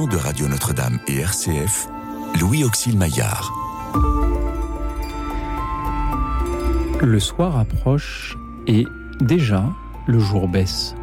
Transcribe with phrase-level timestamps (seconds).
[0.00, 1.86] de Radio Notre-Dame et RCF,
[2.40, 3.52] Louis Auxil Maillard.
[7.02, 8.86] Le soir approche et
[9.20, 9.64] déjà
[10.06, 10.94] le jour baisse.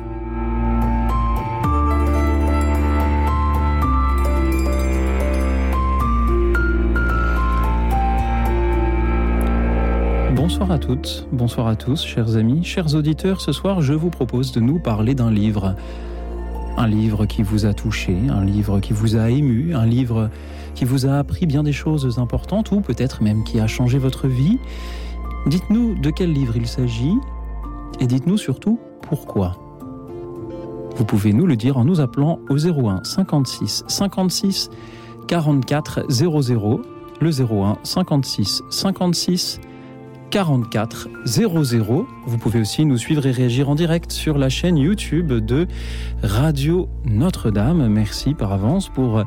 [10.36, 13.40] Bonsoir à toutes, bonsoir à tous, chers amis, chers auditeurs.
[13.40, 15.76] Ce soir, je vous propose de nous parler d'un livre.
[16.80, 20.30] Un livre qui vous a touché, un livre qui vous a ému, un livre
[20.76, 24.30] qui vous a appris bien des choses importantes ou peut-être même qui a changé votre
[24.30, 24.60] vie.
[25.46, 27.18] Dites-nous de quel livre il s'agit
[28.00, 29.58] et dites-nous surtout pourquoi.
[30.96, 34.70] Vous pouvez nous le dire en nous appelant au 01 56 56
[35.28, 36.82] 44 00,
[37.20, 39.60] le 01 56 56
[40.30, 42.08] 44 00.
[42.26, 45.68] Vous pouvez aussi nous suivre et réagir en direct sur la chaîne YouTube de
[46.24, 47.88] Radio Notre-Dame.
[47.88, 49.24] Merci par avance pour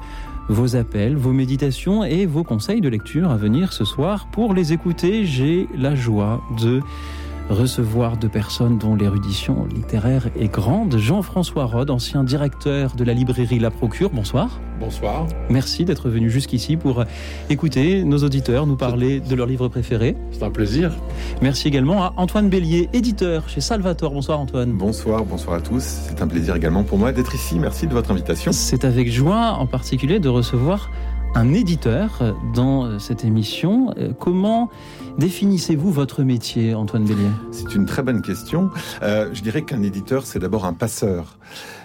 [0.48, 4.28] vos appels, vos méditations et vos conseils de lecture à venir ce soir.
[4.32, 6.80] Pour les écouter, j'ai la joie de
[7.48, 10.96] recevoir deux personnes dont l'érudition littéraire est grande.
[10.96, 14.10] Jean-François Rode, ancien directeur de la librairie La Procure.
[14.10, 14.60] Bonsoir.
[14.80, 15.26] Bonsoir.
[15.48, 17.04] Merci d'être venu jusqu'ici pour
[17.50, 20.16] écouter nos auditeurs nous parler de leur livre préféré.
[20.32, 20.92] C'est un plaisir.
[21.40, 24.12] Merci également à Antoine Bélier, éditeur chez Salvatore.
[24.12, 24.72] Bonsoir Antoine.
[24.72, 25.82] Bonsoir, bonsoir à tous.
[25.82, 27.58] C'est un plaisir également pour moi d'être ici.
[27.58, 28.50] Merci de votre invitation.
[28.52, 30.90] C'est avec joie en particulier de recevoir
[31.34, 33.94] un éditeur dans cette émission.
[34.18, 34.70] Comment
[35.18, 37.30] définissez-vous votre métier, Antoine Bélier?
[37.50, 38.70] C'est une très bonne question.
[39.02, 41.38] Euh, je dirais qu'un éditeur, c'est d'abord un passeur.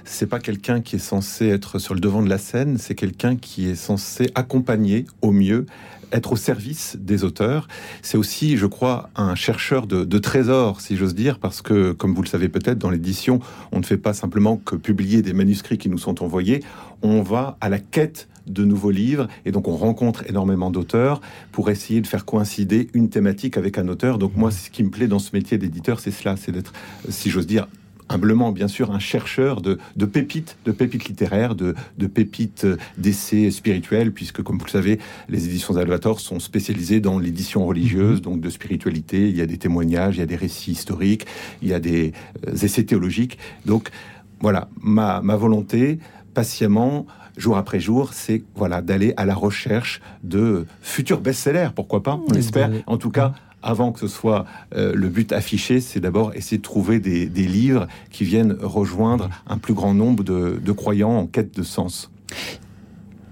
[0.04, 3.36] C'est pas quelqu'un qui est censé être sur le devant de la scène, c'est quelqu'un
[3.36, 5.66] qui est censé accompagner au mieux
[6.14, 7.68] être au service des auteurs.
[8.02, 12.14] C'est aussi, je crois, un chercheur de, de trésors, si j'ose dire, parce que, comme
[12.14, 13.40] vous le savez peut-être, dans l'édition,
[13.74, 16.64] on ne fait pas simplement que publier des manuscrits qui nous sont envoyés,
[17.02, 21.22] on va à la quête de nouveaux livres et donc on rencontre énormément d'auteurs
[21.52, 24.18] pour essayer de faire coïncider une thématique avec un auteur.
[24.18, 26.74] Donc moi, ce qui me plaît dans ce métier d'éditeur, c'est cela, c'est d'être,
[27.10, 27.68] si j'ose dire,
[28.10, 32.66] humblement bien sûr un chercheur de, pépites, de pépites littéraires, de, de pépites
[32.98, 38.22] d'essais spirituels, puisque comme vous le savez, les éditions Salvatore sont spécialisées dans l'édition religieuse,
[38.22, 39.30] donc de spiritualité.
[39.30, 41.26] Il y a des témoignages, il y a des récits historiques,
[41.62, 42.14] il y a des
[42.62, 43.38] essais théologiques.
[43.66, 43.90] Donc
[44.40, 46.00] voilà, ma, ma volonté,
[46.34, 52.20] patiemment, jour après jour, c'est voilà d'aller à la recherche de futurs best-sellers, pourquoi pas,
[52.28, 52.70] on espère.
[52.88, 53.34] En tout cas,
[53.64, 57.48] avant que ce soit euh, le but affiché, c'est d'abord essayer de trouver des, des,
[57.48, 62.12] livres qui viennent rejoindre un plus grand nombre de, de croyants en quête de sens.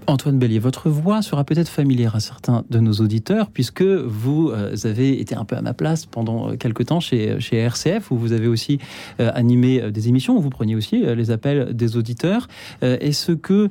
[0.07, 4.75] Antoine Bélier, votre voix sera peut-être familière à certains de nos auditeurs, puisque vous euh,
[4.83, 8.17] avez été un peu à ma place pendant euh, quelques temps chez, chez RCF, où
[8.17, 8.79] vous avez aussi
[9.19, 12.47] euh, animé euh, des émissions, où vous preniez aussi euh, les appels des auditeurs.
[12.83, 13.69] Euh, Est-ce que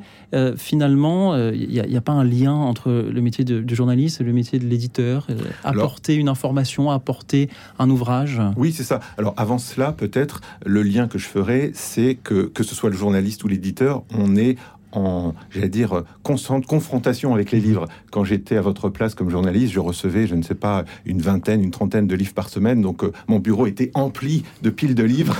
[0.57, 4.25] finalement, il n'y a, a, pas un lien entre le métier de, de journaliste et
[4.25, 5.29] le métier de l'éditeur
[5.63, 8.41] Apporter Alors, une information, apporter un ouvrage?
[8.57, 8.99] Oui, c'est ça.
[9.17, 12.97] Alors avant cela, peut-être, le lien que je ferais, c'est que, que ce soit le
[12.97, 14.57] journaliste ou l'éditeur, on est
[14.95, 17.87] en, j'allais dire, constante confrontation avec les livres.
[18.11, 21.63] Quand j'étais à votre place comme journaliste, je recevais, je ne sais pas, une vingtaine,
[21.63, 22.81] une trentaine de livres par semaine.
[22.81, 25.37] Donc, euh, mon bureau était empli de piles de livres.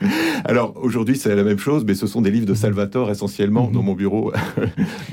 [0.44, 3.82] Alors, aujourd'hui, c'est la même chose, mais ce sont des livres de Salvatore essentiellement dans
[3.82, 4.32] mon bureau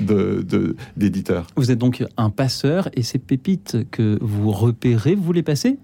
[0.96, 1.46] d'éditeur.
[1.56, 5.78] Vous êtes donc un passeur et ces pépites que vous repérez, vous les passez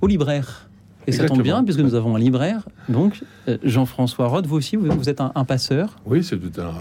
[0.00, 0.69] au libraire
[1.06, 1.28] et Exactement.
[1.28, 5.08] ça tombe bien, puisque nous avons un libraire, donc euh, Jean-François Roth, vous aussi, vous,
[5.08, 5.96] êtes un, un, passeur?
[6.04, 6.38] Oui, c'est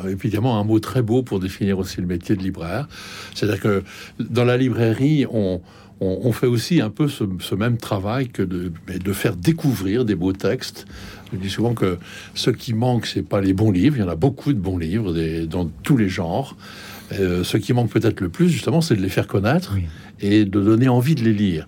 [0.09, 2.87] évidemment un mot très beau pour définir aussi le métier de libraire.
[3.33, 3.83] C'est-à-dire que
[4.19, 5.61] dans la librairie, on,
[6.01, 10.05] on, on, fait aussi un peu ce, ce, même travail que de, de faire découvrir
[10.05, 10.85] des beaux textes.
[11.31, 11.97] Je dis souvent que
[12.33, 13.97] ce qui manque, c'est pas les bons livres.
[13.97, 16.55] Il y en a beaucoup de bons livres des, dans tous les genres.
[17.13, 19.85] Euh, ce qui manque peut-être le plus, justement, c'est de les faire connaître oui.
[20.21, 21.67] et de donner envie de les lire.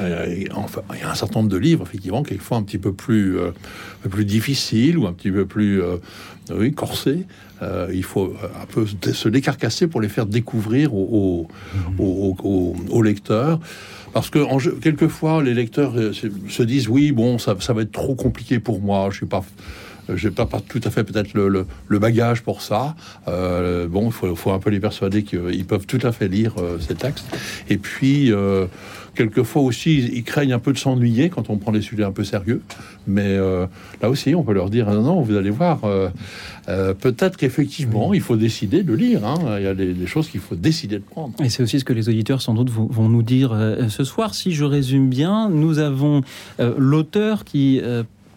[0.00, 2.92] Euh, enfin, il y a un certain nombre de livres, effectivement, quelquefois un petit peu
[2.92, 3.50] plus, euh,
[4.08, 5.96] plus difficiles ou un petit peu plus euh,
[6.50, 7.26] oui, corsés.
[7.62, 11.48] Euh, il faut un peu se décarcasser pour les faire découvrir aux,
[11.98, 13.60] aux, aux, aux lecteurs.
[14.12, 18.14] Parce que en, quelquefois, les lecteurs se disent oui, bon, ça, ça va être trop
[18.14, 19.44] compliqué pour moi, je suis pas
[20.14, 22.94] j'ai pas, pas tout à fait peut-être le, le, le, bagage pour ça.
[23.28, 26.54] Euh, bon, il faut, faut, un peu les persuader qu'ils peuvent tout à fait lire
[26.58, 27.26] euh, ces textes.
[27.68, 28.66] Et puis, euh,
[29.14, 32.24] quelquefois aussi, ils craignent un peu de s'ennuyer quand on prend des sujets un peu
[32.24, 32.62] sérieux.
[33.06, 33.66] Mais euh,
[34.02, 35.80] là aussi, on peut leur dire non, non, vous allez voir.
[35.84, 38.18] Euh, peut-être qu'effectivement, oui.
[38.18, 39.24] il faut décider de lire.
[39.24, 39.56] Hein.
[39.58, 41.34] Il y a des, des choses qu'il faut décider de prendre.
[41.42, 43.56] Et c'est aussi ce que les auditeurs, sans doute, vont nous dire
[43.88, 44.34] ce soir.
[44.34, 46.22] Si je résume bien, nous avons
[46.58, 47.80] l'auteur qui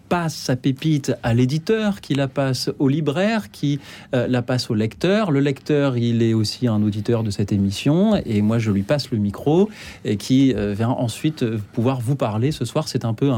[0.07, 3.79] passe sa pépite à l'éditeur, qui la passe au libraire, qui
[4.13, 5.31] euh, la passe au lecteur.
[5.31, 9.11] Le lecteur, il est aussi un auditeur de cette émission, et moi je lui passe
[9.11, 9.69] le micro,
[10.05, 12.87] et qui euh, vient ensuite euh, pouvoir vous parler ce soir.
[12.87, 13.31] C'est un peu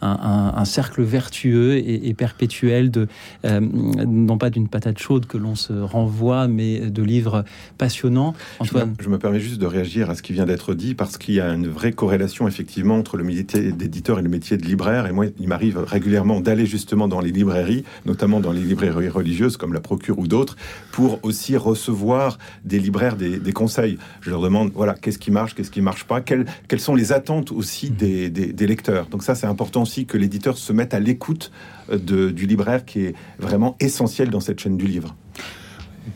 [0.00, 3.06] un, cercle vertueux et, perpétuel de,
[3.44, 7.44] non pas d'une patate chaude que l'on se renvoie, mais de livres
[7.76, 8.34] passionnants.
[8.58, 8.94] Antoine.
[8.98, 11.40] Je me, permets juste de réagir à ce qui vient d'être dit, parce qu'il y
[11.40, 15.06] a une vraie corrélation effectivement entre le métier d'éditeur et le métier de libraire.
[15.06, 19.56] Et moi, il m'arrive régulièrement d'aller justement dans les librairies, notamment dans les librairies religieuses
[19.56, 20.56] comme la Procure ou d'autres,
[20.92, 23.98] pour aussi recevoir des libraires des, conseils.
[24.20, 27.12] Je leur demande, voilà, qu'est-ce qui marche, qu'est-ce qui marche pas, quelles, quelles sont les
[27.12, 27.94] attentes aussi mmh.
[27.94, 29.06] des, des, lecteurs.
[29.06, 31.52] Donc ça, c'est important aussi que l'éditeur se mette à l'écoute
[31.90, 31.98] euh,
[32.32, 35.14] du libraire qui est vraiment essentiel dans cette chaîne du livre.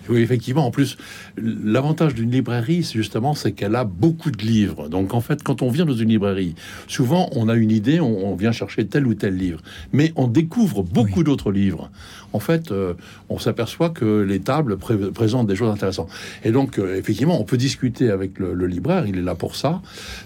[0.08, 0.67] Oui, effectivement.
[0.67, 0.96] En plus,
[1.37, 4.88] l'avantage d'une librairie, c'est justement, c'est qu'elle a beaucoup de livres.
[4.88, 6.55] Donc, en fait, quand on vient dans une librairie,
[6.87, 9.61] souvent, on a une idée, on, vient chercher tel ou tel livre,
[9.93, 11.90] mais on découvre beaucoup d'autres livres.
[12.32, 12.94] En fait, euh,
[13.29, 16.11] on s'aperçoit que les tables présentent des choses intéressantes.
[16.44, 19.81] Et donc, euh, effectivement, on peut discuter avec le, libraire, il est là pour ça.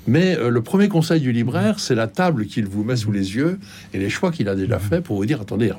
[0.06, 3.36] Mais euh, le premier conseil du libraire, c'est la table qu'il vous met sous les
[3.36, 3.58] yeux
[3.94, 5.70] et les choix qu'il a déjà fait pour vous dire, attendez,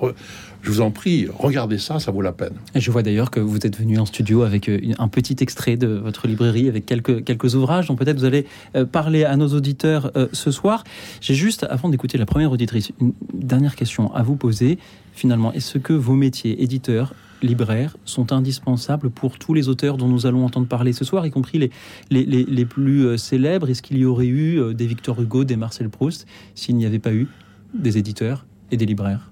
[0.63, 2.53] je vous en prie, regardez ça, ça vaut la peine.
[2.73, 5.75] Et je vois d'ailleurs que vous êtes venu en studio avec euh, un petit extrait
[5.75, 8.45] de votre librairie, avec quelques, quelques ouvrages dont peut-être vous allez
[8.77, 10.85] euh, parler à nos auditeurs euh, ce soir.
[11.19, 14.79] J'ai juste, avant d'écouter la première auditrice, une dernière question à vous poser.
[15.11, 20.27] Finalement, est-ce que vos métiers, éditeurs, libraires, sont indispensables pour tous les auteurs dont nous
[20.27, 21.71] allons entendre parler ce soir, y compris les,
[22.09, 23.69] les, les, les plus célèbres?
[23.69, 26.25] Est-ce qu'il y aurait eu des Victor Hugo, des Marcel Proust,
[26.55, 27.27] s'il n'y avait pas eu
[27.73, 29.29] des éditeurs et des libraires?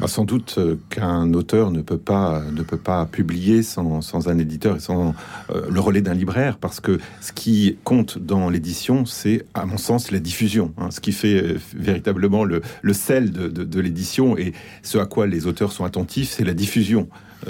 [0.00, 4.28] Ah, sans doute euh, qu'un auteur ne peut pas, ne peut pas publier sans, sans
[4.28, 5.14] un éditeur et sans
[5.50, 9.78] euh, le relais d'un libraire, parce que ce qui compte dans l'édition, c'est, à mon
[9.78, 10.72] sens, la diffusion.
[10.78, 10.90] Hein.
[10.90, 14.52] ce qui fait euh, véritablement le, le sel de, de, l'édition et
[14.82, 17.08] ce à quoi les auteurs sont attentifs, c'est la diffusion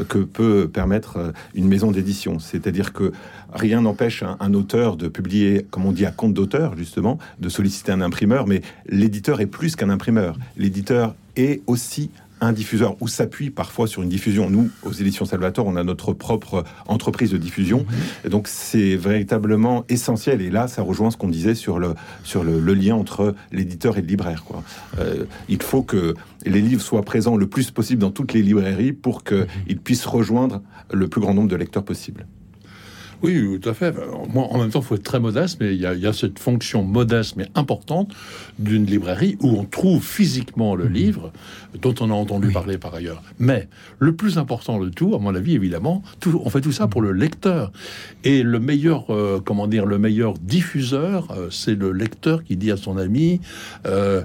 [0.08, 2.38] que peut permettre une maison d'édition.
[2.38, 3.12] C'est-à-dire que
[3.52, 7.50] rien n'empêche un, un, auteur de publier, comme on dit, à compte d'auteur, justement, de
[7.50, 10.38] solliciter un imprimeur, mais l'éditeur est plus qu'un imprimeur.
[10.56, 12.10] L'éditeur est aussi
[12.42, 14.50] un diffuseur ou s'appuie parfois sur une diffusion.
[14.50, 17.86] Nous, aux éditions Salvatore, on a notre propre entreprise de diffusion.
[18.24, 20.42] Et donc, c'est véritablement essentiel.
[20.42, 21.94] Et là, ça rejoint ce qu'on disait sur le,
[22.24, 24.44] sur le, lien entre l'éditeur et le libraire.
[24.44, 24.64] Quoi.
[24.98, 26.14] Euh, il faut que
[26.44, 30.62] les livres soient présents le plus possible dans toutes les librairies pour qu'ils puissent rejoindre
[30.92, 32.26] le plus grand nombre de lecteurs possible.
[33.22, 33.94] Oui, tout à fait.
[34.32, 36.82] Moi, en même temps, il faut être très modeste, mais il y, a, cette fonction
[36.82, 38.12] modeste mais importante
[38.58, 40.92] d'une librairie où on trouve physiquement le mmh.
[40.92, 41.32] livre
[41.80, 43.22] dont on a entendu parler par ailleurs.
[43.38, 47.00] Mais le plus important de tout, à mon avis, évidemment, on fait tout ça pour
[47.00, 47.72] le lecteur.
[48.24, 52.70] Et le meilleur, euh, comment dire, le meilleur diffuseur, euh, c'est le lecteur qui dit
[52.70, 53.40] à son ami.
[53.86, 54.22] Euh,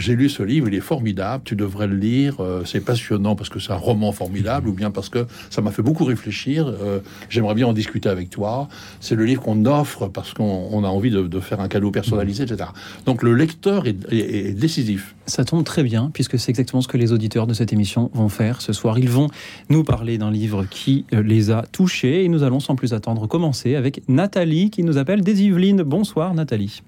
[0.00, 3.50] j'ai lu ce livre, il est formidable, tu devrais le lire, euh, c'est passionnant parce
[3.50, 7.00] que c'est un roman formidable, ou bien parce que ça m'a fait beaucoup réfléchir, euh,
[7.28, 8.68] j'aimerais bien en discuter avec toi.
[9.00, 12.70] C'est le livre qu'on offre parce qu'on a envie de, faire un cadeau personnalisé, etc.
[13.06, 15.14] Donc le lecteur est, décisif.
[15.26, 18.28] Ça tombe très bien, puisque c'est exactement ce que les auditeurs de cette émission vont
[18.28, 18.98] faire ce soir.
[18.98, 19.28] Ils vont
[19.68, 23.26] nous parler d'un livre qui euh, les a touchés, et nous allons sans plus attendre
[23.26, 25.82] commencer avec Nathalie qui nous appelle des Yvelines.
[25.82, 26.82] Bonsoir Nathalie.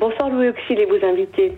[0.00, 1.52] Bonsoir Louis Auxil et vos invités.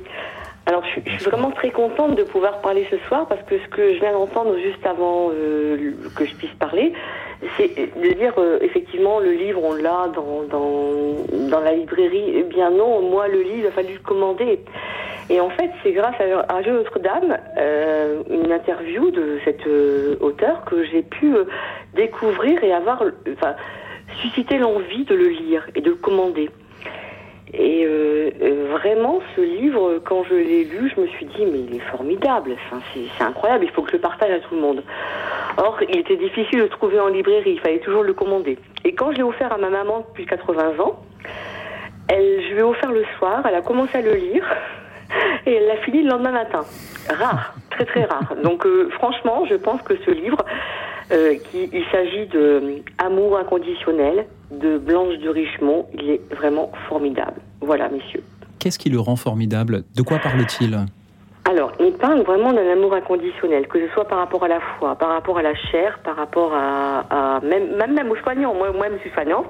[0.68, 3.94] Alors, je, suis vraiment très contente de pouvoir parler ce soir parce que ce que
[3.94, 6.92] je viens d'entendre juste avant euh, que je puisse parler,
[7.56, 12.34] c'est de dire euh, effectivement le livre on l'a dans, dans, la librairie.
[12.34, 14.60] Eh bien non, moi le livre il a fallu le commander.
[15.30, 19.66] Et en fait, c'est grâce à un jeu Notre-Dame, euh, une interview de cet
[20.20, 21.32] auteur que j'ai pu
[21.94, 23.54] découvrir et avoir, enfin,
[24.20, 26.50] susciter l'envie de le lire et de le commander.
[27.55, 31.61] Et euh, euh, vraiment, ce livre, quand je l'ai lu, je me suis dit, mais
[31.61, 32.57] il est formidable,
[32.93, 34.83] c'est incroyable, il faut que je le partage à tout le monde.
[35.57, 38.59] Or, il était difficile de le trouver en librairie, il fallait toujours le commander.
[38.85, 41.00] Et quand je l'ai offert à ma maman depuis 80 ans,
[42.09, 44.45] elle, je lui ai offert le soir, elle a commencé à le lire,
[45.46, 46.64] et elle l'a fini le lendemain matin.
[47.08, 48.34] Rare, très très rare.
[48.42, 50.44] Donc euh, franchement, je pense que ce livre,
[51.10, 55.86] euh, qui, il s'agit de Amour inconditionnel de Blanche de Richemont.
[55.94, 57.40] Il est vraiment formidable.
[57.60, 58.22] Voilà, messieurs.
[58.58, 59.84] Qu'est-ce qui le rend formidable?
[59.96, 60.78] De quoi parle-t-il?
[61.48, 64.96] Alors, il parle vraiment d'un amour inconditionnel, que ce soit par rapport à la foi,
[64.96, 68.52] par rapport à la chair, par rapport à, même, même, même aux soignants.
[68.52, 69.48] Moi, moi, je suis soignante.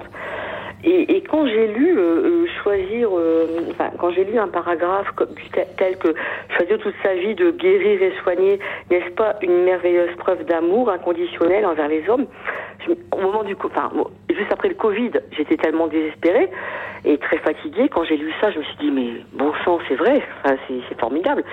[0.83, 5.07] Et, et, quand j'ai lu euh, euh, choisir, euh, enfin, quand j'ai lu un paragraphe
[5.77, 6.13] tel que
[6.55, 8.59] choisir toute sa vie de guérir et soigner,
[8.89, 12.27] n'est-ce pas une merveilleuse preuve d'amour inconditionnel envers les hommes?
[13.11, 13.91] Au moment du, enfin,
[14.29, 16.49] juste après le Covid, j'étais tellement désespérée
[17.03, 17.89] et très fatiguée.
[17.89, 21.43] Quand j'ai lu ça, je me suis dit mais bon sang, c'est vrai, c'est formidable.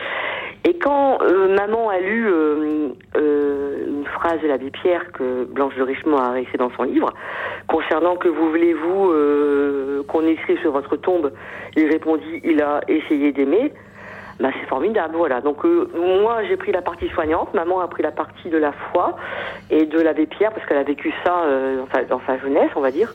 [0.67, 5.77] Et quand euh, maman a lu euh, euh, une phrase de l'abbé Pierre que Blanche
[5.77, 7.13] de Richemont a réussi dans son livre,
[7.69, 11.33] concernant que vous voulez-vous euh, qu'on écrive sur votre tombe,
[11.77, 13.73] il répondit il a essayé d'aimer.
[14.41, 15.41] Bah, c'est formidable, voilà.
[15.41, 18.73] Donc euh, moi j'ai pris la partie soignante, maman a pris la partie de la
[18.73, 19.17] foi
[19.71, 21.45] et de l'abbé Pierre parce qu'elle a vécu ça
[21.77, 23.15] dans, sa, dans sa jeunesse, on va dire.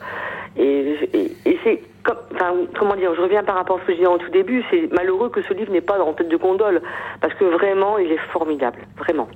[0.56, 3.92] Et, et, et c'est comme, enfin, comment dire, je reviens par rapport à ce que
[3.92, 6.36] je disais en tout début, c'est malheureux que ce livre n'est pas en tête de
[6.36, 6.82] gondole
[7.20, 9.28] parce que vraiment il est formidable, vraiment.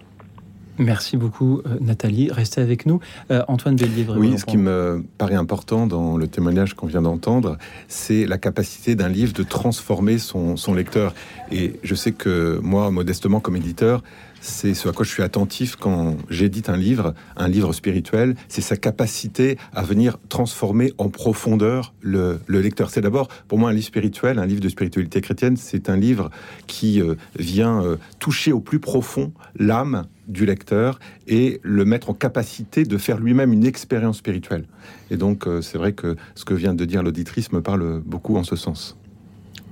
[0.79, 2.31] Merci beaucoup, euh, Nathalie.
[2.31, 3.01] Restez avec nous.
[3.31, 4.07] Euh, Antoine Bélier.
[4.15, 7.57] Oui, ce qui me paraît important dans le témoignage qu'on vient d'entendre,
[7.89, 11.15] c'est la capacité d'un livre de transformer son, son lecteur.
[11.51, 14.03] Et je sais que moi, modestement, comme éditeur,
[14.47, 18.61] c'est ce à quoi je suis attentif quand j'édite un livre, un livre spirituel, c'est
[18.61, 22.91] sa capacité à venir transformer en profondeur le, le lecteur.
[22.91, 26.31] C'est d'abord, pour moi, un livre spirituel, un livre de spiritualité chrétienne, c'est un livre
[26.67, 32.15] qui euh, vient euh, toucher au plus profond l'âme du lecteur et le mettre en
[32.15, 34.67] capacité de faire lui-même une expérience spirituelle.
[35.11, 38.37] Et donc, euh, c'est vrai que ce que vient de dire l'auditrice me parle beaucoup
[38.37, 38.97] en ce sens.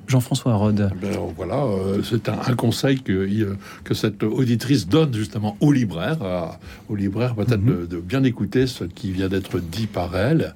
[0.06, 0.90] Jean-François Rode.
[1.00, 5.72] Ben, voilà, euh, c'est un, un, conseil que, euh, que cette auditrice donne justement au
[5.72, 6.58] libraire, à,
[6.88, 7.80] au libraire peut-être mm -hmm.
[7.88, 10.54] de, de, bien écouter ce qui vient d'être dit par elle.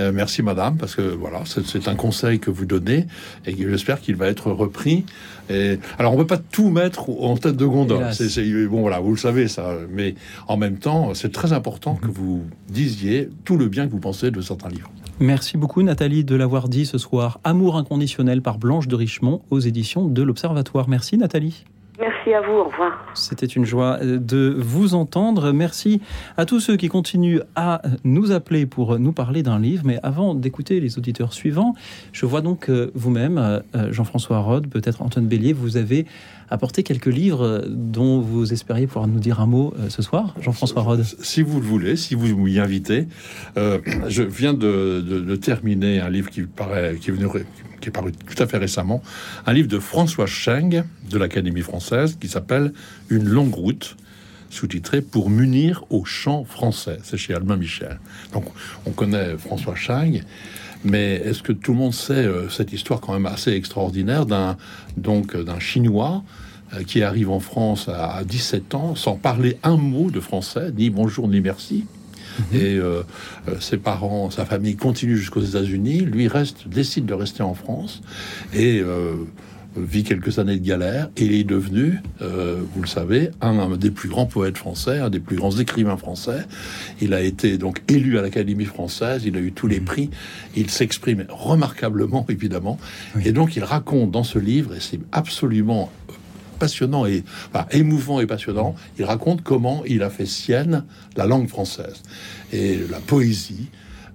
[0.00, 3.06] Euh, merci madame, parce que voilà, c'est un conseil que vous donnez
[3.46, 5.04] et j'espère qu'il va être repris.
[5.50, 9.14] Et, alors on peut pas tout mettre en tête de gondole, c'est bon voilà, vous
[9.18, 10.14] le savez ça, mais
[10.52, 12.04] en même temps, c'est très important mm -hmm.
[12.04, 12.36] que vous
[12.80, 14.92] disiez tout le bien que vous pensez de certains livres.
[15.20, 17.40] Merci beaucoup Nathalie de l'avoir dit ce soir.
[17.44, 20.88] Amour inconditionnel par Blanche de Richemont aux éditions de l'Observatoire.
[20.88, 21.64] Merci Nathalie.
[22.30, 22.92] À vous, au revoir.
[23.14, 25.52] C'était une joie de vous entendre.
[25.52, 26.00] Merci
[26.36, 29.82] à tous ceux qui continuent à nous appeler pour nous parler d'un livre.
[29.84, 31.74] Mais avant d'écouter les auditeurs suivants,
[32.12, 36.06] je vois donc vous-même, Jean-François Rode, peut-être Antoine Bélier, vous avez
[36.48, 41.04] apporté quelques livres dont vous espériez pouvoir nous dire un mot ce soir, Jean-François Rode.
[41.04, 43.08] Si vous le voulez, si vous m'y invitez,
[43.56, 47.26] euh, je viens de, de, de, terminer un livre qui paraît, qui est venu
[47.80, 49.02] qui est paru tout à fait récemment,
[49.46, 52.72] un livre de François Cheng de l'Académie française qui s'appelle
[53.08, 53.96] Une longue route,
[54.50, 56.98] sous-titré Pour munir au chant français.
[57.02, 57.98] C'est chez Albin Michel.
[58.32, 58.44] Donc
[58.86, 60.22] on connaît François Cheng.
[60.84, 64.56] Mais est-ce que tout le monde sait euh, cette histoire quand même assez extraordinaire d'un
[64.96, 66.24] donc d'un chinois
[66.74, 70.72] euh, qui arrive en France à, à 17 ans sans parler un mot de français,
[70.76, 71.84] ni bonjour ni merci,
[72.38, 72.56] Mmh.
[72.56, 73.02] Et euh,
[73.60, 76.00] ses parents, sa famille continue jusqu'aux États-Unis.
[76.00, 78.00] Lui reste, décide de rester en France
[78.54, 78.82] et
[79.76, 81.10] vit quelques années de galère.
[81.16, 85.10] Et il est devenu, euh, vous le savez, un, des plus grands poètes français, un
[85.10, 86.44] des plus grands écrivains français.
[87.00, 89.22] Il a été donc élu à l'Académie française.
[89.24, 90.10] Il a eu tous les prix.
[90.56, 92.78] Il s'exprime remarquablement, évidemment.
[93.16, 93.22] Oui.
[93.26, 95.90] Et donc il raconte dans ce livre, et c'est absolument
[96.58, 98.76] passionnant et enfin, émouvant et passionnant.
[98.96, 100.84] Il raconte comment il a fait sienne
[101.16, 102.02] la langue française
[102.52, 103.68] et la poésie.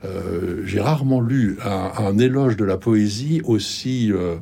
[0.06, 4.36] Euh, J'ai rarement lu un, un, éloge de la poésie aussi, euh,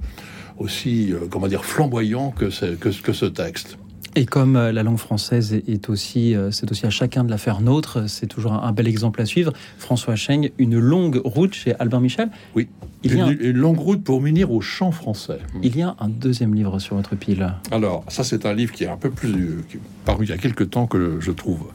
[0.57, 2.45] aussi euh, comment dire, flamboyant que,
[2.75, 3.77] que, que ce texte.
[4.17, 7.37] Et comme euh, la langue française est aussi, euh, c'est aussi à chacun de la
[7.37, 9.51] faire nôtre, c'est toujours un, bel exemple à suivre.
[9.77, 12.29] François Cheng, une longue route chez Albin Michel.
[12.55, 12.69] Oui,
[13.03, 13.31] il une, y a un...
[13.31, 15.39] une longue route pour munir au chant français.
[15.61, 17.53] Il y a un deuxième livre sur votre pile.
[17.71, 20.33] Alors, ça c'est un livre qui est un peu plus, qui est paru il y
[20.33, 21.67] a quelques temps que je trouve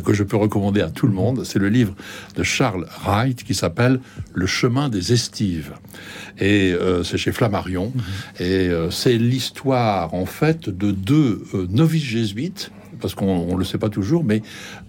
[0.00, 1.44] que je peux recommander à tout le monde.
[1.44, 1.94] C'est le livre
[2.36, 4.00] de Charles Wright qui s'appelle
[4.32, 5.72] Le chemin des estives.
[6.38, 7.92] Et euh, c'est chez Flammarion.
[7.94, 8.42] Mmh.
[8.42, 12.70] Et euh, c'est l'histoire, en fait, de deux euh, novices jésuites
[13.00, 14.42] parce qu'on ne le sait pas toujours, mais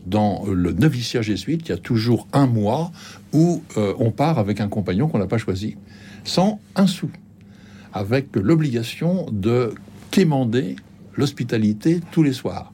[0.06, 2.92] dans le noviciat jésuite, il y a toujours un mois
[3.32, 5.78] où on part avec un compagnon qu'on n'a pas choisi,
[6.24, 7.10] sans un sou,
[7.92, 9.74] avec l'obligation de
[10.12, 10.76] quémander
[11.16, 12.73] l'hospitalité tous les soirs.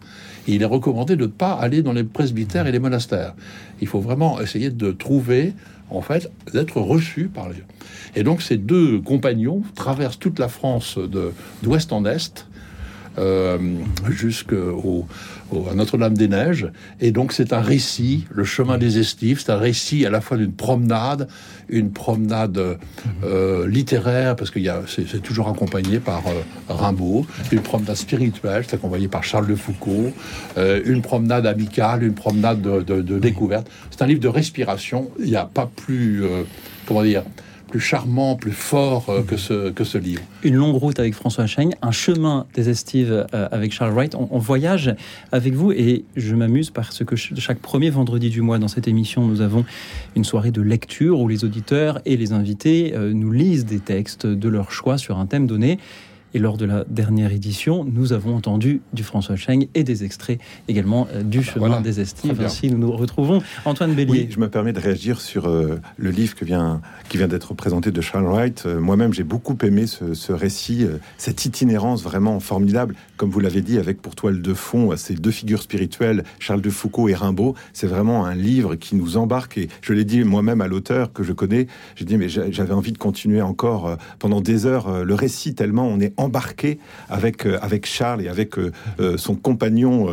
[0.51, 3.35] Il est recommandé de ne pas aller dans les presbytères et les monastères.
[3.81, 5.53] Il faut vraiment essayer de trouver,
[5.89, 7.55] en fait, d'être reçu par les...
[8.15, 10.97] Et donc ces deux compagnons traversent toute la France
[11.61, 12.47] d'ouest en est,
[13.19, 13.57] euh,
[14.09, 15.05] jusqu'au
[15.69, 16.71] à Notre-Dame-des-Neiges.
[17.01, 20.37] Et donc, c'est un récit, le chemin des estives, c'est un récit à la fois
[20.37, 21.27] d'une promenade,
[21.69, 22.77] une promenade
[23.23, 29.07] euh, littéraire, parce que c'est toujours accompagné par euh, Rimbaud, une promenade spirituelle, c'est accompagné
[29.07, 30.13] par Charles de Foucault,
[30.57, 33.69] une promenade amicale, une promenade de, découverte.
[33.89, 35.09] C'est un livre de respiration.
[35.19, 36.23] Il n'y a pas plus,
[36.85, 37.23] comment dire,
[37.69, 40.21] plus charmant, plus fort euh, que, ce, que ce livre.
[40.43, 44.15] Une longue route avec François Cheng, un chemin des estives euh, avec Charles Wright.
[44.15, 44.95] On, on, voyage
[45.31, 49.25] avec vous et je m'amuse parce que chaque premier vendredi du mois dans cette émission,
[49.25, 49.63] nous avons
[50.15, 54.25] une soirée de lecture où les auditeurs et les invités euh, nous lisent des textes
[54.25, 55.79] de leur choix sur un thème donné.
[56.33, 60.39] Et lors de la dernière édition, nous avons entendu du François Cheng et des extraits
[60.67, 62.39] également euh, du Chemin des Estives.
[62.41, 63.41] Ainsi, nous nous retrouvons.
[63.65, 64.11] Antoine Bélier.
[64.11, 67.55] Oui, je me permets de réagir sur euh, le livre que vient, qui vient d'être
[67.55, 68.63] présenté de Charles Wright.
[68.67, 70.85] Euh, moi-même, j'ai beaucoup aimé ce, récit,
[71.17, 75.31] cette itinérance vraiment formidable, comme vous l'avez dit, avec pour toile de fond ces deux
[75.31, 77.55] figures spirituelles, Charles de Foucault et Rimbaud.
[77.73, 79.57] C'est vraiment un livre qui nous embarque.
[79.57, 81.65] Et je l'ai dit moi-même à l'auteur que je connais.
[81.95, 85.99] J'ai dit, mais j'avais envie de continuer encore pendant des heures le récit, tellement on
[85.99, 90.07] est embarqué avec, euh, avec Charles et avec euh, euh, son compagnon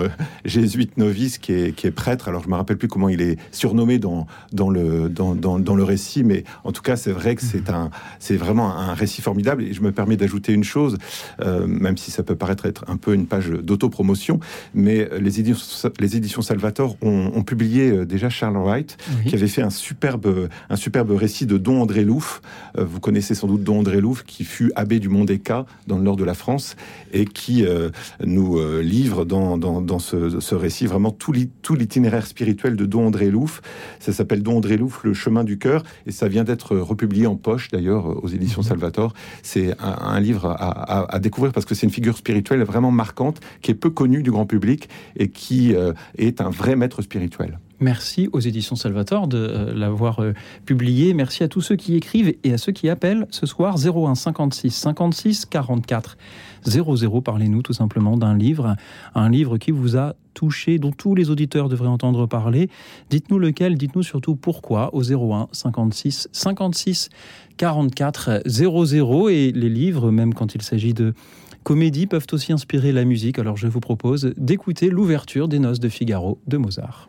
[0.44, 2.28] jésuite novice qui est, qui est prêtre.
[2.28, 5.82] Alors je me rappelle plus comment il est surnommé dans, dans, le, dans, dans, le
[5.82, 9.64] récit, mais en tout cas c'est vrai que c'est un c'est vraiment un récit formidable.
[9.64, 10.96] Et je me permets d'ajouter une chose,
[11.40, 14.40] même si ça peut paraître être un peu une page d'autopromotion,
[14.74, 18.96] mais les éditions, les éditions Salvator ont, publié déjà Charles Wright,
[19.26, 22.40] qui avait fait un superbe, un superbe récit de Don André Louf.
[22.76, 25.95] vous connaissez sans doute Don André Louf, qui fut abbé du Mont des Cas dans
[25.96, 26.76] le nord de la France
[27.12, 27.90] et qui euh,
[28.24, 33.62] nous euh, livre dans, dans, ce, récit vraiment tout l'itinéraire spirituel de Don André Louf.
[34.00, 37.36] Ça s'appelle Don André Louf, Le chemin du cœur, et ça vient d'être republié en
[37.36, 38.68] poche d'ailleurs aux éditions mhm.
[38.68, 39.14] Salvator.
[39.42, 43.74] C'est un, livre à, découvrir parce que c'est une figure spirituelle vraiment marquante qui est
[43.74, 47.58] peu connue du grand public et qui euh, est un vrai maître spirituel.
[47.78, 50.32] Merci aux éditions Salvator de euh, l'avoir euh,
[50.64, 51.12] publié.
[51.12, 54.70] Merci à tous ceux qui écrivent et à ceux qui appellent ce soir 01 56
[54.70, 56.16] 56 44
[56.64, 57.20] 00.
[57.20, 58.76] Parlez-nous tout simplement d'un livre,
[59.14, 62.70] un livre qui vous a touché, dont tous les auditeurs devraient entendre parler.
[63.10, 67.10] Dites-nous lequel, dites-nous surtout pourquoi au 01 56 56
[67.58, 69.28] 44 00.
[69.28, 71.12] Et les livres, même quand il s'agit de
[71.62, 73.38] comédie, peuvent aussi inspirer la musique.
[73.38, 77.08] Alors je vous propose d'écouter l'ouverture des Noces de Figaro de Mozart.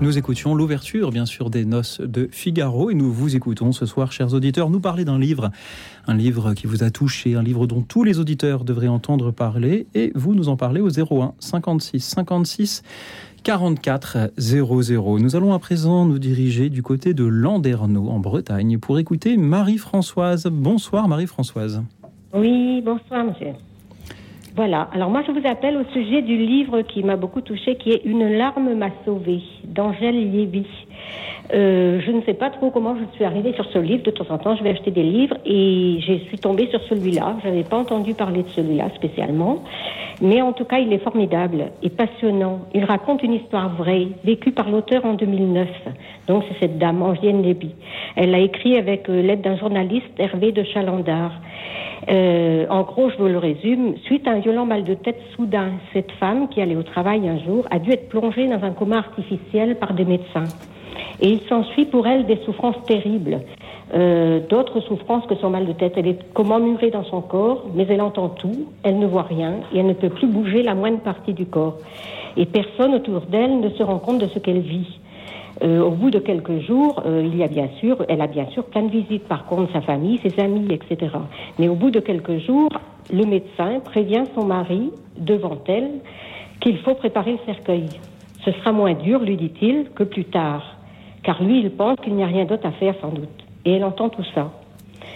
[0.00, 2.90] Nous écoutions l'ouverture, bien sûr, des noces de Figaro.
[2.90, 5.50] Et nous vous écoutons ce soir, chers auditeurs, nous parler d'un livre.
[6.06, 9.86] Un livre qui vous a touché, un livre dont tous les auditeurs devraient entendre parler.
[9.94, 12.82] Et vous nous en parlez au 01 56 56
[13.42, 15.18] 44 00.
[15.18, 20.46] Nous allons à présent nous diriger du côté de Landerneau, en Bretagne, pour écouter Marie-Françoise.
[20.50, 21.82] Bonsoir, Marie-Françoise.
[22.32, 23.52] Oui, bonsoir, monsieur.
[24.60, 24.90] Voilà.
[24.92, 28.04] Alors moi, je vous appelle au sujet du livre qui m'a beaucoup touché, qui est
[28.04, 30.66] Une larme m'a sauvé d'Angèle Lévy.
[31.52, 34.02] Euh, je ne sais pas trop comment je suis arrivée sur ce livre.
[34.04, 37.36] De temps en temps, je vais acheter des livres et je suis tombée sur celui-là.
[37.42, 39.64] Je n'avais pas entendu parler de celui-là spécialement.
[40.22, 42.60] Mais en tout cas, il est formidable et passionnant.
[42.74, 45.68] Il raconte une histoire vraie, vécue par l'auteur en 2009.
[46.28, 47.74] Donc, c'est cette dame, Angèle Lévy.
[48.16, 51.32] Elle l'a écrit avec euh, l'aide d'un journaliste, Hervé de Chalandard.
[52.08, 55.72] Euh, en gros, je vous le résume, suite à un violent mal de tête soudain,
[55.92, 58.98] cette femme qui allait au travail un jour a dû être plongée dans un coma
[58.98, 60.44] artificiel par des médecins.
[61.20, 63.40] Et il s'ensuit pour elle des souffrances terribles,
[63.94, 65.94] euh, d'autres souffrances que son mal de tête.
[65.96, 69.56] Elle est comme emmurée dans son corps, mais elle entend tout, elle ne voit rien
[69.74, 71.76] et elle ne peut plus bouger la moindre partie du corps.
[72.36, 74.98] Et personne autour d'elle ne se rend compte de ce qu'elle vit.
[75.62, 78.46] Euh, au bout de quelques jours, euh, il y a bien sûr, elle a bien
[78.46, 81.12] sûr plein de visites, par contre, sa famille, ses amis, etc.
[81.58, 82.70] Mais au bout de quelques jours,
[83.12, 85.90] le médecin prévient son mari, devant elle,
[86.60, 87.88] qu'il faut préparer le cercueil.
[88.42, 90.76] Ce sera moins dur, lui dit-il, que plus tard.
[91.22, 93.28] Car lui, il pense qu'il n'y a rien d'autre à faire, sans doute.
[93.64, 94.50] Et elle entend tout ça.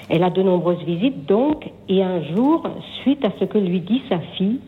[0.09, 2.63] Elle a de nombreuses visites, donc, et un jour,
[3.03, 4.61] suite à ce que lui dit sa fille,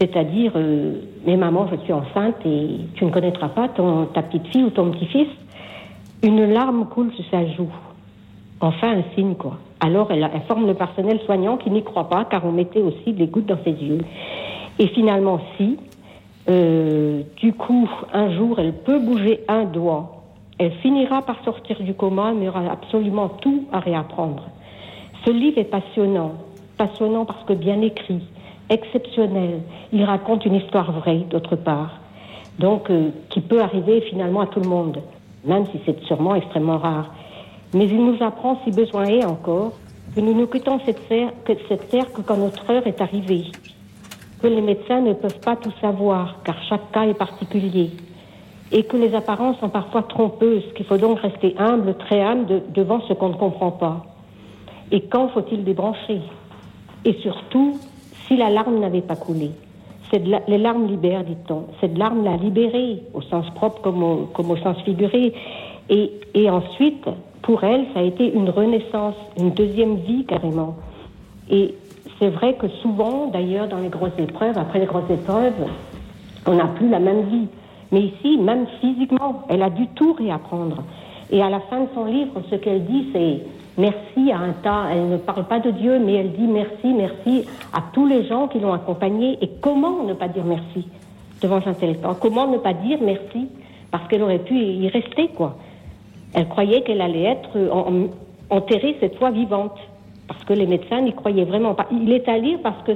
[0.00, 4.64] c'est-à-dire, euh, mais maman, je suis enceinte et tu ne connaîtras pas ta petite fille
[4.64, 5.28] ou ton petit-fils.
[6.22, 7.72] Une larme coule sur sa joue.
[8.60, 9.58] Enfin, un signe, quoi.
[9.80, 13.12] Alors, elle, elle forme le personnel soignant qui n'y croit pas, car on mettait aussi
[13.12, 13.98] des gouttes dans ses yeux.
[14.78, 15.78] Et finalement, si,
[16.48, 20.13] euh, du coup, un jour, elle peut bouger un doigt.
[20.58, 24.44] Elle finira par sortir du coma, mais aura absolument tout à réapprendre.
[25.24, 26.32] Ce livre est passionnant.
[26.76, 28.22] Passionnant parce que bien écrit
[28.70, 29.60] exceptionnel.
[29.92, 31.98] Il raconte une histoire vraie, d'autre part,
[32.58, 35.00] donc euh, qui peut arriver finalement à tout le monde,
[35.44, 37.12] même si c'est sûrement extrêmement rare.
[37.74, 39.72] Mais il nous apprend, si besoin est encore,
[40.14, 41.32] que nous nous quittons cette terre,
[41.68, 43.44] cette terre que quand notre heure est arrivée,
[44.40, 47.90] que les médecins ne peuvent pas tout savoir, car chaque cas est particulier,
[48.74, 53.00] et que les apparences sont parfois trompeuses, qu'il faut donc rester humble, très humble devant
[53.02, 54.04] ce qu'on ne comprend pas.
[54.90, 56.20] Et quand faut-il débrancher?
[57.04, 57.78] Et surtout,
[58.26, 59.52] si la larme n'avait pas coulé.
[60.12, 61.66] les larmes libèrent, dit-on.
[61.80, 64.02] Cette larme l'a libérée, au sens propre comme
[64.50, 65.32] au, sens figuré.
[65.88, 67.06] Et, ensuite,
[67.42, 70.74] pour elle, ça a été une renaissance, une deuxième vie carrément.
[71.48, 71.74] Et
[72.18, 75.68] c'est vrai que souvent, d'ailleurs, dans les grosses épreuves, après les grosses épreuves,
[76.46, 77.46] on n'a plus la même vie.
[77.92, 80.82] Mais ici, même physiquement, elle a dû tout réapprendre.
[81.30, 83.40] Et à la fin de son livre, ce qu'elle dit, c'est
[83.78, 84.86] merci à un tas.
[84.92, 88.48] Elle ne parle pas de Dieu, mais elle dit merci, merci à tous les gens
[88.48, 89.38] qui l'ont accompagnée.
[89.40, 90.86] Et comment ne pas dire merci
[91.42, 93.48] devant Saint-Éléphant Comment ne pas dire merci?
[93.90, 95.56] Parce qu'elle aurait pu y rester, quoi.
[96.34, 97.56] Elle croyait qu'elle allait être
[98.50, 99.78] enterrée cette fois vivante.
[100.26, 101.86] Parce que les médecins n'y croyaient vraiment pas.
[101.92, 102.92] Il est à lire parce que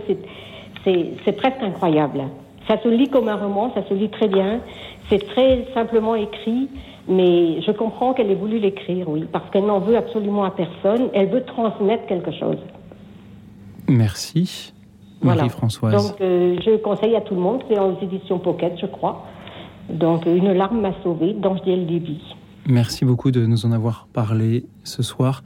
[0.85, 2.23] c'est presque incroyable.
[2.69, 4.61] Ça se lit comme un roman, ça se lit très bien.
[5.09, 6.69] C'est très simplement écrit.
[7.09, 11.09] Mais je comprends qu'elle ait voulu l'écrire, oui, parce qu'elle n'en veut absolument à personne.
[11.15, 12.59] Elle veut transmettre quelque chose.
[13.89, 14.75] Merci,
[15.23, 16.11] Marie-Françoise.
[16.11, 19.25] Donc, euh, je conseille à tout le monde, c'est en éditions Pocket, je crois.
[19.89, 22.21] Donc, Une larme m'a sauvée d'Angèle Lévy.
[22.67, 25.43] Merci beaucoup de nous en avoir parlé ce soir.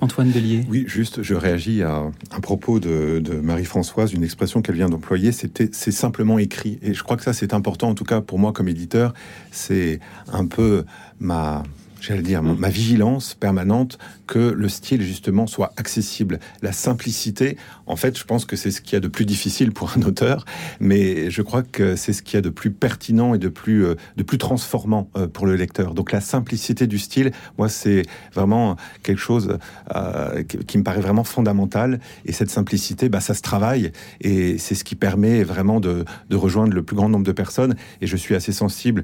[0.00, 0.64] Antoine Bélier.
[0.68, 5.68] Oui, juste, je réagis à un propos de, Marie-Françoise, une expression qu'elle vient d'employer, c'était
[5.72, 6.78] c'est simplement écrit.
[6.82, 9.14] Et je crois que ça, c'est important, en tout cas pour moi comme éditeur,
[9.50, 10.00] c'est
[10.32, 10.84] un peu
[11.18, 11.62] ma
[12.00, 16.38] j'allais dire, ma vigilance permanente que le style justement soit accessible.
[16.62, 19.72] La simplicité, en fait, je pense que c'est ce qu'il y a de plus difficile
[19.72, 20.44] pour un auteur,
[20.80, 23.84] mais je crois que c'est ce qu'il y a de plus pertinent et de plus,
[23.84, 25.94] euh, de plus transformant euh, pour le lecteur.
[25.94, 29.58] Donc la simplicité du style, moi, c'est vraiment quelque chose
[29.94, 32.00] euh, qui me paraît vraiment fondamental.
[32.24, 36.36] Et cette simplicité, bah, ça se travaille et c'est ce qui permet vraiment de, de
[36.36, 37.74] rejoindre le plus grand nombre de personnes.
[38.00, 39.02] Et je suis assez sensible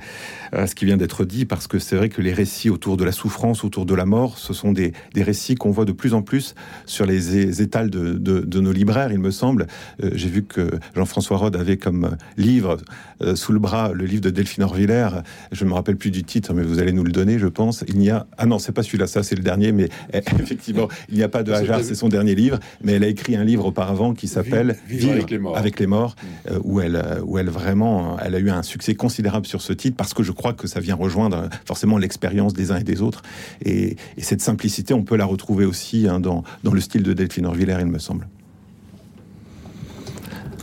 [0.52, 2.96] à ce qui vient d'être dit parce que c'est vrai que les récits autour autour
[2.96, 4.38] de la souffrance, autour de la mort.
[4.38, 6.54] Ce sont des, récits qu'on voit de plus en plus
[6.86, 9.66] sur les étals de, nos libraires, il me semble.
[10.04, 12.76] Euh, j'ai vu que Jean-François Rode avait comme livre
[13.22, 15.08] euh, sous le bras le livre de Delphine Orviller.
[15.50, 17.84] Je ne me rappelle plus du titre, mais vous allez nous le donner, je pense.
[17.88, 18.26] Il n'y a...
[18.38, 21.28] Ah non, c'est pas celui-là, ça c'est le dernier, mais eh, effectivement, il n'y a
[21.28, 22.60] pas de hasard, c'est son dernier livre.
[22.84, 25.12] Mais elle a écrit un livre auparavant qui s'appelle Vivre,
[25.56, 26.52] avec les morts, mm.
[26.52, 29.96] euh, où, elle, où elle vraiment, elle a eu un succès considérable sur ce titre
[29.96, 33.22] parce que je crois que ça vient rejoindre forcément l'expérience des et des autres.
[33.64, 37.46] Et, cette simplicité, on peut la retrouver aussi hein, dans, dans le style de Delphine
[37.46, 38.28] Orviller, il me semble.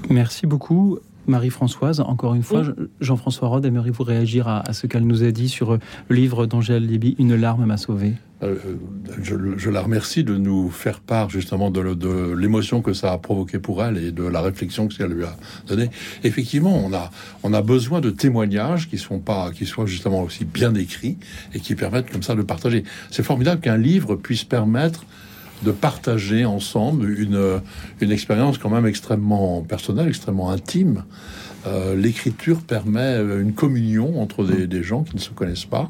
[0.09, 0.99] Merci beaucoup.
[1.27, 2.63] Marie-Françoise, encore une fois,
[2.99, 5.77] Jean-François Rode, aimeriez-vous réagir à, ce qu'elle nous a dit sur
[6.09, 8.57] le livre d'Angèle Léby, Une larme m'a sauvé euh,
[9.21, 13.83] je, la remercie de nous faire part justement de, l'émotion que ça a provoqué pour
[13.83, 15.89] elle et de la réflexion que ça lui a donné.
[16.23, 17.09] Effectivement, on a,
[17.43, 21.17] on a besoin de témoignages qui, sont pas, qui soient justement aussi bien écrits
[21.53, 22.83] et qui permettent comme ça de partager.
[23.11, 25.05] C'est formidable qu'un livre puisse permettre
[25.63, 27.61] de partager ensemble une,
[28.01, 31.03] une expérience quand même extrêmement personnelle, extrêmement intime.
[31.65, 35.89] Euh, l'écriture permet une communion entre des, des, gens qui ne se connaissent pas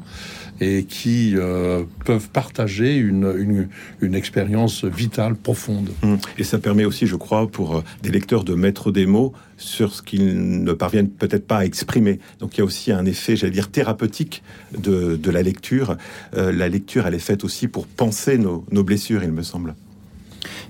[0.60, 3.68] et qui euh, peuvent partager une,
[4.00, 5.90] une, expérience vitale, profonde.
[6.02, 6.14] Mmh.
[6.38, 9.94] Et ça permet aussi, je crois, pour euh, des lecteurs de mettre des mots sur
[9.94, 12.20] ce qu'ils ne parviennent peut-être pas à exprimer.
[12.40, 14.42] Donc il y a aussi un effet, j'allais dire, thérapeutique
[14.76, 15.96] de, de la lecture.
[16.34, 19.74] la lecture, elle est faite aussi pour penser nos, nos blessures, il me semble.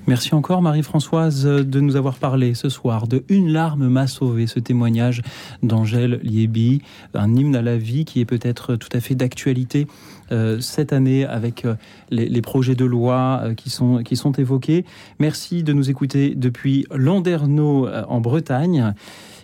[0.07, 4.59] Merci encore Marie-Françoise de nous avoir parlé ce soir de Une larme m'a sauvé, ce
[4.61, 5.23] témoignage
[5.63, 6.83] d'Angèle Liébi,
[7.15, 9.87] un hymne à la vie qui est peut-être tout à fait d'actualité
[10.33, 11.75] euh, cette année avec euh,
[12.11, 14.85] les, projets de loi euh, qui, sont, qui sont évoqués.
[15.19, 18.95] Merci de nous écouter depuis Landerneau en Bretagne.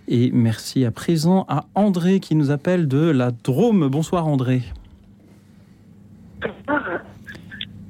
[0.09, 3.89] Et merci à présent à André qui nous appelle de la Drôme.
[3.89, 4.63] Bonsoir André.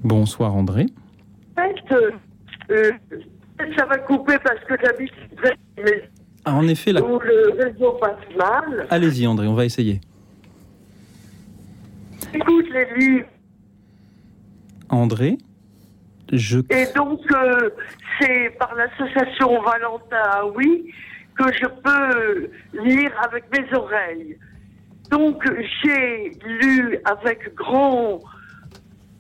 [0.03, 0.87] Bonsoir André.
[2.71, 2.93] Euh,
[3.77, 5.13] ça va couper parce que j'habite
[5.77, 6.09] mais
[6.45, 7.03] ah, en effet, là.
[7.03, 8.87] où le réseau passe mal.
[8.91, 10.01] Allez-y, André, on va essayer.
[12.33, 13.27] Écoute les livres.
[14.89, 15.37] André,
[16.33, 16.61] je.
[16.71, 17.71] Et donc, euh,
[18.19, 20.91] c'est par l'association Valentin, oui,
[21.37, 22.51] que je peux
[22.83, 24.39] lire avec mes oreilles.
[25.11, 25.43] Donc,
[25.83, 28.21] j'ai lu avec grand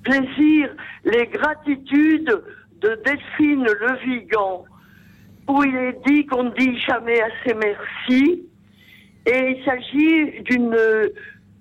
[0.02, 0.70] plaisir
[1.04, 2.42] les gratitudes
[2.80, 4.64] de Delphine Le Vigan,
[5.48, 8.46] où il est dit qu'on ne dit jamais assez merci.
[9.26, 10.76] Et il s'agit d'une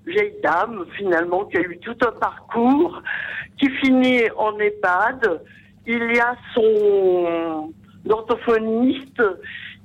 [0.06, 3.02] vieille dame, finalement, qui a eu tout un parcours,
[3.58, 5.42] qui finit en EHPAD.
[5.86, 7.74] Il y a son
[8.10, 9.22] orthophoniste,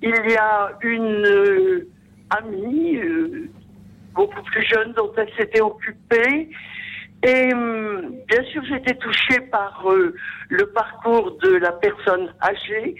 [0.02, 1.88] il y a une euh,
[2.30, 3.48] amie, euh,
[4.14, 6.50] beaucoup plus jeune, dont elle s'était occupée.
[7.24, 10.14] Et hum, bien sûr, j'étais touchée par euh,
[10.50, 12.94] le parcours de la personne âgée.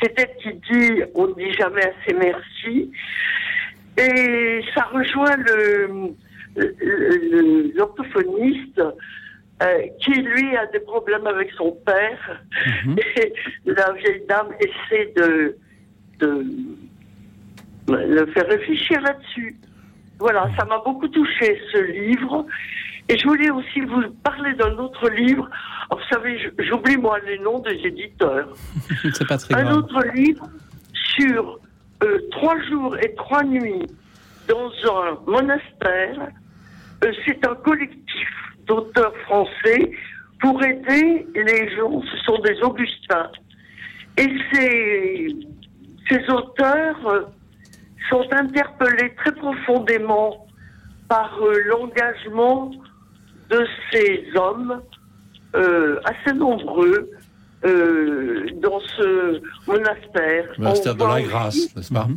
[0.00, 2.90] C'est elle qui dit on ne dit jamais assez merci.
[3.98, 6.14] Et ça rejoint le
[7.74, 8.80] l'orthophoniste
[9.62, 12.42] euh, qui lui a des problèmes avec son père.
[12.86, 12.96] Mhm.
[13.16, 13.32] Et
[13.66, 15.56] la vieille dame essaie de,
[16.20, 16.44] de
[17.88, 19.56] le faire réfléchir là-dessus.
[20.18, 22.46] Voilà, ça m'a beaucoup touché ce livre.
[23.08, 25.48] Et je voulais aussi vous parler d'un autre livre.
[25.90, 28.48] vous savez, j'oublie moi les noms des éditeurs.
[29.12, 30.46] C'est pas très Un autre livre
[31.16, 31.60] sur
[32.02, 33.86] euh, trois jours et trois nuits
[34.48, 36.28] dans un monastère.
[37.04, 38.28] Euh, c'est un collectif
[38.66, 39.92] d'auteurs français
[40.40, 42.02] pour aider les gens.
[42.10, 43.30] Ce sont des Augustins.
[44.16, 45.36] Et ces,
[46.08, 47.22] ces auteurs euh,
[48.10, 50.46] sont interpellés très profondément
[51.08, 52.70] par l'engagement
[53.50, 54.82] de ces hommes
[55.54, 57.10] euh, assez nombreux
[57.64, 60.46] euh, dans ce monastère.
[60.58, 62.08] Le monastère de la Grâce, n'est-ce pas.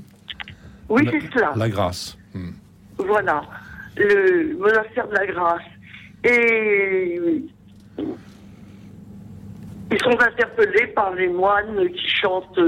[0.90, 1.54] Oui, c'est cela.
[1.56, 2.18] La Grâce.
[2.34, 2.52] Hmm.
[2.98, 3.42] Voilà,
[3.96, 5.62] le monastère de la Grâce.
[6.24, 7.44] Et
[9.92, 12.60] ils sont interpellés par les moines qui chantent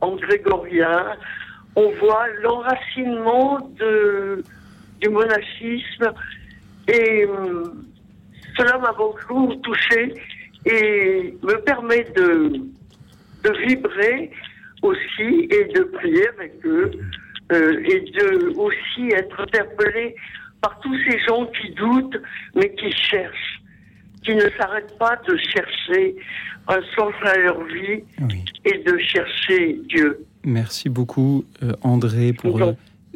[0.00, 1.16] en grégorien.
[1.76, 4.42] On voit l'enracinement de,
[5.00, 6.12] du monachisme
[6.88, 7.84] et hum,
[8.60, 10.14] cela m'a beaucoup touché
[10.66, 12.52] et me permet de,
[13.44, 14.30] de vibrer
[14.82, 16.90] aussi et de prier avec eux
[17.52, 20.14] euh, et de aussi être interpellé
[20.60, 22.20] par tous ces gens qui doutent
[22.54, 23.62] mais qui cherchent,
[24.22, 26.16] qui ne s'arrêtent pas de chercher
[26.68, 28.04] un sens à leur vie
[28.66, 30.26] et de chercher Dieu.
[30.44, 32.60] Merci beaucoup euh, André pour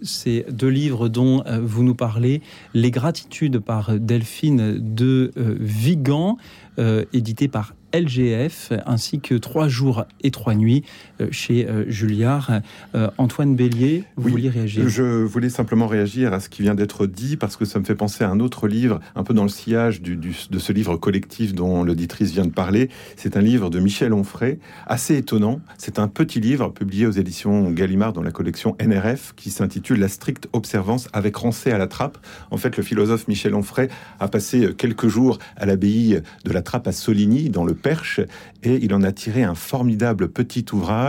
[0.03, 2.43] ces deux livres dont euh, vous nous parlez,
[2.75, 6.37] Les gratitudes par Delphine de euh, Vigan,
[6.79, 10.83] euh, édité par LGF, ainsi que Trois jours et trois nuits
[11.31, 12.61] chez euh, Julliard.
[12.95, 14.89] Euh, Antoine Bélier, vous Oui, vouliez réagir?
[14.89, 17.95] Je voulais simplement réagir à ce qui vient d'être dit parce que ça me fait
[17.95, 20.97] penser à un autre livre, un peu dans le sillage du- du- de ce livre
[20.97, 22.89] collectif dont l'auditrice vient de parler.
[23.17, 25.61] C'est un livre de Michel Onfray, assez étonnant.
[25.79, 30.09] C'est un petit livre publié aux éditions Gallimard dans la collection NRF qui s'intitule La
[30.09, 32.19] stricte observance avec Rancé à la trappe.
[32.51, 33.89] En fait, le philosophe Michel Onfray
[34.21, 38.21] a passé quelques jours à l'abbaye de la Trappe à Soligny, dans le Perche,
[38.63, 41.04] et il en a tiré un formidable petit ouvrage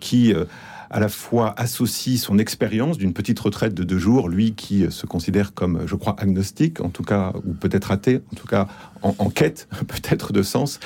[0.00, 0.44] qui euh,
[0.90, 4.90] à la fois associe son expérience d'une petite retraite de deux jours, lui qui euh,
[4.90, 8.68] se considère comme, je crois, agnostique, en tout cas, ou peut-être athée, en tout cas
[9.02, 10.78] en, en quête peut-être de sens,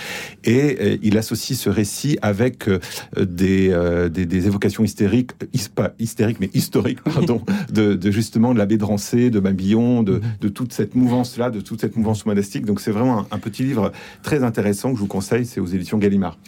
[0.45, 2.79] et euh, il associe ce récit avec euh,
[3.19, 5.33] des, euh, des, des évocations hystériques,
[5.75, 10.23] pas hystériques, mais historiques, pardon, de, de justement de l'abbé de Rancé, de Mabillon, de,
[10.41, 12.65] de toute cette mouvance-là, de toute cette mouvance monastique.
[12.65, 13.93] Donc c'est vraiment un, un petit livre
[14.23, 16.39] très intéressant que je vous conseille, c'est aux éditions Gallimard.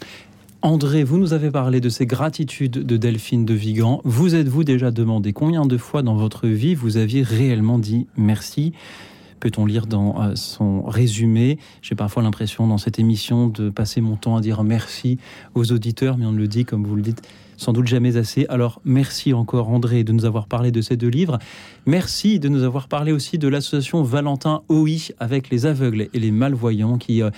[0.63, 3.99] André, vous nous avez parlé de ces gratitudes de Delphine de Vigan.
[4.03, 8.73] Vous êtes-vous déjà demandé combien de fois dans votre vie vous aviez réellement dit merci?
[9.41, 14.15] Peut-on lire dans euh, son résumé J'ai parfois l'impression dans cette émission de passer mon
[14.15, 15.17] temps à dire merci
[15.55, 17.23] aux auditeurs, mais on ne le dit, comme vous le dites,
[17.57, 18.45] sans doute jamais assez.
[18.49, 21.39] Alors merci encore André de nous avoir parlé de ces deux livres.
[21.87, 26.31] Merci de nous avoir parlé aussi de l'association Valentin OI avec les aveugles et les
[26.31, 27.31] malvoyants qui euh,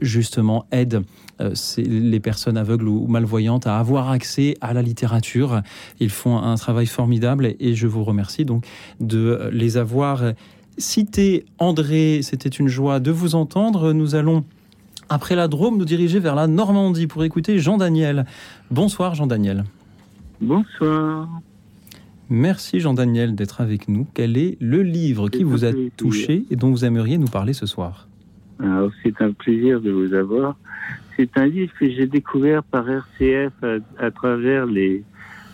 [0.00, 1.02] justement aident
[1.42, 5.60] euh, les personnes aveugles ou malvoyantes à avoir accès à la littérature.
[5.98, 8.64] Ils font un travail formidable et je vous remercie donc
[8.98, 10.22] de les avoir
[10.80, 11.44] cités.
[11.58, 13.92] André, c'était une joie de vous entendre.
[13.92, 14.44] Nous allons,
[15.08, 18.26] après la Drôme, nous diriger vers la Normandie pour écouter Jean-Daniel.
[18.70, 19.64] Bonsoir Jean-Daniel.
[20.40, 21.28] Bonsoir.
[22.28, 24.06] Merci Jean-Daniel d'être avec nous.
[24.14, 25.90] Quel est le livre qui vous a plaisir.
[25.96, 28.08] touché et dont vous aimeriez nous parler ce soir?
[28.60, 30.56] Alors, c'est un plaisir de vous avoir.
[31.16, 35.02] C'est un livre que j'ai découvert par RCF à, à travers les,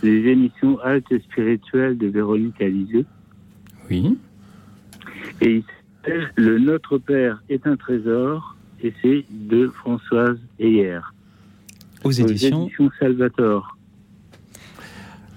[0.03, 3.07] les émissions Halte spirituelles de Véronique Alizeux.
[3.91, 4.19] Oui.
[5.41, 5.63] Et il
[6.03, 11.01] s'appelle Le Notre Père est un trésor et c'est de Françoise Heyer.
[12.05, 13.77] Aux éditions Salvatore.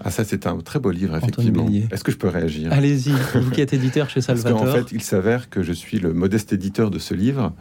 [0.01, 1.67] Ah ça c'est un très beau livre effectivement.
[1.91, 2.71] Est-ce que je peux réagir?
[2.71, 4.65] Allez-y, vous qui êtes éditeur chez Parce Salvatore.
[4.65, 7.51] qu'en fait, il s'avère que je suis le modeste éditeur de ce livre,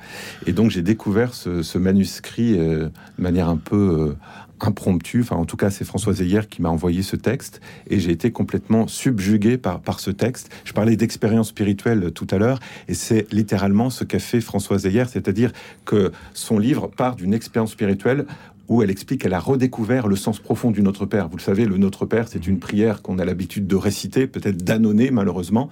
[0.47, 3.77] et donc j'ai découvert ce, ce manuscrit euh, de manière un peu
[4.11, 4.15] euh,
[4.61, 5.21] impromptue.
[5.21, 8.31] Enfin, en tout cas, c'est Françoise Heyer qui m'a envoyé ce texte, et j'ai été
[8.31, 10.51] complètement subjugué par, par ce texte.
[10.65, 15.05] Je parlais d'expérience spirituelle tout à l'heure, et c'est littéralement ce qu'a fait Françoise Heyer,
[15.07, 15.53] c'est-à-dire
[15.85, 18.27] que son livre part d'une expérience spirituelle
[18.69, 21.29] où elle explique qu'elle a redécouvert le sens profond du Notre Père.
[21.29, 24.63] Vous le savez, le Notre Père, c'est une prière qu'on a l'habitude de réciter, peut-être
[24.63, 25.71] d'annonner malheureusement.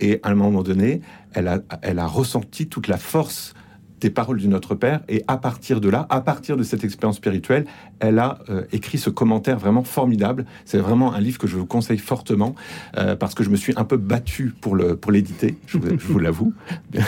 [0.00, 1.00] Et à un moment donné,
[1.34, 3.54] elle a, elle a ressenti toute la force
[4.02, 5.00] des paroles du Notre Père.
[5.08, 7.64] Et à partir de là, à partir de cette expérience spirituelle,
[8.00, 10.44] elle a euh, écrit ce commentaire vraiment formidable.
[10.64, 12.54] C'est vraiment un livre que je vous conseille fortement
[12.98, 15.56] euh, parce que je me suis un peu battu pour pour l'éditer.
[15.66, 16.52] Je, vous- je vous l'avoue.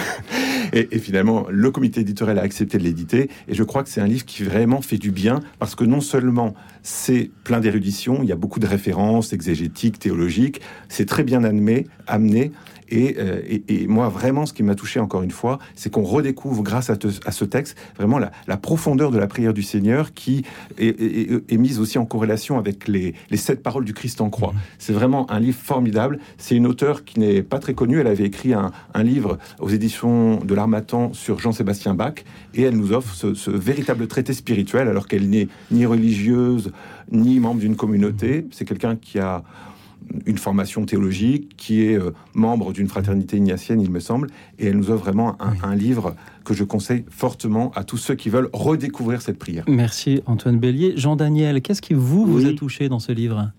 [0.72, 3.30] Et, et finalement, le comité éditorial a accepté de l'éditer.
[3.48, 6.00] Et je crois que c'est un livre qui vraiment fait du bien parce que non
[6.00, 11.44] seulement c'est plein d'érudition, il y a beaucoup de références exégétiques, théologiques, c'est très bien
[11.44, 12.50] amené, amené.
[12.90, 16.02] Et, euh, et- et moi, vraiment, ce qui m'a touché encore une fois, c'est qu'on
[16.02, 19.62] redécouvre, grâce à, te- à ce texte, vraiment la, la profondeur de la prière du
[19.62, 20.44] Seigneur qui
[20.78, 24.20] est, est- est- est mise aussi en corrélation avec les, les sept paroles du Christ
[24.20, 24.52] en croix.
[24.78, 26.18] C'est vraiment un livre formidable.
[26.38, 28.00] C'est une auteure qui n'est pas très connue.
[28.00, 32.14] Elle avait écrit un, un livre aux éditions de l'Armatan sur Jean-Sébastien Bach
[32.54, 36.70] et elle nous offre ce, ce véritable traité spirituel alors qu'elle n'est ni religieuse
[37.10, 38.46] ni membre d'une communauté.
[38.50, 39.42] C'est quelqu'un qui a
[40.26, 44.28] une formation théologique, qui est euh, membre d'une fraternité ignatienne, il me semble,
[44.58, 48.14] et elle nous offre vraiment un, un livre que je conseille fortement à tous ceux
[48.14, 49.64] qui veulent redécouvrir cette prière.
[49.68, 50.94] Merci Antoine Bélier.
[50.96, 53.50] Jean-Daniel, qu'est-ce qui vous, vous a touché dans ce livre?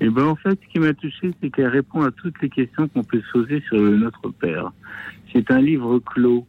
[0.00, 2.88] Et ben en fait, ce qui m'a touché, c'est qu'elle répond à toutes les questions
[2.88, 4.72] qu'on peut se poser sur le Notre Père.
[5.32, 6.46] C'est un livre clos.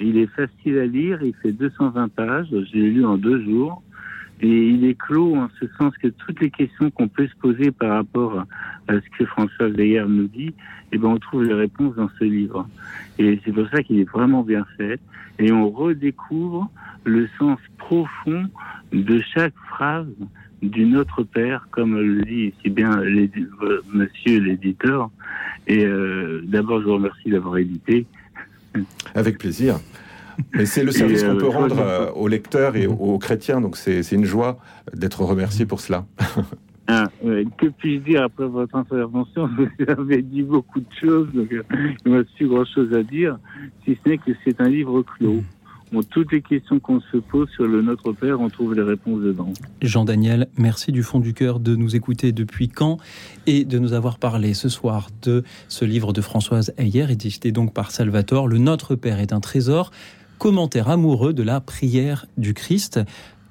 [0.00, 3.82] Il est facile à lire, il fait 220 pages, je l'ai lu en deux jours.
[4.40, 7.72] Et il est clos en ce sens que toutes les questions qu'on peut se poser
[7.72, 8.44] par rapport
[8.86, 10.54] à ce que François Veillère nous dit,
[10.92, 12.68] eh ben on trouve les réponses dans ce livre.
[13.18, 15.00] Et c'est pour ça qu'il est vraiment bien fait.
[15.40, 16.70] Et on redécouvre
[17.04, 18.46] le sens profond
[18.92, 20.06] de chaque phrase
[20.62, 23.00] du Notre Père, comme le dit si bien
[23.92, 25.10] monsieur l'éditeur.
[25.66, 28.06] Et euh, d'abord, je vous remercie d'avoir édité.
[29.14, 29.78] Avec plaisir.
[30.54, 33.60] Mais c'est le service qu'on euh, peut rendre euh, aux lecteurs et aux, aux chrétiens,
[33.60, 34.58] donc c'est une joie
[34.94, 36.06] d'être remercié pour cela.
[36.90, 37.10] Ah,
[37.58, 39.46] que puis-je dire après votre intervention?
[39.78, 41.62] Vous avez dit beaucoup de choses, donc euh,
[42.06, 43.38] il ne reste plus grand-chose à dire,
[43.84, 45.42] si ce n'est que c'est un livre clos.
[45.92, 49.20] Bon, toutes les questions qu'on se pose sur le Notre Père, on trouve les réponses
[49.20, 49.52] dedans.
[49.82, 52.98] Jean-Daniel, merci du fond du cœur de nous écouter depuis quand
[53.46, 57.72] et de nous avoir parlé ce soir de ce livre de Françoise Heyer, édité donc
[57.72, 59.90] par Salvatore, Le Notre Père est un trésor,
[60.38, 63.00] commentaire amoureux de la prière du Christ.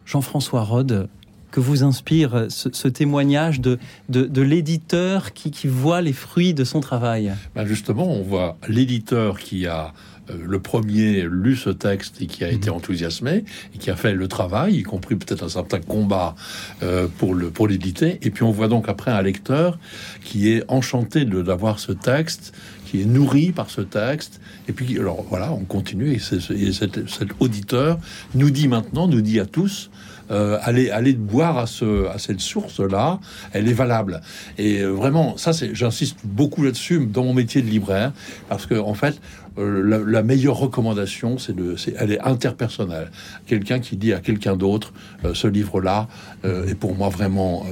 [0.06, 1.10] Jean-François Rode,
[1.52, 3.78] que vous inspire ce, témoignage de,
[4.10, 9.40] de, l'éditeur qui, qui, voit les fruits de son travail ben Justement, on voit l'éditeur
[9.40, 9.94] qui a
[10.30, 12.78] euh, le premier lu ce texte et qui a été mhm.
[12.78, 16.36] enthousiasmé et qui a fait le travail, y compris peut-être un certain combat
[16.84, 18.20] euh, pour le pour l'éditer.
[18.22, 19.80] Et puis on voit donc après un lecteur
[20.24, 22.54] qui est enchanté de d'avoir ce texte,
[22.88, 24.40] qui est nourri par ce texte.
[24.68, 28.00] Et puis alors voilà, on continue et, cet, cet auditeur
[28.34, 29.90] nous dit maintenant, nous dit à tous
[30.30, 33.20] euh, aller, aller boire à, ce, à cette source-là,
[33.54, 34.22] elle est valable.
[34.58, 38.12] Et euh, vraiment, ça, c'est, j'insiste beaucoup là-dessus dans mon métier de libraire,
[38.50, 39.22] parce que en fait,
[39.58, 43.12] euh, la, meilleure recommandation, c'est de, c'est, elle est interpersonnelle.
[43.46, 44.94] Quelqu'un qui dit à quelqu'un d'autre,
[45.34, 46.08] ce livre-là
[46.44, 47.66] est pour moi vraiment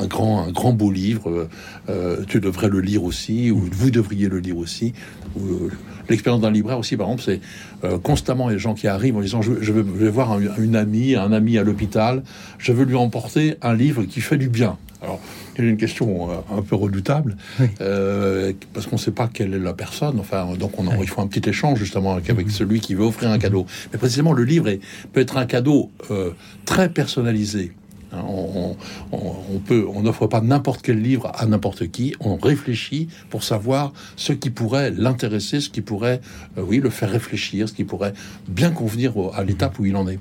[0.00, 1.48] un, grand, un grand beau livre.
[2.26, 4.92] tu devrais le lire aussi, ou vous devriez le lire aussi.
[6.08, 7.40] L'expérience d'un libraire aussi, par exemple, c'est
[7.84, 11.58] euh, constamment les gens qui arrivent en disant je, vais voir une amie, un ami
[11.58, 12.22] à l'hôpital,
[12.58, 14.78] je veux lui emporter un livre qui fait du bien.
[15.02, 15.20] Alors,
[15.56, 17.36] il y a une question euh, un peu redoutable,
[17.80, 20.18] euh, parce qu'on ne sait pas quelle est la personne.
[20.18, 22.50] Enfin, donc on il faut un petit échange justement avec, mhm.
[22.50, 23.66] celui qui veut offrir un cadeau.
[23.92, 24.70] Mais précisément, le livre
[25.12, 25.90] peut être un cadeau
[26.64, 27.72] très personnalisé.
[28.12, 28.24] Hein,
[29.12, 32.14] on, peut, on n'offre pas n'importe quel livre à n'importe qui.
[32.20, 36.20] On réfléchit pour savoir ce qui pourrait l'intéresser, ce qui pourrait,
[36.56, 38.14] euh, oui, le faire réfléchir, ce qui pourrait
[38.48, 40.18] bien convenir à l'étape où il en est.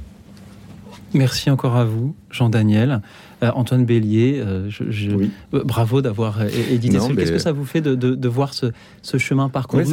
[1.14, 3.02] Merci encore à vous, Jean-Daniel.
[3.44, 5.28] Euh, Antoine Bélier, euh, je, euh,
[5.64, 8.72] bravo d'avoir édité ce Qu'est-ce que ça vous fait de, voir ce,
[9.18, 9.84] chemin parcouru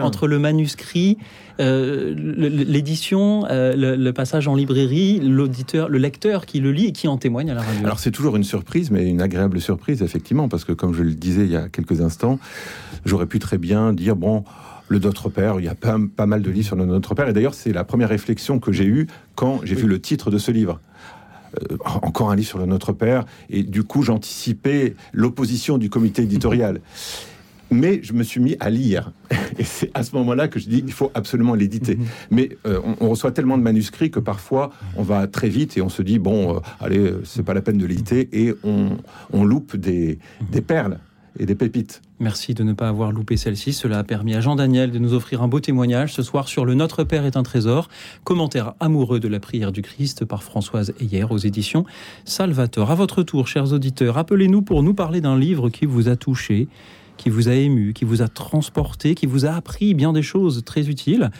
[0.00, 1.18] entre, le manuscrit,
[1.58, 7.50] l'édition, le, passage en librairie, l'auditeur, le lecteur qui le lit et qui en témoigne
[7.50, 7.84] à la radio?
[7.84, 11.14] Alors c'est toujours une surprise, mais une agréable surprise, effectivement, parce que comme je le
[11.14, 12.38] disais il y a quelques instants,
[13.04, 14.44] j'aurais pu très bien dire, bon,
[14.88, 15.56] le Notre Père.
[15.58, 17.28] Il y a pas, pas, mal de livres sur le Notre Père.
[17.28, 20.38] Et d'ailleurs, c'est la première réflexion que j'ai eue quand j'ai vu le titre de
[20.38, 20.80] ce livre.
[21.60, 26.22] Euh, encore un livre sur le Notre Père, et du coup j'anticipais l'opposition du comité
[26.22, 26.80] éditorial.
[27.70, 29.12] Mais je me suis mis à lire.
[29.58, 31.96] Et c'est à ce moment-là que je dis il faut absolument l'éditer.
[31.96, 32.04] Mhm.
[32.30, 35.88] Mais euh, on, reçoit tellement de manuscrits que parfois on va très vite et on
[35.88, 40.18] se dit bon, euh, allez, c'est pas la peine de l'éditer et on, loupe des
[40.66, 40.98] perles
[41.38, 42.02] et des pépites.
[42.20, 43.72] Merci de ne pas avoir loupé celle-ci.
[43.72, 46.74] Cela a permis à Jean-Daniel de nous offrir un beau témoignage ce soir sur le
[46.74, 47.88] Notre Père est un trésor,
[48.22, 51.84] commentaire amoureux de la prière du Christ par Françoise Heyer aux éditions
[52.24, 52.90] Salvator.
[52.90, 56.68] À votre tour, chers auditeurs, appelez-nous pour nous parler d'un livre qui vous a touché,
[57.16, 60.62] qui vous a ému, qui vous a transporté, qui vous a appris bien des choses
[60.64, 61.30] très utiles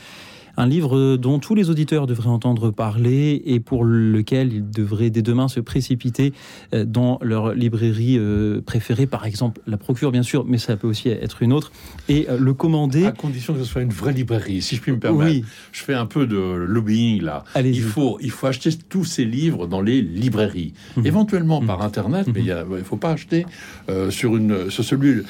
[0.56, 5.22] un livre dont tous les auditeurs devraient entendre parler et pour lequel ils devraient dès
[5.22, 6.32] demain se précipiter
[6.72, 10.86] euh, dans leur librairie euh, préférée, par exemple la Procure bien sûr, mais ça peut
[10.86, 11.72] aussi être une autre,
[12.08, 13.04] et euh, le commander.
[13.04, 15.30] À condition que ce soit une vraie librairie, si je puis me permettre.
[15.30, 15.44] Oui.
[15.72, 17.44] Je fais un peu de lobbying là.
[17.56, 21.06] Il faut, il faut acheter tous ces livres dans les librairies, mhm.
[21.06, 21.86] éventuellement par mhm.
[21.86, 22.66] internet, mais mhm.
[22.70, 23.46] il ne faut pas acheter
[24.10, 25.22] sur une, sur celui,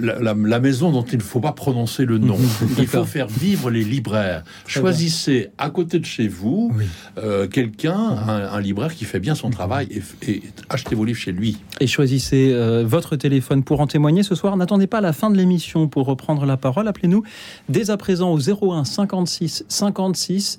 [0.00, 2.38] la, la, maison dont il ne faut pas prononcer le nom.
[2.78, 4.44] il faut faire vivre les libraires.
[4.66, 6.72] Choisissez à côté de chez vous
[7.16, 11.58] euh, quelqu'un, un, libraire qui fait bien son travail et, achetez vos livres chez lui.
[11.80, 14.56] Et choisissez euh, votre téléphone pour en témoigner ce soir.
[14.56, 16.88] N'attendez pas la fin de l'émission pour reprendre la parole.
[16.88, 17.22] Appelez-nous
[17.68, 20.58] dès à présent au 01 56 56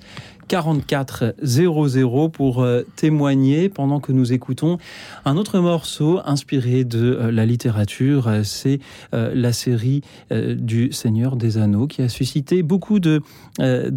[0.49, 4.79] 44 00 pour euh, témoigner pendant que nous écoutons
[5.23, 8.27] un autre morceau inspiré de euh, la littérature.
[8.27, 8.79] Euh, c'est
[9.11, 13.21] la série du Seigneur des Anneaux qui a suscité beaucoup de,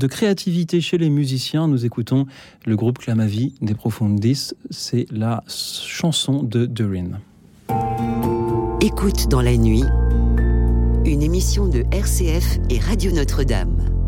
[0.09, 1.69] créativité chez les musiciens.
[1.69, 2.27] Nous écoutons
[2.67, 4.53] le groupe Clamavi des Profondis.
[4.71, 7.21] C'est la chanson de Durin.
[8.81, 9.85] Écoute dans la nuit,
[11.07, 14.02] une émission de RCF et Radio Notre-Dame.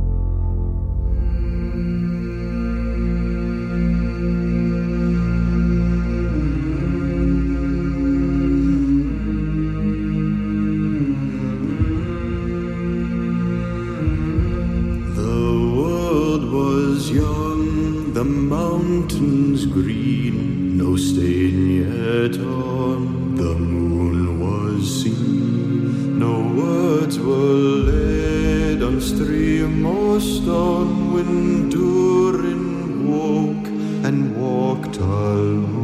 [19.05, 26.18] mountains green, no stain yet on the moon was seen.
[26.18, 33.68] No words were laid on stream or stone when Durin woke
[34.07, 35.74] and walked alone.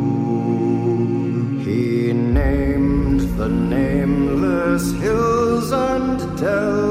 [1.63, 6.90] He named the nameless hills and dells.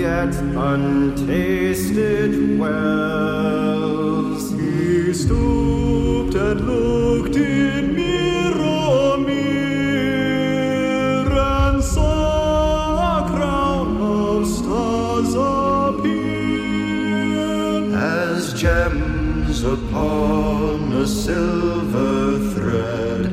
[0.00, 4.42] Yet untasted wells.
[4.52, 10.18] He stooped and looked in Mirror mirror,
[11.66, 15.34] and saw a crown of stars
[15.94, 16.34] appear
[17.94, 23.26] as gems upon a silver thread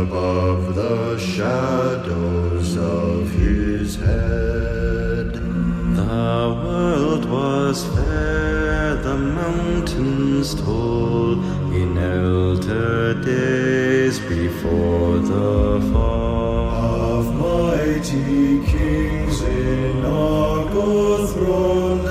[0.00, 4.43] above the shadows of his head.
[7.34, 11.32] Was fair, the mountains tall,
[11.80, 16.68] in elder days before the fall.
[17.18, 22.06] Of mighty kings in Argo throned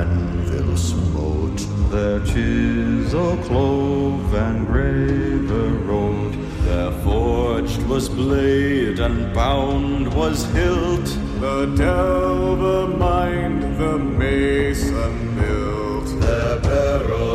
[0.00, 6.34] anvil smote, their chisel clove and graver wrote.
[6.64, 11.08] Their forged was blade and bound was hilt.
[11.40, 16.08] The delver mined, the mason built.
[16.20, 17.29] Their barrel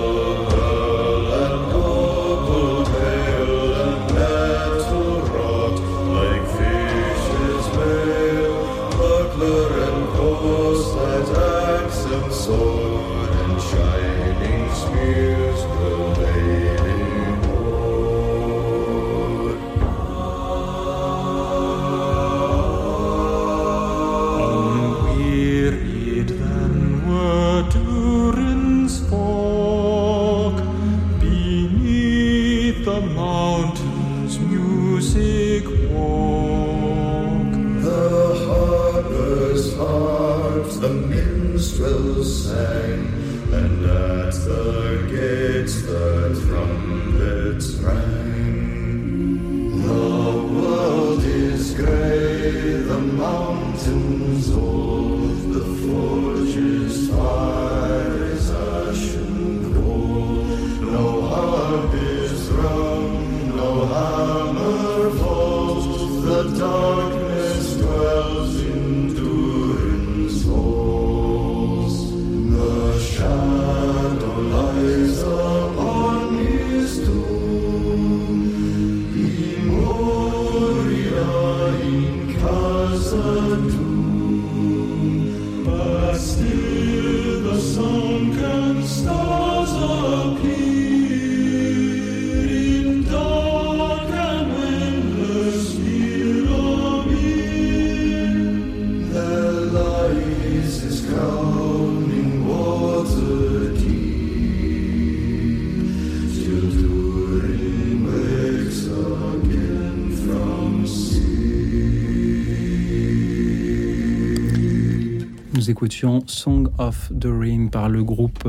[115.75, 118.47] écoutions Song of the Ring par le groupe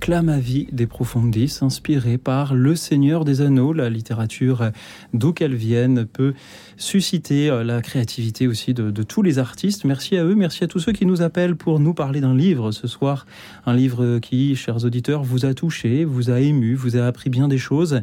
[0.00, 3.74] Clamavi des Profundis, inspiré par Le Seigneur des Anneaux.
[3.74, 4.70] La littérature,
[5.12, 6.32] d'où qu'elle vienne, peut
[6.78, 9.84] susciter euh, la créativité aussi de, de, tous les artistes.
[9.84, 12.72] Merci à eux, merci à tous ceux qui nous appellent pour nous parler d'un livre
[12.72, 13.26] ce soir.
[13.66, 17.48] Un livre qui, chers auditeurs, vous a touché, vous a ému, vous a appris bien
[17.48, 18.00] des choses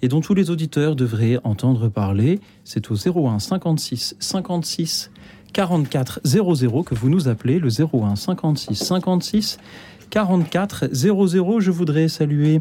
[0.00, 2.38] et dont tous les auditeurs devraient entendre parler.
[2.62, 5.10] C'est au 01 56 56
[5.52, 9.58] 44 00 que vous nous appelez, le 01 56 56
[10.10, 11.60] 44 00.
[11.60, 12.60] Je voudrais saluer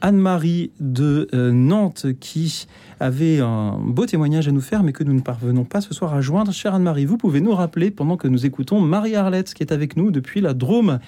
[0.00, 2.66] Anne-Marie de euh, Nantes qui
[3.00, 6.14] avait un beau témoignage à nous faire, mais que nous ne parvenons pas ce soir
[6.14, 6.52] à joindre.
[6.52, 10.10] Chère Anne-Marie, vous pouvez nous rappeler pendant que nous écoutons Marie-Arlette qui est avec nous
[10.10, 10.98] depuis la Drôme.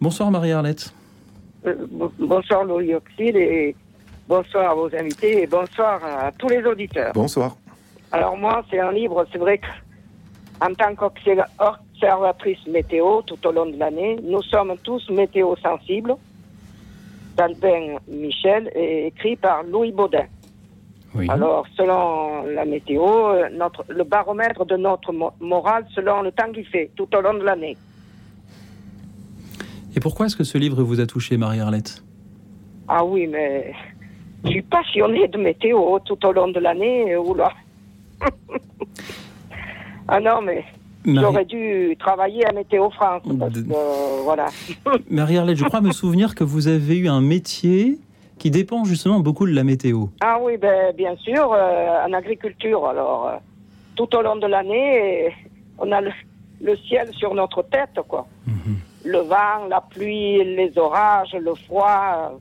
[0.00, 0.94] Bonsoir Marie-Arlette.
[1.66, 1.74] Euh,
[2.18, 3.74] bonsoir Laurie Auxil et
[4.28, 7.12] Bonsoir à vos invités et bonsoir à tous les auditeurs.
[7.14, 7.56] Bonsoir.
[8.10, 9.66] Alors moi, c'est un livre, c'est vrai que
[10.60, 16.14] en tant qu'observatrice météo tout au long de l'année, nous sommes tous météo sensibles.
[17.36, 20.24] d'Albin Michel est écrit par Louis Baudin.
[21.14, 21.26] Oui.
[21.30, 26.50] Alors, selon la météo, euh, notre, le baromètre de notre mo- morale selon le temps
[26.52, 27.76] qu'il fait tout au long de l'année.
[29.94, 32.02] Et pourquoi est-ce que ce livre vous a touché, Marie-Arlette
[32.88, 33.72] Ah oui, mais
[34.44, 37.12] je suis passionnée de météo tout au long de l'année.
[37.14, 37.50] euh, Oula.
[40.08, 40.64] ah non, mais
[41.04, 43.22] j'aurais dû travailler à Météo France.
[43.38, 44.46] Parce que, euh, voilà.
[45.10, 47.98] Marie-Arlette, je crois me souvenir que vous avez eu un métier
[48.38, 50.06] qui dépend justement beaucoup de la météo.
[50.20, 52.86] Ah oui, ben, bien sûr, euh, en agriculture.
[52.86, 53.36] Alors, euh,
[53.96, 55.32] tout au long de l'année,
[55.78, 56.10] on a le,
[56.60, 58.26] le ciel sur notre tête, quoi.
[58.46, 58.76] Mhm.
[59.04, 62.36] Le vent, la pluie, les orages, le froid, euh,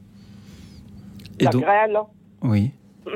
[1.40, 1.98] Et la donc- grêle.
[2.44, 2.72] Oui.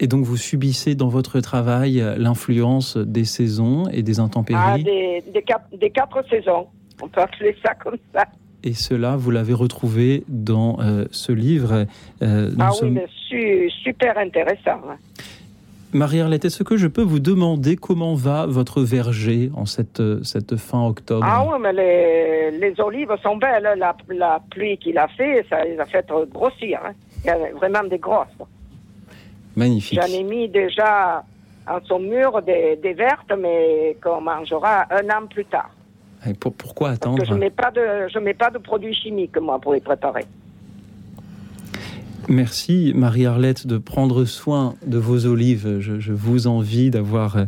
[0.00, 4.84] Et donc vous subissez dans votre travail euh, l'influence des saisons et des Ah, intempéries.
[4.84, 6.66] des, des, quatre, des quatre saisons.
[7.02, 8.24] On peut appeler ça comme ça.
[8.64, 11.86] Et cela, vous l'avez retrouvé dans euh, ce livre.
[12.22, 14.80] Euh, ah oui, mais su- super intéressant.
[14.88, 14.96] hein.
[15.92, 20.84] Marie-Arlette, est-ce que je peux vous demander comment va votre verger en cette, cette fin
[20.86, 21.24] octobre?
[21.26, 23.64] Ah oui, mais les, les olives sont belles.
[23.64, 23.74] hein.
[23.76, 26.80] La, la pluie qu'il a fait, ça les a fait grossir.
[26.84, 26.92] hein.
[27.24, 28.26] Il y a vraiment des grosses.
[29.58, 30.00] Magnifique.
[30.00, 31.24] J'en ai mis déjà
[31.66, 35.70] en son mur des, des vertes, mais qu'on mangera un an plus tard.
[36.26, 38.58] Et pour- pourquoi Parce attendre que je ne mets, pas de- je mets pas de
[38.58, 40.24] produits chimiques, moi, pour les préparer.
[42.28, 45.78] Merci Marie-Arlette de prendre soin de vos olives.
[45.80, 47.44] Je, je vous envie d'avoir euh,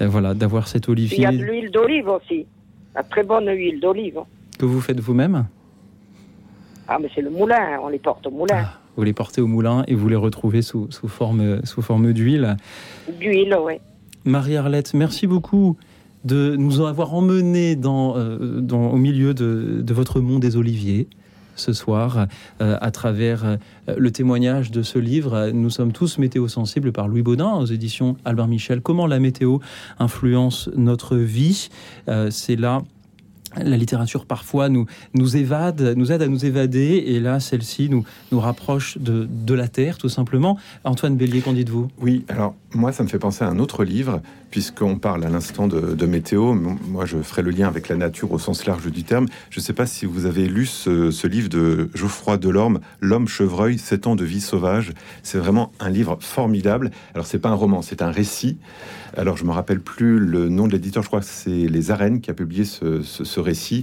[0.00, 2.46] voilà, d'avoir cet Il y a de olivier l'huile d'olive aussi.
[2.94, 4.20] La très bonne huile d'olive.
[4.58, 5.46] que vous faites vous-même?
[6.88, 8.64] Ah, mais c'est le moulin, on les porte au moulin.
[8.96, 12.56] Vous les portez au moulin et vous les retrouvez sous, sous forme, sous forme d'huile.
[13.20, 13.74] D'huile, oui.
[14.24, 15.76] Marie-Arlette, merci beaucoup
[16.24, 21.06] de nous avoir emmenés dans, euh, dans- au milieu de, de votre monde des oliviers
[21.54, 22.26] ce soir
[22.60, 23.56] euh, à travers euh,
[23.96, 25.50] le témoignage de ce livre.
[25.54, 28.80] Nous sommes tous météo-sensibles par Louis Baudin aux éditions Albert Michel.
[28.82, 29.58] Comment la météo
[29.98, 31.68] influence notre vie?
[32.08, 32.82] Euh, C'est là
[33.62, 38.04] la littérature parfois nous, nous évade, nous aide à nous évader, et là, celle-ci nous,
[38.38, 40.58] rapproche de, de la Terre, tout simplement.
[40.84, 41.88] Antoine Bélier, qu'en dites-vous?
[42.00, 44.20] Oui, alors moi, ça me fait penser à un autre livre,
[44.50, 46.54] puisqu'on parle à l'instant de, météo.
[46.54, 49.26] Moi, je ferai le lien avec la nature au sens large du terme.
[49.50, 53.78] Je ne sais pas si vous avez lu ce, livre de Geoffroy Delorme, L'homme chevreuil,
[53.78, 54.92] 7 ans de vie sauvage.
[55.22, 56.90] C'est vraiment un livre formidable.
[57.14, 58.58] Alors, c'est pas un roman, c'est un récit.
[59.16, 62.20] Alors, je me rappelle plus le nom de l'éditeur, je crois que c'est Les Arènes
[62.20, 63.82] qui a publié ce, récit,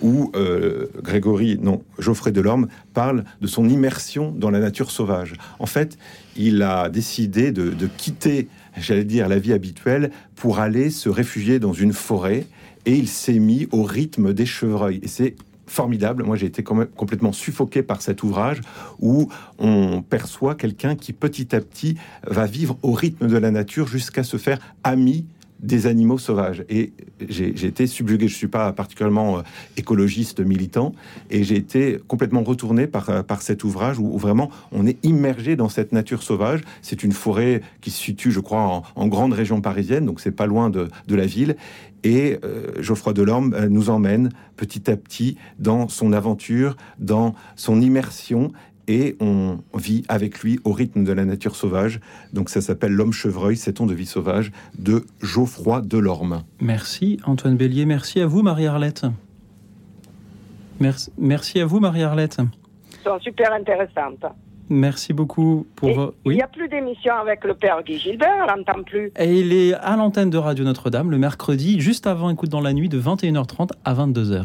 [0.00, 5.34] où euh, Grégory, non, Geoffrey Delorme parle de son immersion dans la nature sauvage.
[5.58, 5.98] En fait,
[6.36, 11.72] il a décidé de quitter, j'allais dire, la vie habituelle pour aller se réfugier dans
[11.72, 12.46] une forêt
[12.86, 15.00] et il s'est mis au rythme des chevreuils.
[15.02, 16.24] Et c'est formidable.
[16.24, 18.60] Moi, j'ai été complètement suffoqué par cet ouvrage
[19.00, 21.96] où on perçoit quelqu'un qui petit à petit
[22.26, 25.24] va vivre au rythme de la nature jusqu'à se faire ami
[25.62, 26.64] des animaux sauvages.
[26.68, 26.92] Et
[27.28, 28.28] j'ai été subjugué.
[28.28, 29.42] Je suis pas particulièrement euh,
[29.76, 30.92] écologiste militant,
[31.30, 35.56] et j'ai été complètement retourné par, euh, par cet ouvrage où, vraiment on est immergé
[35.56, 36.60] dans cette nature sauvage.
[36.82, 40.46] C'est une forêt qui se situe, je crois, en, grande région parisienne, donc c'est pas
[40.46, 41.56] loin de, de la ville.
[42.04, 48.52] Et euh, Geoffroy Delorme nous emmène petit à petit dans son aventure, dans son immersion,
[48.88, 52.00] et on vit avec lui au rythme de la nature sauvage.
[52.32, 56.42] Donc ça s'appelle L'homme chevreuil, 7 ans de vie sauvage, de Geoffroy Delorme.
[56.60, 59.06] Merci Antoine Bélier, merci à vous Marie-Arlette.
[60.80, 62.38] Merci, merci à vous Marie-Arlette.
[63.04, 64.24] sont super intéressantes.
[64.68, 66.34] Merci beaucoup pour Et Il Oui.
[66.36, 69.12] n'y a plus d'émission avec le père Guy Gilbert, on n'entend plus.
[69.18, 72.72] Et il est à l'antenne de Radio Notre-Dame le mercredi, juste avant Écoute dans la
[72.72, 74.44] nuit, de 21h30 à 22h.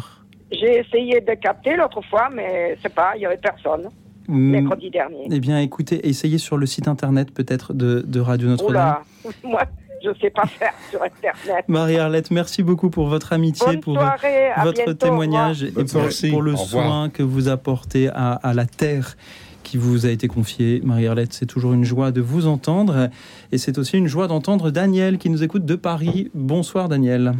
[0.51, 3.87] J'ai essayé de capter l'autre fois, mais c'est pas, il n'y avait personne.
[4.27, 4.51] Mm.
[4.51, 5.27] Mercredi dernier.
[5.31, 8.97] Eh bien, écoutez, essayez sur le site internet peut-être de, de Radio Notre-Dame.
[9.43, 9.63] Moi,
[10.03, 11.65] je sais pas faire sur Internet.
[11.67, 16.29] Marie-Arlette, merci beaucoup pour votre amitié, Bonne pour soirée, votre bientôt, témoignage et pour, Merci,
[16.29, 19.15] pour le soin que vous apportez à, à la terre
[19.63, 20.81] qui vous a été confiée.
[20.83, 23.09] Marie-Arlette, c'est toujours une joie de vous entendre
[23.51, 26.31] et c'est aussi une joie d'entendre Daniel qui nous écoute de Paris.
[26.33, 27.33] Bonsoir Daniel.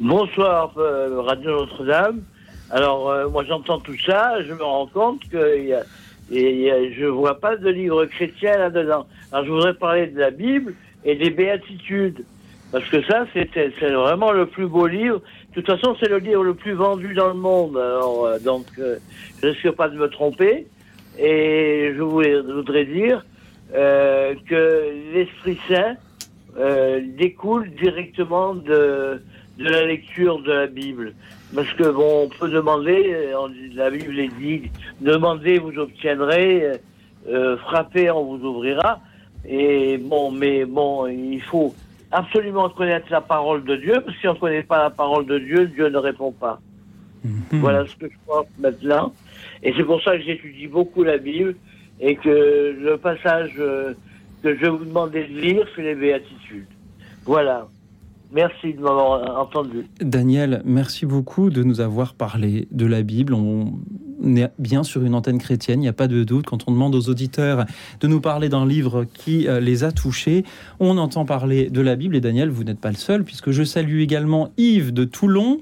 [0.00, 2.20] Bonsoir, euh, Radio Notre-Dame.
[2.68, 5.84] Alors, euh, moi, j'entends tout ça, je me rends compte que y a,
[6.28, 9.06] y a- je vois pas de livre chrétien là-dedans.
[9.30, 12.26] Alors, je voudrais parler de la Bible et des béatitudes.
[12.72, 15.20] Parce que ça, c'est vraiment le plus beau livre.
[15.54, 17.76] De toute façon, c'est le livre le plus vendu dans le monde.
[17.78, 18.98] Alors, euh, donc, euh,
[19.42, 20.68] je risque pas de me tromper.
[21.16, 23.24] Et je voudrais dire
[23.74, 25.96] euh, que l'Esprit Saint
[26.58, 29.24] euh, découle directement de,
[29.56, 31.14] de la lecture de la Bible.
[31.54, 34.70] Parce que bon, on peut demander, euh, on dit- la Bible est dit,
[35.00, 36.76] demandez, vous obtiendrez, euh,
[37.28, 39.00] euh, frappez, on vous ouvrira.
[39.48, 41.74] Et bon, mais bon, il faut
[42.10, 45.26] absolument connaître la parole de Dieu, parce que si on ne connaît pas la parole
[45.26, 46.60] de Dieu, Dieu ne répond pas.
[47.60, 49.14] Voilà ce que je pense maintenant.
[49.62, 51.56] Et c'est pour ça que j'étudie beaucoup la Bible
[52.00, 53.94] et que le passage euh,
[54.42, 56.66] que je vais vous demander de lire, c'est les béatitudes.
[57.24, 57.68] Voilà.
[58.32, 59.86] Merci de m'avoir entendu.
[60.00, 63.34] Daniel, merci beaucoup de nous avoir parlé de la Bible.
[63.34, 63.72] On
[64.24, 66.46] est bien sur une antenne chrétienne, il n'y a pas de doute.
[66.46, 67.64] Quand on demande aux auditeurs
[68.00, 70.44] de nous parler d'un livre qui euh, les a touchés,
[70.80, 72.16] on entend parler de la Bible.
[72.16, 75.60] Et Daniel, vous n'êtes pas le seul, puisque je salue également Yves de Toulon.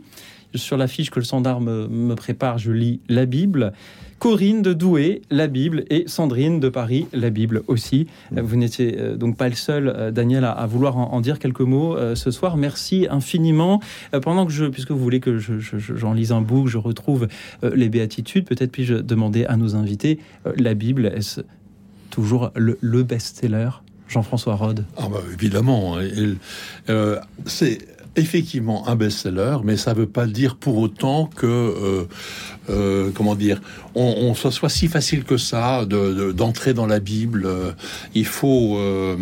[0.55, 3.73] Sur la fiche que le standard me, me prépare, je lis la Bible.
[4.19, 8.07] Corinne de Douai, la Bible, et Sandrine de Paris, la Bible aussi.
[8.37, 11.21] Euh, Vous n'étiez euh, donc pas le seul, euh, Daniel, à, à vouloir en, en
[11.21, 12.57] dire quelques mots euh, ce soir.
[12.57, 13.81] Merci infiniment.
[14.15, 16.65] Euh, pendant que je, puisque vous voulez que je- je- je- j'en lise un bout,
[16.65, 17.29] que je retrouve
[17.65, 20.19] euh, les béatitudes, peut-être puis-je demander à nos invités,
[20.57, 21.41] la Bible, est-ce
[22.11, 23.69] toujours le, le best-seller?
[24.07, 25.97] Jean-François Rode Ah bah, évidemment.
[26.89, 27.79] Euh, c'est
[28.17, 32.05] effectivement un best-seller, mais ça ne veut pas dire pour autant que, euh,
[32.71, 33.61] euh, comment dire,
[33.95, 37.49] on, on soit si facile que ça de- de- d'entrer dans la Bible.
[38.15, 39.17] Il faut, euh,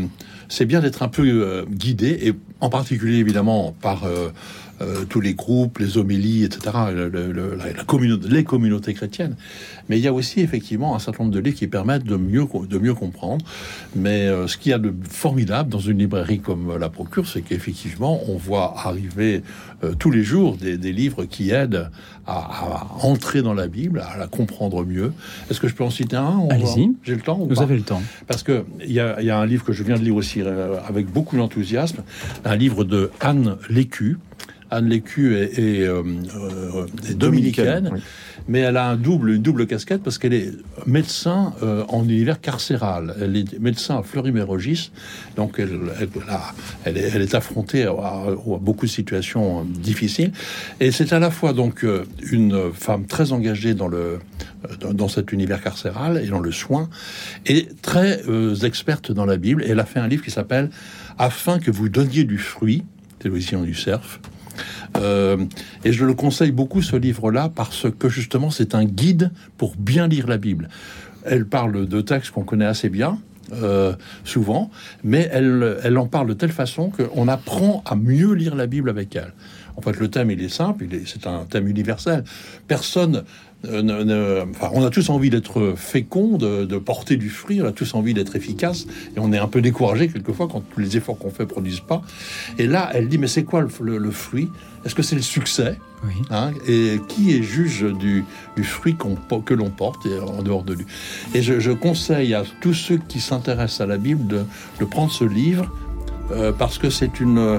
[0.48, 4.02] c'est bien d'être un peu guidé, et en particulier évidemment par
[4.82, 8.94] euh, tous les groupes, les homélies, etc., le- le- le- la, la communauté, les communautés
[8.94, 9.36] chrétiennes.
[9.88, 12.44] Mais il y a aussi effectivement un certain nombre de livres qui permettent de mieux,
[12.68, 13.44] de mieux comprendre.
[13.96, 17.42] Mais euh, ce qu'il y a de formidable dans une librairie comme la Procure, c'est
[17.42, 19.42] qu'effectivement, on voit arriver
[19.84, 21.90] euh, tous les jours des, des livres qui aident
[22.26, 25.12] à, à entrer dans la Bible, à la comprendre mieux.
[25.50, 26.92] Est-ce que je peux en citer un Allez-y.
[27.02, 28.02] J'ai le temps ou Vous pas avez le temps.
[28.26, 30.40] parce que il y, y a un livre que je viens de lire aussi
[30.88, 32.02] avec beaucoup d'enthousiasme,
[32.44, 34.18] un livre de Anne Lécu.
[34.72, 36.02] Anne Lécu est, est, euh,
[36.34, 38.00] euh, est dominicaine, oui.
[38.48, 40.50] mais elle a un double, une double casquette parce qu'elle est
[40.86, 43.14] médecin euh, en univers carcéral.
[43.20, 44.90] Elle est médecin à Fleury-Mérogis,
[45.36, 46.54] donc elle, elle, a-
[46.84, 48.26] elle est, elle est affrontée à, à
[48.60, 50.32] beaucoup de situations difficiles.
[50.80, 51.84] Et c'est à la fois donc
[52.30, 54.20] une femme très engagée dans le
[54.80, 56.88] dans, dans cet univers carcéral et dans le soin,
[57.46, 59.62] et très euh, experte dans la Bible.
[59.64, 60.70] Et elle a fait un livre qui s'appelle
[61.18, 62.84] Afin que vous donniez du fruit,
[63.20, 64.20] c'est l'édition du Cerf.
[64.96, 65.36] Euh,
[65.84, 70.06] et je le conseille beaucoup ce livre-là parce que justement c'est un guide pour bien
[70.06, 70.68] lire la Bible.
[71.24, 73.18] Elle parle de textes qu'on connaît assez bien,
[73.52, 73.92] euh,
[74.24, 74.70] souvent,
[75.04, 78.88] mais elle, elle en parle de telle façon qu'on apprend à mieux lire la Bible
[78.90, 79.32] avec elle.
[79.76, 82.24] En fait, le thème, il est simple, c'est un thème universel.
[82.68, 83.24] Personne,
[83.64, 87.62] euh, ne- ne- enfin, on a tous envie d'être fécond, de, de porter du fruit,
[87.62, 90.80] on a tous envie d'être efficace, et on est un peu découragé quelquefois quand tous
[90.80, 92.02] les efforts qu'on fait produisent pas.
[92.58, 94.48] Et là, elle dit, mais c'est quoi le, le- le fruit?
[94.84, 95.78] Est-ce que c'est le succès?
[96.04, 96.14] Oui.
[96.30, 98.24] Hein, et qui est juge du,
[98.56, 98.96] du fruit
[99.46, 100.84] que l'on porte et en dehors de lui?
[101.32, 104.42] Et je, je conseille à tous ceux qui s'intéressent à la Bible de,
[104.80, 105.70] de prendre ce livre
[106.32, 107.58] euh, parce que c'est une euh,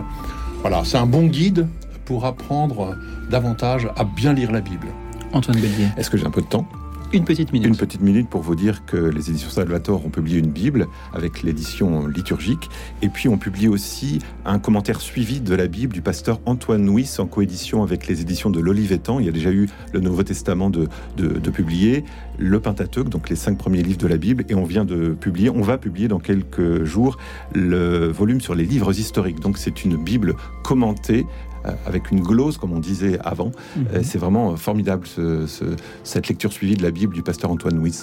[0.59, 1.67] voilà, c'est un bon guide
[2.05, 2.95] pour apprendre
[3.29, 4.87] davantage à bien lire la Bible.
[5.31, 5.87] Antoine Bélier.
[5.97, 6.67] Est-ce que j'ai un peu de temps?
[7.11, 7.67] Une petite minute.
[7.67, 11.43] Une petite minute pour vous dire que les éditions Salvator ont publié une Bible avec
[11.43, 12.71] l'édition liturgique.
[13.03, 17.17] Et puis on publie aussi un commentaire suivi de la Bible du pasteur Antoine Nuis
[17.19, 19.19] en coédition avec les éditions de l'Olivetan.
[19.19, 22.03] Il y a déjà eu le Nouveau Testament de, de, de publier,
[22.39, 24.43] le Pentateuque, donc les cinq premiers livres de la Bible.
[24.49, 27.19] Et on vient de publier, on va publier dans quelques jours
[27.53, 29.39] le volume sur les livres historiques.
[29.39, 30.33] Donc c'est une Bible
[30.63, 31.27] commentée
[31.85, 33.51] avec une glose, comme on disait avant.
[33.75, 33.85] Mhm.
[33.93, 37.77] Euh, C'est vraiment formidable ce- ce- cette lecture suivie de la Bible du pasteur Antoine
[37.79, 37.99] Nuis.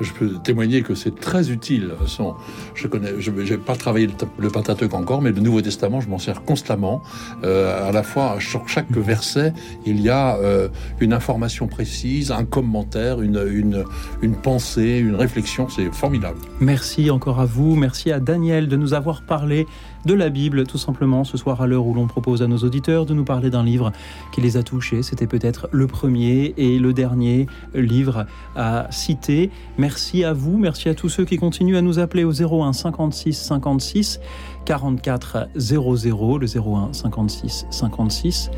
[0.00, 1.92] Je peux témoigner que c'est très utile.
[2.06, 2.34] Son,
[2.74, 6.08] je connais, je n'ai pas travaillé le, le Pentateuque encore, mais le Nouveau Testament, je
[6.08, 7.02] m'en sers constamment.
[7.44, 9.52] Euh, à la fois, sur chaque verset,
[9.86, 10.68] il y a euh,
[11.00, 13.84] une information précise, un commentaire, une, une,
[14.22, 15.68] une pensée, une réflexion.
[15.68, 16.38] C'est formidable.
[16.58, 17.76] Merci encore à vous.
[17.76, 19.66] Merci à Daniel de nous avoir parlé
[20.04, 23.06] de la Bible, tout simplement, ce soir à l'heure où l'on propose à nos auditeurs
[23.06, 23.92] de nous parler d'un livre
[24.32, 25.02] qui les a touchés.
[25.02, 28.26] C'était peut-être le premier et le dernier livre
[28.56, 29.50] à citer.
[29.78, 30.58] Merci à vous.
[30.58, 34.20] Merci à tous ceux qui continuent à nous appeler au 01 56 56
[34.64, 38.50] 44 00, le 01 56 56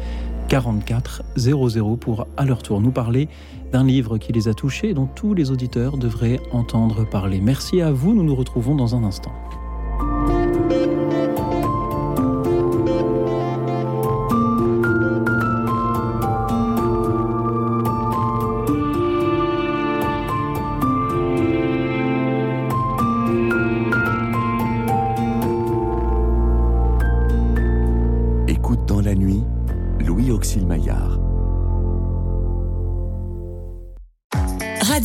[0.49, 3.29] 44 00 pour à leur tour nous parler
[3.73, 7.41] d'un livre qui les a touchés et dont tous les auditeurs devraient entendre parler.
[7.41, 9.33] Merci à vous, nous nous retrouvons dans un instant.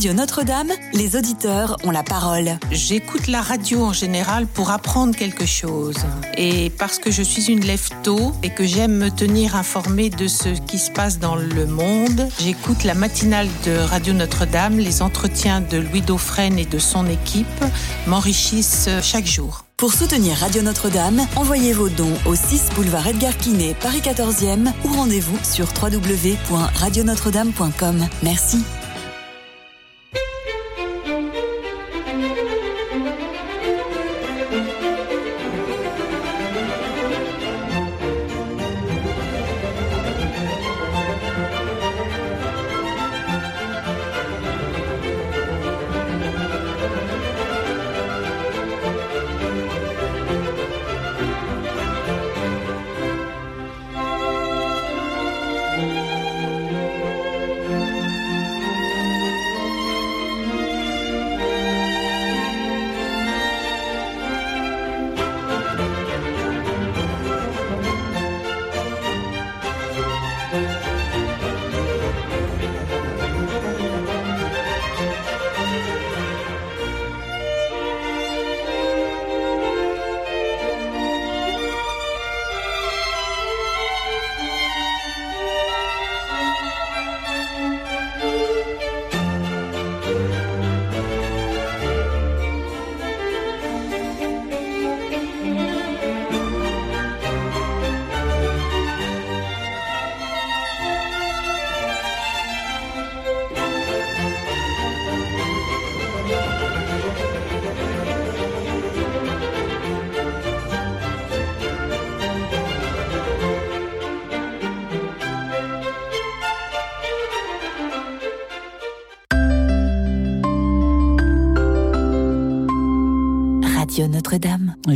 [0.00, 2.58] Radio Notre-Dame, les auditeurs ont la parole.
[2.70, 5.98] J'écoute la radio en général pour apprendre quelque chose.
[6.38, 10.58] Et parce que je suis une lève-tôt et que j'aime me tenir informée de ce
[10.58, 14.78] qui se passe dans le monde, j'écoute la matinale de Radio Notre-Dame.
[14.78, 17.46] Les entretiens de Louis Dauphren et de son équipe
[18.06, 19.66] m'enrichissent chaque jour.
[19.76, 24.94] Pour soutenir Radio Notre-Dame, envoyez vos dons au 6 boulevard Edgar Quinet, Paris 14e ou
[24.94, 28.08] rendez-vous sur www.radionotre-dame.com.
[28.22, 28.64] Merci.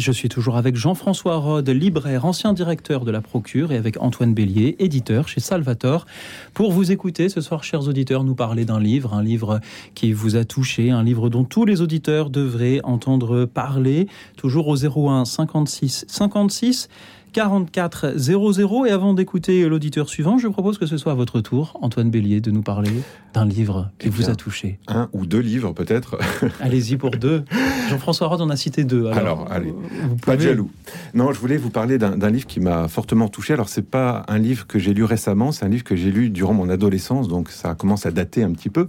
[0.05, 4.35] Je suis toujours avec Jean-François Rode, libraire, ancien directeur de la Procure, et avec Antoine
[4.35, 6.05] Bélier, éditeur chez Salvator,
[6.53, 9.61] pour vous écouter ce soir, chers auditeurs, nous parler d'un livre, un livre
[9.95, 14.77] qui vous a touché, un livre dont tous les auditeurs devraient entendre parler, toujours au
[14.77, 16.91] 01 56 56
[17.35, 18.87] 44 00.
[18.87, 22.41] Et avant d'écouter l'auditeur suivant, je propose que ce soit à votre tour, Antoine Bélier,
[22.41, 22.93] de nous parler
[23.35, 24.79] d'un livre qui Eh vous a touché.
[24.87, 26.17] Un ou deux livres peut-être.
[26.61, 27.45] Allez-y pour deux.
[27.91, 29.07] Jean-François Rode en a cité deux.
[29.09, 30.71] Alors, Alors, allez, vous pas de pouvez- jaloux.
[31.13, 33.53] Non, je voulais vous parler d'un livre qui m'a fortement touché.
[33.53, 36.31] Alors, c'est pas un livre que j'ai lu récemment, c'est un livre que j'ai lu
[36.31, 38.89] durant mon adolescence, donc ça commence à dater un petit peu.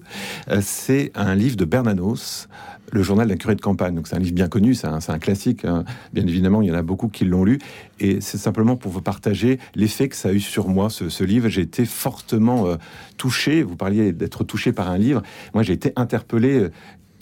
[0.51, 2.47] Euh, c'est un livre de Bernanos,
[2.91, 3.95] le journal d'un curé de campagne.
[3.95, 5.65] Donc, c'est un livre bien connu, c'est un, classique.
[5.65, 5.83] hein.
[6.13, 7.59] Bien évidemment, il y en a beaucoup qui l'ont lu.
[7.99, 11.49] Et c'est simplement pour vous partager l'effet que ça a eu sur moi, ce, livre.
[11.49, 12.75] J'ai été fortement euh,
[13.17, 13.63] touché.
[13.63, 15.21] Vous parliez d'être touché par un livre.
[15.53, 16.69] Moi, j'ai été interpellé.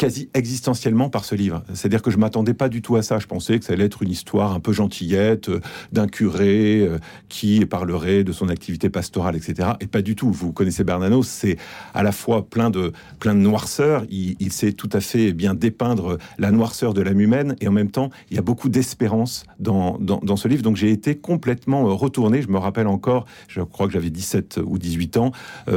[0.03, 1.63] Quasi existentiellement par ce livre.
[1.73, 3.19] C'est-à-dire que je m'attendais pas du tout à ça.
[3.19, 5.61] Je pensais que ça allait être une histoire un peu gentillette euh,
[5.93, 6.97] d'un curé euh,
[7.29, 9.69] qui parlerait de son activité pastorale, etc.
[9.79, 10.29] Et pas du tout.
[10.29, 11.55] Vous connaissez Bernanos, c'est
[11.93, 12.91] à la fois plein de
[13.21, 14.03] plein de noirceur.
[14.09, 17.89] Il, sait tout à fait bien dépeindre la noirceur de l'âme humaine et en même
[17.89, 20.63] temps, il y a beaucoup d'espérance dans, dans, ce livre.
[20.63, 22.41] Donc j'ai été complètement euh, retourné.
[22.41, 25.31] Je me rappelle encore, je crois que j'avais 17 ou 18 ans,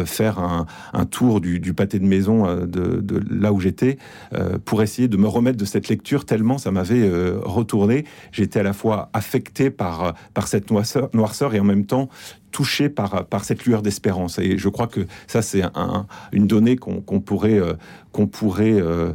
[0.05, 3.99] faire un, un tour du, du pâté de maison de, de là où j'étais
[4.33, 8.05] euh, pour essayer de me remettre de cette lecture tellement ça m'avait euh, retourné.
[8.33, 12.09] J'étais à la fois affecté par, par cette noirceur, noirceur et en même temps
[12.57, 14.39] touché par, par cette lueur d'espérance.
[14.39, 17.75] Et je crois que ça, c'est un- une donnée qu'on pourrait, euh,
[18.13, 19.13] qu'on pourrait euh,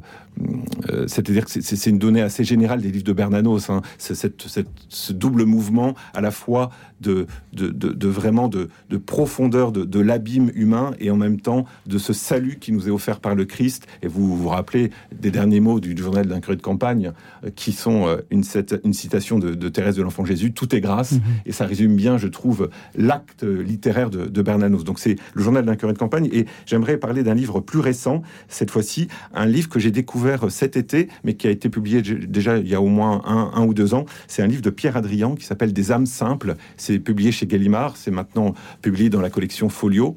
[0.89, 3.69] euh, c'est-à-dire que c'est- une donnée assez générale des livres de Bernanos.
[3.69, 3.81] hein.
[3.97, 6.69] Cette- cette- ce double mouvement à la fois
[7.01, 11.39] de, de, de- de vraiment de, de profondeur de, de l'abîme humain et en même
[11.41, 13.87] temps de ce salut qui nous est offert par le Christ.
[14.03, 17.11] Et vous vous rappelez des derniers mots du, journal d'un curé de campagne
[17.43, 20.73] euh, qui sont euh, une, cita- une citation de, de Thérèse de l'Enfant Jésus, Tout
[20.75, 21.15] est grâce.
[21.47, 24.83] Et ça résume bien, je trouve, l'acte littéraire de, Bernanos.
[24.83, 26.29] Donc c'est le journal d'un curé de campagne.
[26.31, 30.77] Et j'aimerais parler d'un livre plus récent, cette fois-ci, un livre que j'ai découvert cet
[30.77, 33.73] été, mais qui a été publié déjà il y a au moins un, un ou
[33.73, 34.05] deux ans.
[34.27, 36.55] C'est un livre de Pierre Adrian qui s'appelle Des âmes simples.
[36.77, 37.97] C'est publié chez Gallimard.
[37.97, 40.15] C'est maintenant publié dans la collection Folio.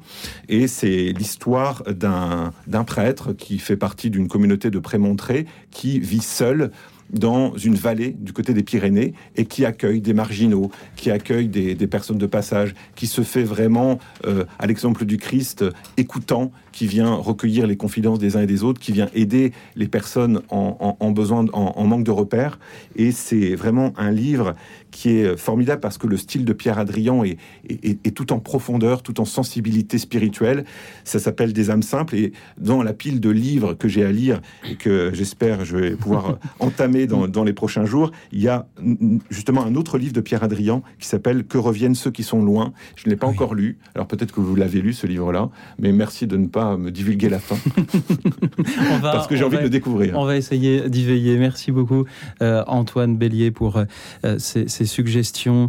[0.49, 6.71] Et c'est l'histoire d'un prêtre qui fait partie d'une communauté de prémontrés qui vit seul
[7.11, 11.75] dans une vallée du côté des Pyrénées et qui accueille des marginaux, qui accueille des,
[11.87, 15.63] personnes de passage, qui se fait vraiment, euh, à l'exemple du Christ,
[15.97, 19.87] écoutant, qui vient recueillir les confidences des uns et des autres, qui vient aider les
[19.87, 22.59] personnes en, besoin, en, manque de repères.
[22.97, 24.55] Et c'est vraiment un livre
[24.91, 27.37] qui est formidable parce que le style de Pierre Adrian est,
[27.69, 30.65] est- tout en profondeur, tout en sensibilité spirituelle.
[31.05, 32.15] Ça s'appelle Des âmes simples.
[32.15, 35.91] Et dans la pile de livres que j'ai à lire et que j'espère je vais
[35.95, 36.33] pouvoir euh,
[37.03, 40.13] entamer dans, dans les prochains jours, il y a mm, mm, justement un autre livre
[40.13, 42.73] de Pierre Adrian qui s'appelle Que reviennent ceux qui sont loin.
[42.95, 43.77] Je ne l'ai pas encore lu.
[43.95, 47.29] Alors peut-être que vous l'avez lu ce livre-là, mais merci de ne pas me divulguer
[47.29, 47.57] la fin.
[48.91, 50.17] On va- Parce que j'ai envie va- de le découvrir.
[50.17, 51.37] On va essayer d'y veiller.
[51.37, 52.05] Merci beaucoup,
[52.41, 55.67] euh, Antoine Bélier, pour euh, ces, ces suggestions.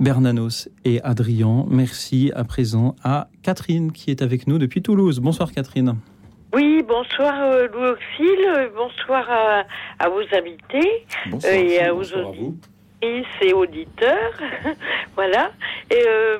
[0.00, 5.18] Bernanos et Adrien, merci à présent à Catherine qui est avec nous depuis Toulouse.
[5.18, 5.96] Bonsoir Catherine.
[6.52, 9.64] Oui, bonsoir euh, Louis Auxil, euh, bonsoir à,
[9.98, 11.52] à vos invités Bonsoir.
[11.52, 14.32] euh, et à vos auditrices et auditeurs.
[15.14, 15.50] voilà.
[15.90, 16.38] Et euh,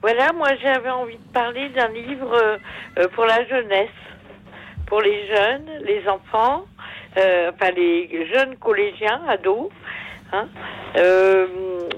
[0.00, 2.58] voilà, moi j'avais envie de parler d'un livre
[3.14, 3.88] pour la jeunesse,
[4.86, 6.64] pour les jeunes, les enfants,
[7.16, 9.70] euh, enfin les jeunes collégiens, ados,
[10.32, 10.46] hein,
[10.96, 11.46] euh,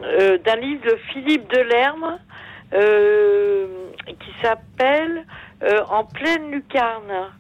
[0.03, 2.19] euh, d'un livre de Philippe Delerme
[2.73, 3.67] euh,
[4.19, 5.27] qui s'appelle
[5.63, 7.33] euh, En pleine lucarne.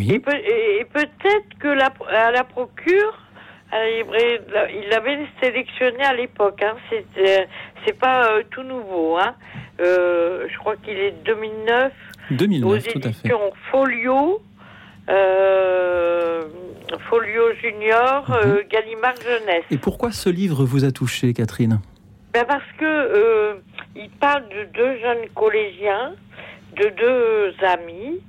[0.00, 3.18] Et, peut- et- et peut-être que la, à la procure,
[3.72, 6.62] la- il l'avait sélectionné à l'époque.
[6.62, 7.44] Hein, c'est, euh,
[7.84, 9.16] c'est pas euh, tout nouveau.
[9.18, 9.34] Hein.
[9.80, 11.92] Euh, je crois qu'il est 2009.
[12.30, 13.30] 2009, aux tout à fait.
[13.70, 14.42] Folio.
[15.08, 16.42] euh,
[17.08, 18.34] Folio Junior, Mhm.
[18.44, 19.64] euh, Gallimard Jeunesse.
[19.70, 21.78] Et pourquoi ce livre vous a touché, Catherine?
[22.32, 23.54] Ben parce que euh,
[23.94, 26.12] il parle de deux jeunes collégiens,
[26.76, 28.20] de deux amis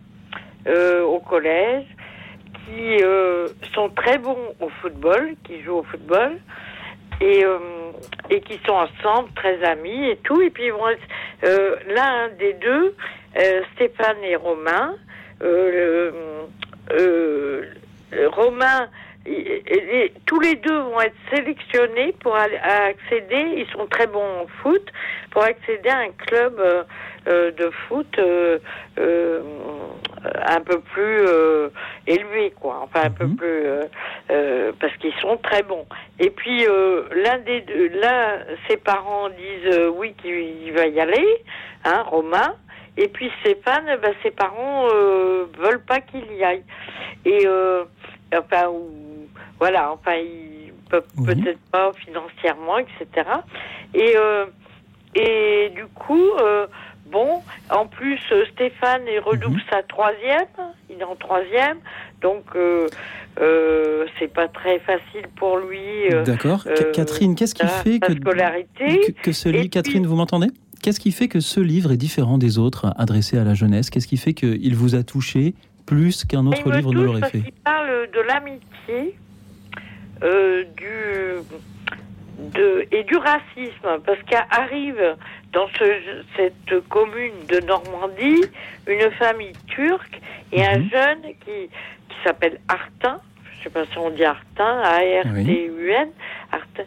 [0.68, 1.86] euh, au collège
[2.66, 6.38] qui euh, sont très bons au football, qui jouent au football
[7.22, 7.58] et euh,
[8.30, 10.42] et qui sont ensemble, très amis et tout.
[10.42, 10.70] Et puis
[11.88, 12.96] l'un des deux,
[13.76, 14.96] Stéphane et Romain,
[18.12, 18.90] Romain
[20.26, 24.92] tous les deux vont être sélectionnés pour accéder, ils sont très bons en foot,
[25.32, 26.62] pour accéder à un club
[27.28, 28.60] de foot euh,
[29.00, 29.42] euh,
[30.46, 31.70] un peu plus euh,
[32.06, 32.82] élevé, quoi.
[32.84, 33.66] Enfin, un peu plus...
[33.66, 33.84] euh,
[34.32, 35.86] euh, parce qu'ils sont très bons.
[36.20, 41.00] Et puis, euh, l'un des deux, là, ses parents disent euh, oui qu'il va y
[41.00, 41.28] aller,
[41.86, 42.56] hein, Romain.
[42.98, 46.64] Et puis Stéphane, ben, ses parents euh, veulent pas qu'il y aille.
[47.26, 47.84] Et euh,
[48.36, 48.90] enfin, ou,
[49.60, 53.30] voilà, enfin, il peut peut-être pas financièrement, etc.
[53.94, 54.46] Et euh,
[55.16, 56.68] et du coup, euh,
[57.12, 60.46] bon, en plus euh, Stéphane il redouble sa troisième,
[60.90, 61.78] il est en troisième,
[62.22, 62.88] donc euh,
[63.40, 65.80] euh, c'est pas très facile pour lui.
[66.12, 66.64] euh, D'accord.
[66.64, 70.48] Ca- Catherine, qu'est-ce qui fait que, scolarité que, que ce livre, Catherine, vous m'entendez?
[70.84, 73.90] Qu'est-ce qui fait que ce livre est différent des autres adressés à la jeunesse?
[73.90, 75.54] Qu'est-ce qui fait qu'il vous a touché
[75.86, 77.42] plus qu'un autre Il me livre ne l'aurait fait?
[77.42, 79.16] qu'il parle de l'amitié,
[80.78, 80.88] du
[82.54, 85.16] de et du racisme, parce qu'arrive
[85.58, 85.86] dans ce,
[86.36, 88.46] cette commune de Normandie
[88.86, 90.20] une famille turque
[90.52, 90.90] et un Mhm.
[90.92, 91.60] jeune qui
[92.10, 93.20] qui s'appelle Artin,
[93.58, 96.10] je sais pas si on dit Artin, A-R-T-U-N,
[96.52, 96.84] Artin,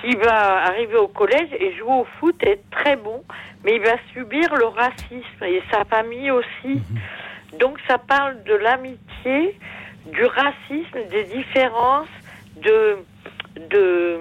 [0.00, 3.22] qui va arriver au collège et jouer au foot et être très bon,
[3.64, 6.74] mais il va subir le racisme et sa famille aussi.
[7.58, 9.58] Donc ça parle de l'amitié,
[10.12, 12.14] du racisme, des différences,
[12.56, 12.96] de,
[13.70, 14.18] de,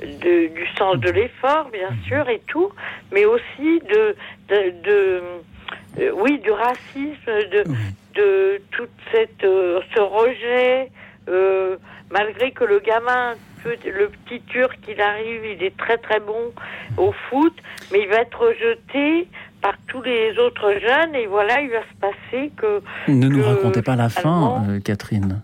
[0.00, 2.70] de- du sens de l'effort, bien sûr, et tout,
[3.12, 4.16] mais aussi de,
[4.48, 5.22] de, de-
[6.00, 7.64] euh, oui, du racisme, de,
[8.14, 10.90] de toute cette, euh, ce rejet,
[11.28, 11.76] euh,
[12.10, 13.34] malgré que le gamin,
[13.64, 16.52] le petit turc, il arrive, il est très très bon
[16.96, 17.52] au foot,
[17.92, 19.28] mais il va être rejeté
[19.60, 22.80] par tous les autres jeunes, et voilà, il va se passer que...
[23.08, 25.42] Ne nous racontez pas la fin, euh, Catherine.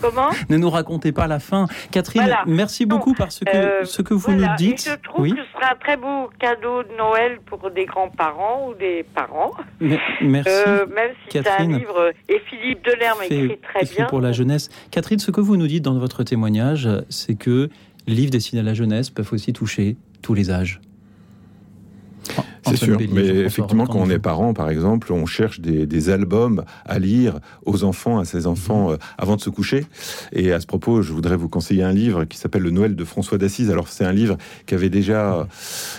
[0.00, 1.66] Comment Ne nous racontez pas la fin.
[1.90, 2.42] Catherine, Voilà.
[2.46, 4.50] merci beaucoup parce que Euh, ce que vous voilà.
[4.50, 4.86] nous dites.
[4.86, 5.30] Et je trouve oui.
[5.32, 9.52] que ce sera un très beau cadeau de Noël pour des grands-parents ou des parents.
[9.80, 10.50] Me- Merci.
[10.50, 11.78] Euh, même si c'est un Catherine.
[11.78, 12.12] livre.
[12.28, 14.06] Et Philippe Delerme écrit très écrit bien.
[14.06, 14.68] pour la jeunesse.
[14.90, 17.68] Catherine, ce que vous nous dites dans votre témoignage, c'est que
[18.06, 20.80] les livres destinés à la jeunesse peuvent aussi toucher tous les âges.
[22.66, 26.08] C'est sûr, Bélier, mais effectivement, quand on est parent, par exemple, on cherche des, des
[26.10, 29.86] albums à lire aux enfants, à ses enfants euh, avant de se coucher.
[30.32, 33.04] Et à ce propos, je voudrais vous conseiller un livre qui s'appelle Le Noël de
[33.04, 33.70] François d'Assise.
[33.70, 34.36] Alors, c'est un livre
[34.66, 35.46] qui avait déjà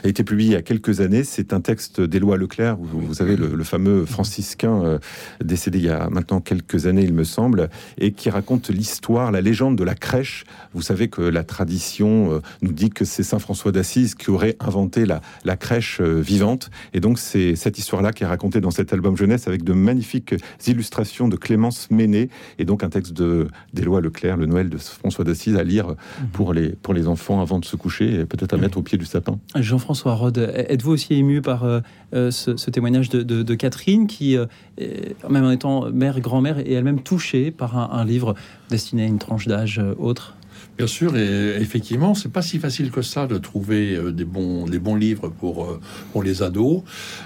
[0.03, 1.23] été publié il y a quelques années.
[1.23, 4.99] C'est un texte d'Éloi Leclerc, vous, vous savez, le, le fameux franciscain euh,
[5.43, 9.41] décédé il y a maintenant quelques années, il me semble, et qui raconte l'histoire, la
[9.41, 10.45] légende de la crèche.
[10.73, 14.55] Vous savez que la tradition euh, nous dit que c'est Saint François d'Assise qui aurait
[14.59, 16.21] inventé la, la crèche euh,
[16.93, 20.35] Et donc, c'est cette histoire-là qui est racontée dans cet album jeunesse avec de magnifiques
[20.67, 22.29] illustrations de Clémence Ménet
[22.59, 25.95] et donc un texte de d'Éloi Leclerc, le Noël de François d'Assise, à lire
[26.33, 28.97] pour les, pour les enfants avant de se coucher et peut-être à mettre au pied
[28.97, 29.39] du sapin.
[29.55, 31.79] Jean-François Rode, êtes-vous aussi ému par euh,
[32.13, 34.45] euh, ce, ce témoignage de, de- de Catherine qui, euh,
[35.29, 38.35] même en étant mère, grand-mère, est elle-même touchée par un, un livre
[38.69, 40.35] destiné à une tranche d'âge autre?
[40.77, 44.65] Bien sûr, et effectivement, c'est pas si facile que ça de trouver euh, des bons,
[44.65, 45.79] des bons livres pour, euh,
[46.11, 46.81] pour les ados.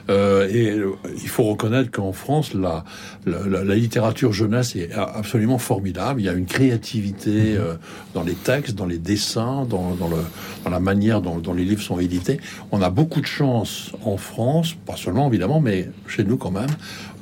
[0.09, 2.83] Euh, et euh, il faut reconnaître qu'en France, la,
[3.25, 6.21] la, la- littérature jeunesse est absolument formidable.
[6.21, 7.73] Il y a une créativité euh,
[8.13, 10.17] dans les textes, dans les dessins, dans, dans, le,
[10.63, 12.39] dans la manière dont, dont les livres sont édités.
[12.71, 16.69] On a beaucoup de chance en France, pas seulement évidemment, mais chez nous quand même.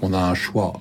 [0.01, 0.73] On a un choix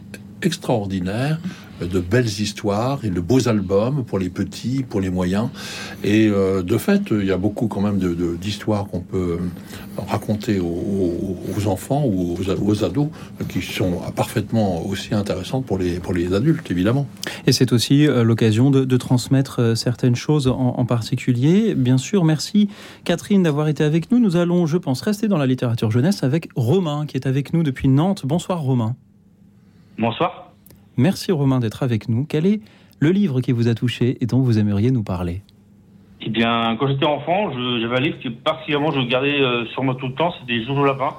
[0.43, 1.39] extraordinaire
[1.81, 5.49] de belles histoires et de beaux albums pour les petits, pour les moyens.
[6.05, 9.39] Et euh, de fait, il y a beaucoup quand même de- de- d'histoires qu'on peut
[10.09, 13.09] raconter aux, enfants ou aux, aux ados
[13.49, 17.07] qui sont parfaitement aussi intéressantes pour les, pour les adultes, évidemment.
[17.47, 21.75] Et c'est aussi euh, l'occasion de, de transmettre euh, certaines choses en, en particulier.
[21.75, 22.69] Bien sûr, merci
[23.05, 24.19] Catherine d'avoir été avec nous.
[24.19, 27.63] Nous allons, je pense, rester dans la littérature jeunesse avec Romain qui est avec nous
[27.63, 28.23] depuis Nantes.
[28.25, 28.95] Bonsoir Romain.
[29.99, 30.46] Bonsoir.
[30.97, 32.25] Merci Romain d'être avec nous.
[32.29, 32.61] Quel est
[33.01, 35.43] le livre qui vous a touché et dont vous aimeriez nous parler?
[36.23, 39.95] Eh bien, quand j'étais enfant, j'avais un livre que particulièrement je gardais euh, sur moi
[39.95, 41.15] tout le temps, c'était Jojo Lapin.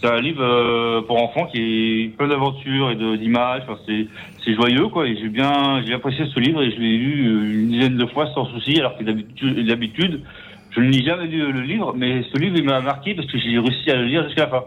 [0.00, 3.62] C'est un livre euh, pour enfants qui est plein d'aventures et d'images.
[3.68, 5.06] Enfin, c'est, joyeux, quoi.
[5.06, 8.06] Et j'ai bien, j'ai apprécié ce livre et je l'ai lu euh, une dizaine de
[8.06, 10.22] fois sans souci, alors que d'habitude, d'habitude,
[10.70, 13.38] je ne lis jamais lu le livre, mais ce livre il m'a marqué parce que
[13.38, 14.64] j'ai réussi à le lire jusqu'à la fin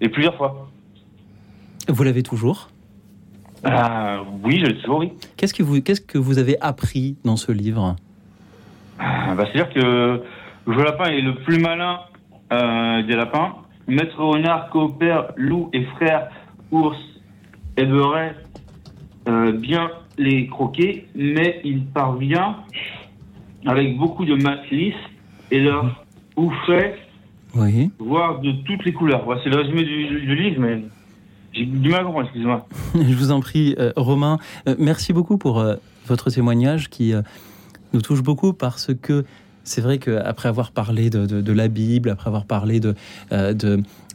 [0.00, 0.68] et plusieurs fois.
[1.88, 2.68] Vous l'avez toujours?
[3.68, 5.12] Ah, oui, je l'ai toujours, oui.
[5.36, 7.96] Qu'est-ce que vous, qu'est-ce que vous avez appris dans ce livre?
[8.98, 10.22] Ah, bah, C'est-à-dire que
[10.66, 11.98] Jojo Lapin est le plus malin
[12.52, 13.54] euh, des lapins.
[13.88, 16.28] Maître Renard coopère, loup et frère
[16.70, 16.96] ours
[17.76, 18.34] aimeraient
[19.28, 22.56] euh, bien les croquer, mais il parvient
[23.66, 24.94] avec beaucoup de malice
[25.50, 26.04] et leur
[26.36, 26.96] bouffait,
[27.54, 27.90] Oui.
[27.98, 29.24] voire de toutes les couleurs.
[29.24, 30.82] Voilà, c'est le résumé du, du livre, mais
[31.64, 32.66] du excusez-moi.
[32.94, 34.38] Je vous en prie, euh, Romain.
[34.68, 35.76] euh, merci beaucoup pour euh,
[36.06, 37.14] votre témoignage qui
[37.92, 39.24] nous touche beaucoup parce que
[39.64, 42.94] c'est vrai qu'après avoir parlé de, la Bible, après avoir parlé de,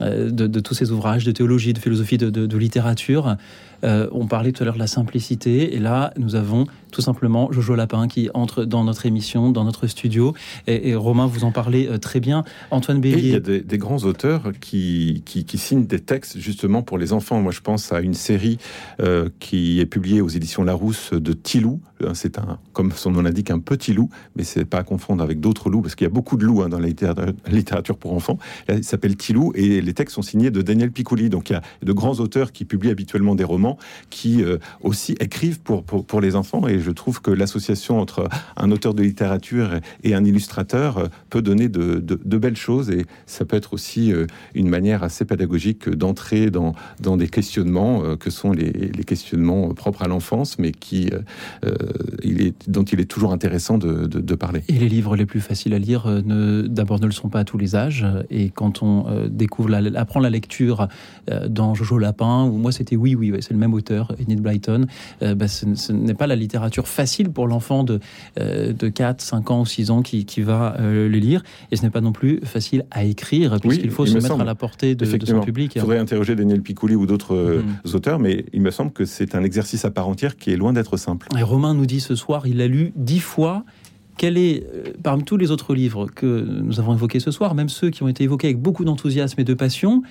[0.01, 3.35] de- de tous ces ouvrages de théologie, de philosophie, de, de- de littérature,
[3.83, 5.75] euh, on parlait tout à l'heure de la simplicité.
[5.75, 9.87] Et là, nous avons tout simplement Jojo Lapin qui entre dans notre émission, dans notre
[9.87, 10.33] studio.
[10.67, 12.43] Et, et Romain, vous en parlez euh, très bien.
[12.69, 13.35] Antoine Et il y Bélier.
[13.35, 17.41] a des, des grands auteurs qui, qui, qui signent des textes justement pour les enfants.
[17.41, 18.57] Moi, je pense à une série
[18.99, 21.79] euh, qui est publiée aux éditions Larousse de Tilou.
[22.03, 25.23] Euh, C'est un, comme son nom l'indique, un petit loup, mais c'est pas à confondre
[25.23, 27.97] avec d'autres loups, parce qu'il y a beaucoup de loups hein, dans la littérature, littérature
[27.97, 28.37] pour enfants.
[28.67, 31.29] Là, il s'appelle Tilou, et les textes sont signés de Daniel Picouli.
[31.29, 33.77] Donc, il y a de grands auteurs qui publient habituellement des romans,
[34.09, 36.67] qui euh, aussi écrivent pour, pour, les enfants.
[36.67, 41.41] Et je trouve que l'association entre un auteur de littérature et un illustrateur euh, peut
[41.41, 42.89] donner de, de- belles choses.
[42.89, 48.15] Et ça peut être aussi euh, une manière assez pédagogique d'entrer dans, dans des questionnements
[48.17, 51.11] que sont les, les questionnements propres à l'enfance, mais qui,
[52.23, 54.63] il est, dont il est toujours intéressant de, de- parler.
[54.69, 57.59] Et les livres les plus faciles à lire, d'abord, ne le sont pas à tous
[57.59, 58.07] les âges.
[58.31, 60.87] Et quand on découvre, la, apprend la lecture
[61.29, 64.85] euh, dans Jojo Lapin, ou moi c'était Oui, oui, c'est le même auteur, Enid Blyton,
[65.21, 67.99] euh, bah, ce, ce n'est pas la littérature facile pour l'enfant de,
[68.39, 71.43] euh, de 4, 5 ans ou 6 ans qui, qui va les lire.
[71.71, 74.41] Et ce n'est pas non plus facile à écrire, puisqu'il faut se me mettre semble.
[74.41, 75.73] à la portée de, de son public.
[75.75, 77.93] Il faudrait interroger Daniel Picouli ou d'autres Mhm.
[77.95, 80.73] auteurs, mais il me semble que c'est un exercice à part entière qui est loin
[80.73, 81.27] d'être simple.
[81.37, 83.63] Et Romain nous dit ce soir, il l'a lu dix fois.
[84.21, 87.69] Quel est, euh, parmi tous les autres livres que nous avons évoqués ce soir, même
[87.69, 90.03] ceux qui ont été évoqués avec beaucoup d'enthousiasme et de passion,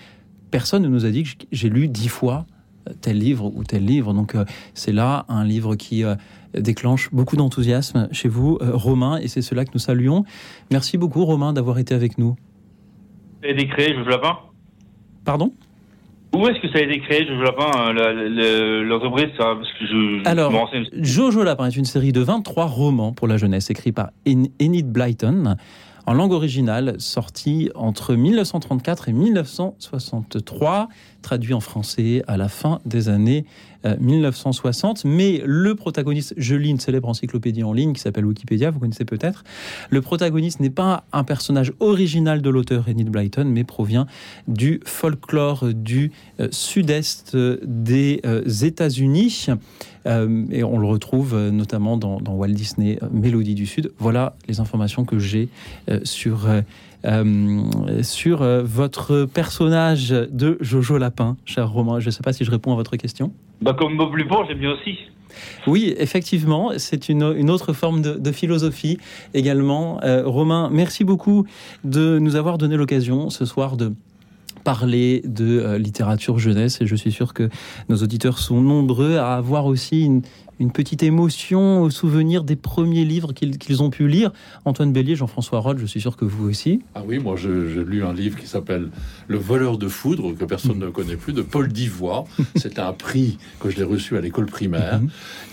[0.51, 2.45] personne ne nous a dit que j'ai lu dix fois
[2.89, 4.13] euh, tel livre ou tel livre.
[4.13, 6.17] Donc euh, c'est là un livre qui euh,
[6.55, 10.25] déclenche beaucoup d'enthousiasme chez vous, Romain, et c'est cela que nous saluons.
[10.73, 12.35] Merci beaucoup, Romain, d'avoir été avec nous.
[13.45, 14.39] Ça a été créé, Jojo Lapin
[15.25, 15.53] Pardon?
[16.35, 20.21] Où est-ce que ça a été créé, Jojo Lapin, euh, l'entreprise, ça Parce que je,
[20.25, 20.87] je Alors, me renseigne.
[20.93, 24.91] Jojo Lapin est une série de 23 romans pour la jeunesse, écrits par En- Enid
[24.93, 25.57] Blyton.
[26.07, 30.89] en langue originale, sorti entre 1934 et 1963,
[31.23, 33.45] traduit en français à la fin des années
[33.85, 35.05] 1960.
[35.05, 39.05] Mais le protagoniste, je lis une célèbre encyclopédie en ligne qui s'appelle Wikipédia, vous connaissez
[39.05, 39.45] peut-être.
[39.91, 44.07] Le protagoniste n'est pas un personnage original de l'auteur Enid Blyton, mais provient
[44.49, 49.47] du folklore du euh, sud-est des euh, États-Unis.
[50.07, 53.93] Euh, et on le retrouve euh, notamment dans, Walt Disney euh, Mélodie du Sud.
[53.99, 55.49] Voilà les informations que j'ai
[55.91, 56.63] euh, sur, euh,
[57.05, 62.01] euh, sur euh, votre personnage de Jojo Lapin, cher Romain.
[62.01, 63.33] Je ne sais pas si je réponds à votre question.
[63.61, 64.99] Bah, comme Bob Lupon, j'aime bien aussi.
[65.67, 68.99] Oui, effectivement, c'est une, autre forme de, de philosophie
[69.35, 70.01] également.
[70.03, 71.47] Euh, Romain, merci beaucoup
[71.85, 73.93] de nous avoir donné l'occasion ce soir de
[74.65, 77.49] parler de euh, littérature jeunesse et je suis sûr que
[77.89, 80.23] nos auditeurs sont nombreux à avoir aussi une,
[80.61, 84.31] une petite émotion au souvenir des premiers livres qu'ils ont pu lire.
[84.67, 86.83] Antoine Bélier, Jean-François Rode, je suis sûr que vous aussi.
[86.95, 88.89] Ah oui, moi je- j'ai lu un livre qui s'appelle
[89.27, 92.25] Le voleur de foudre, que personne ne connaît plus, de Paul Divois.
[92.57, 95.01] C'était un prix que je l'ai reçu à l'école primaire.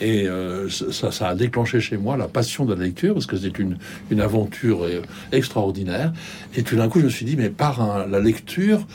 [0.01, 3.37] Et euh, ça, ça a déclenché chez moi la passion de la lecture, parce que
[3.37, 3.77] c'est une,
[4.11, 5.01] une aventure euh,
[5.31, 6.11] extraordinaire.
[6.55, 8.85] Et tout d'un coup, je me suis dit, mais par un- la lecture,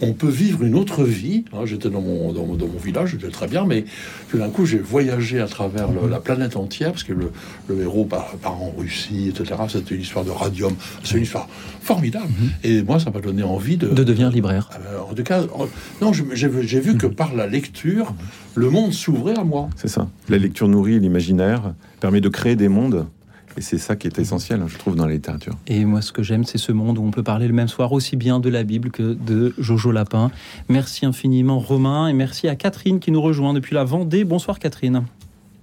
[0.00, 1.44] on peut vivre une autre vie.
[1.52, 3.84] Hein, J'étais dans mon, dans, mon, dans mon village, j'étais très bien, mais
[4.30, 7.30] tout d'un coup, j'ai voyagé à travers le- la planète entière, parce que le,
[7.68, 9.60] le héros part, part en Russie, etc.
[9.68, 10.74] C'était une histoire de radium.
[11.02, 11.48] C'est une histoire
[11.80, 12.28] formidable.
[12.64, 13.88] Et moi, ça m'a donné envie de...
[13.88, 14.70] De devenir libraire.
[14.74, 15.66] Euh, en tout cas, en-
[16.02, 18.14] non, j'ai vu j'ai vu que par la lecture,
[18.54, 19.68] le monde s'ouvrait à moi.
[19.76, 20.08] C'est ça.
[20.28, 23.06] La lecture nourrit l'imaginaire, permet de créer des mondes.
[23.58, 25.54] Et c'est ça qui est essentiel, je trouve, dans la littérature.
[25.66, 27.92] Et moi, ce que j'aime, c'est ce monde où on peut parler le même soir
[27.92, 30.30] aussi bien de la Bible que de Jojo Lapin.
[30.68, 34.24] Merci infiniment, Romain, et merci à Catherine qui nous rejoint depuis la Vendée.
[34.24, 35.04] Bonsoir, Catherine.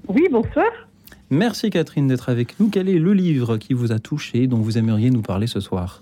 [0.08, 0.66] Oui, bonsoir.
[1.30, 2.70] Merci, Catherine, d'être avec nous.
[2.70, 6.02] Quel est le livre qui vous a touché, dont vous aimeriez nous parler ce soir?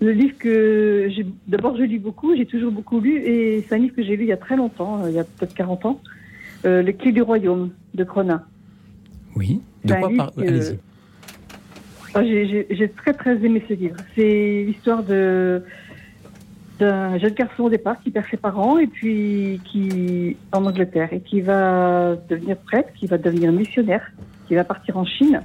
[0.00, 1.24] Le livre que j'ai.
[1.46, 4.24] D'abord, je lis beaucoup, j'ai toujours beaucoup lu, et c'est un livre que j'ai lu
[4.24, 6.00] il y a très longtemps, euh, il y a peut-être 40 ans.
[6.64, 8.42] Euh, Les clés du royaume de Cronin.
[9.36, 9.60] Oui.
[9.84, 10.34] De quoi par...
[10.34, 10.78] que- Allez-y.
[12.14, 13.96] Ah, j'ai- très très aimé ce livre.
[14.14, 15.62] C'est l'histoire de
[16.78, 21.20] d'un jeune garçon au départ qui perd ses parents et puis qui en Angleterre et
[21.20, 24.02] qui va devenir prêtre, qui va devenir missionnaire,
[24.48, 25.42] qui va partir en Chine,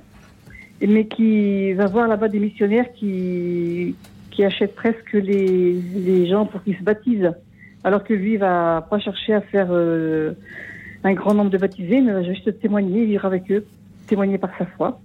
[0.82, 3.96] mais qui va voir là-bas des missionnaires qui
[4.32, 7.32] qui achètent presque les, les gens pour qu'ils se baptisent,
[7.84, 10.34] alors que lui va pas chercher à faire euh,
[11.04, 13.66] un grand nombre de baptisés, mais va juste témoigner, vivre avec eux,
[14.08, 15.00] témoigner par sa foi.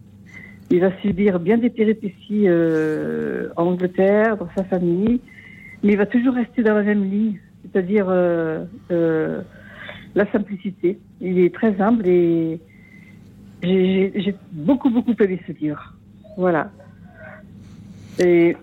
[0.73, 5.21] Il va subir bien des péripéties euh, en Angleterre, dans sa famille,
[5.83, 9.43] mais il va toujours rester dans la même ligne, c'est-à-dire euh, euh,
[10.15, 10.99] la simplicité.
[11.21, 12.59] Il est très humble et
[13.63, 15.95] j'ai j'ai- j'ai beaucoup, beaucoup aimé ce livre.
[16.39, 16.71] Voilà.
[18.19, 18.57] Et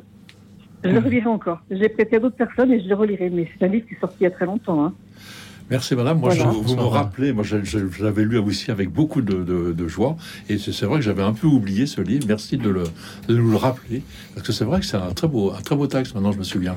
[0.84, 1.60] je le relirai encore.
[1.69, 3.94] Je l'ai prêté à d'autres personnes et je le relirai, mais c'est un livre qui
[3.94, 4.84] est sorti il y a très longtemps.
[4.84, 4.94] Hein.
[5.70, 6.20] Merci madame.
[6.20, 6.52] Moi, Voilà.
[6.52, 7.44] je- vous me rappelez, moi
[8.04, 10.18] l'avais lu aussi avec beaucoup de, de- de joie.
[10.50, 12.26] Et c'est c'est vrai que j'avais un peu oublié ce livre.
[12.28, 12.84] Merci de, le,
[13.28, 14.02] de nous le rappeler.
[14.34, 16.40] Parce que c'est vrai que c'est un très beau, un très beau texte, maintenant je
[16.40, 16.76] me souviens.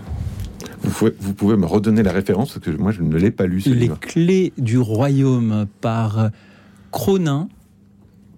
[0.83, 3.47] Vous pouvez, vous pouvez me redonner la référence, parce que moi, je ne l'ai pas
[3.47, 4.01] lu, ce Les livre.
[4.01, 6.31] clés du royaume par
[6.91, 7.49] Cronin,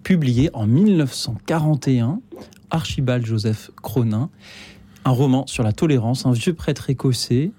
[0.03, 2.21] publié en 1941,
[2.71, 4.29] Archibald Joseph Cronin,
[5.07, 7.51] un roman sur la tolérance, un vieux prêtre écossais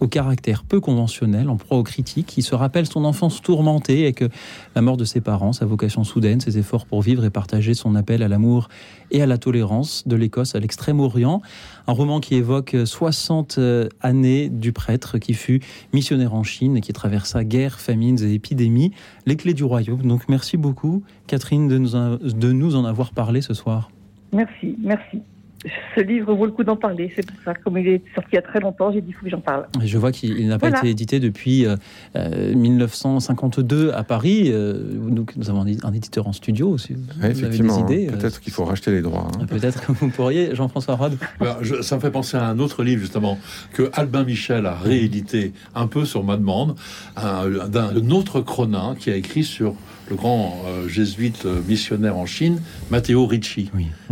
[0.00, 4.12] au caractère peu conventionnel, en proie aux critiques, qui se rappelle son enfance tourmentée et
[4.12, 4.28] que
[4.74, 7.94] la mort de ses parents, sa vocation soudaine, ses efforts pour vivre et partager son
[7.94, 8.68] appel à l'amour
[9.10, 11.42] et à la tolérance de l'Écosse à l'extrême-orient.
[11.86, 15.60] Un roman qui évoque 60 euh, années du prêtre qui fut
[15.92, 18.92] missionnaire en Chine et qui traversa guerres, famines et épidémies,
[19.26, 20.02] les clés du royaume.
[20.02, 23.90] Donc merci beaucoup, Catherine, de nous, de nous en avoir parlé ce soir.
[24.32, 25.22] Merci, merci.
[25.96, 27.52] Ce livre vaut le coup d'en parler, c'est pour ça.
[27.54, 29.40] Comme il est sorti il y a très longtemps, j'ai dit il faut que j'en
[29.40, 29.66] parle.
[29.82, 30.78] Et je vois qu'il il n'a pas Voilà.
[30.82, 31.74] été édité depuis euh,
[32.16, 34.50] euh, 1952 à Paris.
[34.52, 36.78] Euh, nous avons un éditeur en studio.
[36.78, 39.28] Si vous Ouais, avez des effectivement, idées, euh, peut-être qu'il faut racheter les droits.
[39.40, 39.46] hein.
[39.46, 41.18] peut-être que vous pourriez, Jean-François Rode.
[41.40, 43.38] Ben, je- ça me fait penser à un autre livre, justement,
[43.72, 46.76] que Albin Michel a réédité un peu sur ma demande,
[47.16, 49.74] un, d'un autre Cronin qui a écrit sur
[50.08, 52.60] le grand euh, jésuite euh, missionnaire en Chine,
[52.90, 53.70] Matteo Ricci.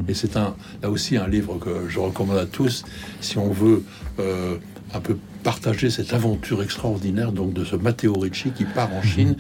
[0.09, 2.85] Et c'est un, là aussi un livre que je recommande à tous
[3.20, 3.82] si on veut
[4.18, 4.56] euh,
[4.93, 9.36] un peu partager cette aventure extraordinaire donc de ce Matteo Ricci qui part en Chine,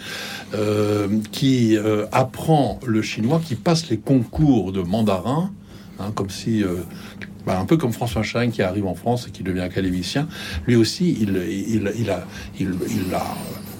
[0.54, 1.76] euh, qui
[2.12, 5.50] apprend le chinois, qui passe les concours de mandarin,
[5.98, 6.64] hein, comme si
[7.44, 10.28] bah, un peu comme François Chagne qui arrive en France et qui devient académicien,
[10.66, 12.24] lui aussi, il, il, il a,
[12.60, 13.24] il, il a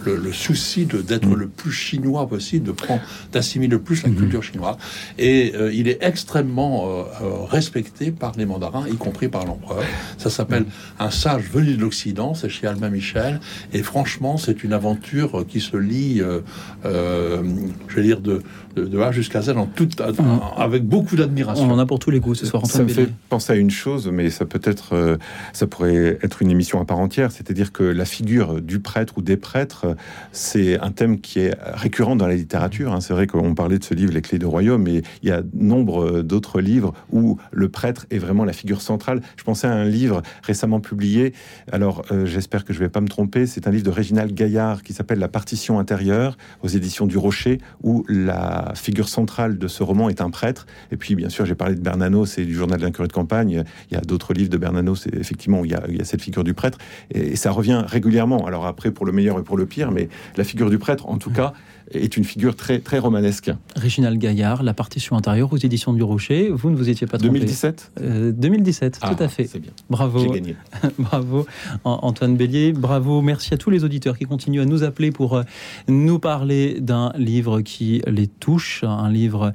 [0.06, 3.02] le, le souci de- d'être le plus chinois possible, de prendre,
[3.32, 4.76] d'assimiler le plus la culture chinoise.
[5.18, 9.82] Et euh, il est extrêmement euh, euh, respecté par les mandarins, y compris par l'empereur.
[10.18, 10.64] Ça s'appelle
[10.98, 13.40] Un sage venu de l'Occident, c'est chez Albin Michel.
[13.72, 16.40] Et franchement, c'est une aventure qui se lit, euh,
[16.84, 17.42] euh,
[17.88, 18.42] je vais dire, de,
[18.76, 21.64] de, de A jusqu'à Z, en toute, en- avec beaucoup d'admiration.
[21.68, 22.64] On en a pour tous les goûts ce soir.
[22.66, 25.18] Ça me fait penser à une chose, mais ça peut être,
[25.52, 27.32] ça pourrait être une émission à part entière.
[27.32, 29.95] C'est-à-dire que la figure du prêtre ou des prêtres,
[30.32, 32.92] c'est un thème qui est récurrent dans la littérature.
[32.92, 33.00] hein.
[33.00, 35.42] C'est vrai qu'on parlait de ce livre Les Clés du Royaume, mais il y a
[35.54, 39.20] nombre d'autres livres où le prêtre est vraiment la figure centrale.
[39.36, 41.32] Je pensais à un livre récemment publié.
[41.72, 43.46] Alors, euh, j'espère que je vais pas me tromper.
[43.46, 47.58] C'est un livre de Réginald Gaillard qui s'appelle La partition intérieure aux éditions du Rocher,
[47.82, 50.66] où la figure centrale de ce roman est un prêtre.
[50.90, 53.64] Et puis, bien sûr, j'ai parlé de Bernanos et du journal d'un curé de campagne.
[53.90, 56.00] Il y a d'autres livres de Bernanos, et effectivement, où il y, a, il y
[56.00, 56.78] a cette figure du prêtre.
[57.12, 58.46] Et, et ça revient régulièrement.
[58.46, 61.18] Alors après, pour le meilleur et pour le pire, mais la figure du prêtre, en
[61.18, 61.52] tout cas,
[61.92, 63.50] est une figure très, très romanesque.
[63.76, 66.48] Réginald Gaillard, La partition intérieure aux éditions du Rocher.
[66.50, 67.32] Vous ne vous étiez pas trompé.
[67.38, 69.44] 2017 Euh, 2017, Ah, tout à fait.
[69.44, 69.70] c'est bien.
[69.88, 70.18] Bravo.
[70.18, 70.56] J'ai gagné.
[70.98, 71.46] bravo
[71.84, 72.72] An- Antoine Bélier.
[72.72, 73.20] Bravo.
[73.22, 75.42] Merci à tous les auditeurs qui continuent à nous appeler pour euh,
[75.86, 79.52] nous parler d'un livre qui les touche, un livre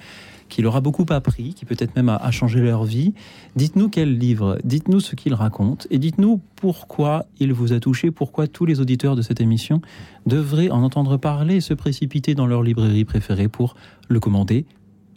[0.47, 3.13] qui leur a beaucoup appris, qui peut-être même a, a changé leur vie.
[3.57, 8.47] Dites-nous quel livre, dites-nous ce qu'il raconte et dites-nous pourquoi il vous a touché, pourquoi
[8.47, 9.81] tous les auditeurs de cette émission
[10.25, 13.75] devraient en entendre parler et se précipiter dans leur librairie préférée pour
[14.07, 14.65] le commander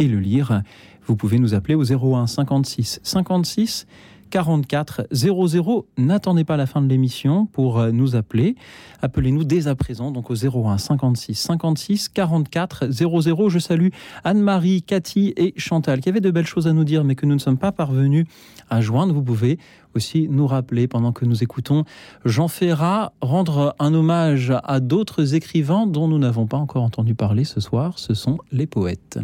[0.01, 0.63] et le lire.
[1.07, 3.87] Vous pouvez nous appeler au 01 56 56
[4.35, 5.87] 44 00.
[5.97, 8.57] N'attendez pas la fin de l'émission pour euh, nous appeler.
[9.01, 13.49] Appelez-nous dès à présent, donc au 01 56 56 44 00.
[13.49, 13.91] Je salue
[14.25, 17.35] Anne-Marie, Cathy et Chantal qui avaient de belles choses à nous dire, mais que nous
[17.35, 18.27] ne sommes pas parvenus
[18.71, 19.15] à joindre.
[19.15, 19.61] Vous pouvez
[19.95, 21.85] aussi nous rappeler pendant que nous écoutons
[22.25, 27.45] Jean Ferrat rendre un hommage à d'autres écrivains dont nous n'avons pas encore entendu parler
[27.45, 28.01] ce soir.
[28.01, 29.21] Ce sont les poètes.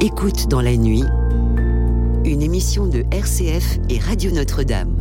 [0.00, 1.04] Écoute dans la nuit,
[2.24, 4.96] une émission de RCF et Radio Notre-Dame.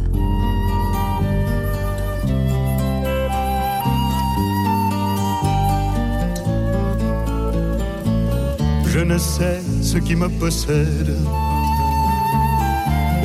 [8.86, 11.16] Je ne sais ce qui me possède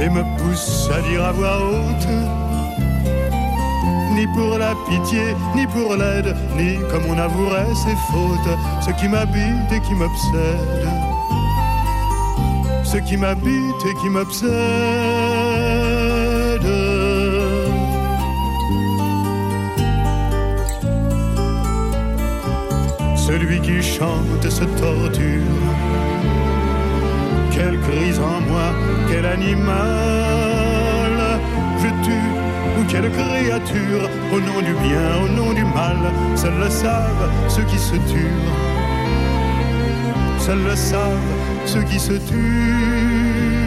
[0.00, 2.08] et me pousse à dire à voix haute,
[4.14, 9.08] ni pour la pitié, ni pour l'aide, ni comme on avouerait ses fautes, ce qui
[9.08, 11.07] m'habite et qui m'obsède,
[12.92, 14.48] ce qui m'habite et qui m'obsède.
[23.14, 25.66] Celui qui chante se torture.
[27.50, 28.68] Quelle crise en moi,
[29.10, 29.78] quel animal
[31.82, 32.30] je tue
[32.78, 35.98] ou quelle créature au nom du bien, au nom du mal.
[36.36, 38.44] Seuls le savent ceux qui se tuent.
[40.38, 41.37] Seuls le savent
[41.68, 43.58] ceux qui se tuent.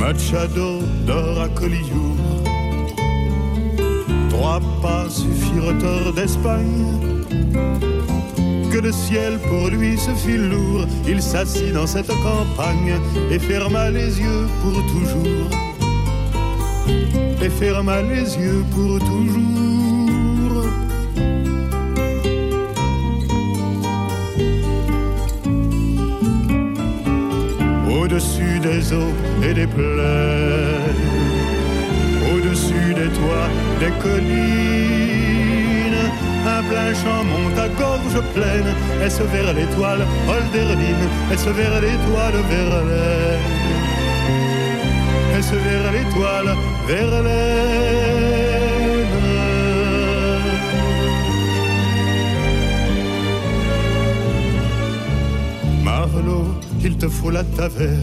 [0.00, 2.16] Machado dort à Collioure.
[4.30, 6.86] Trois pas suffirent hors d'Espagne?
[8.72, 10.86] Que le ciel pour lui se fit lourd.
[11.06, 12.94] Il s'assit dans cette campagne
[13.30, 15.50] et ferma les yeux pour toujours.
[17.42, 19.67] Et ferma les yeux pour toujours.
[28.18, 29.14] Au-dessus des eaux
[29.44, 30.96] et des plaines,
[32.34, 36.10] au-dessus des toits, des collines,
[36.44, 38.74] un plein champ monte à gorge pleine,
[39.04, 43.38] est-ce vers l'étoile, Holderdine, est-ce vers l'étoile, Verlaine,
[45.38, 46.56] est-ce vers l'étoile,
[46.88, 47.28] Verlaine.
[55.84, 56.48] Marlot,
[56.84, 58.02] il te faut la taverne.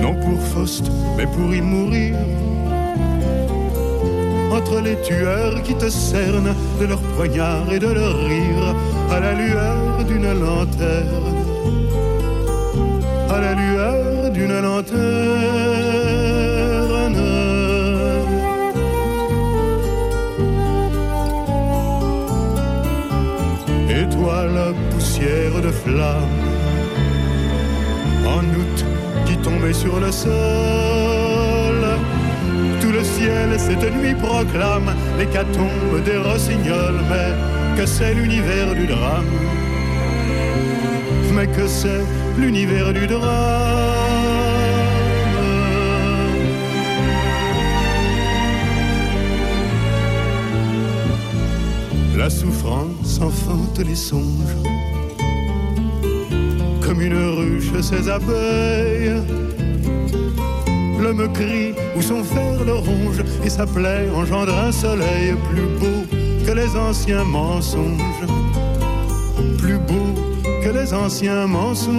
[0.00, 2.16] Non pour Faust, mais pour y mourir.
[4.50, 8.74] Entre les tueurs qui te cernent de leurs poignards et de leurs rires,
[9.10, 11.36] à la lueur d'une lanterne.
[13.30, 15.81] À la lueur d'une lanterne.
[25.22, 26.40] de flamme.
[28.26, 28.84] En août
[29.26, 31.80] qui tombait sur le sol,
[32.80, 37.00] tout le ciel cette nuit proclame l'hécatombe des rossignols.
[37.10, 37.32] Mais
[37.76, 39.32] que c'est l'univers du drame,
[41.34, 42.04] mais que c'est
[42.36, 44.22] l'univers du drame?
[52.16, 54.56] La souffrance enfante les songes
[57.02, 59.20] une ruche ses abeilles.
[61.00, 66.06] L'homme crie où son fer le ronge et sa plaie engendre un soleil plus beau
[66.46, 68.26] que les anciens mensonges.
[69.58, 70.14] Plus beau
[70.62, 71.92] que les anciens mensonges.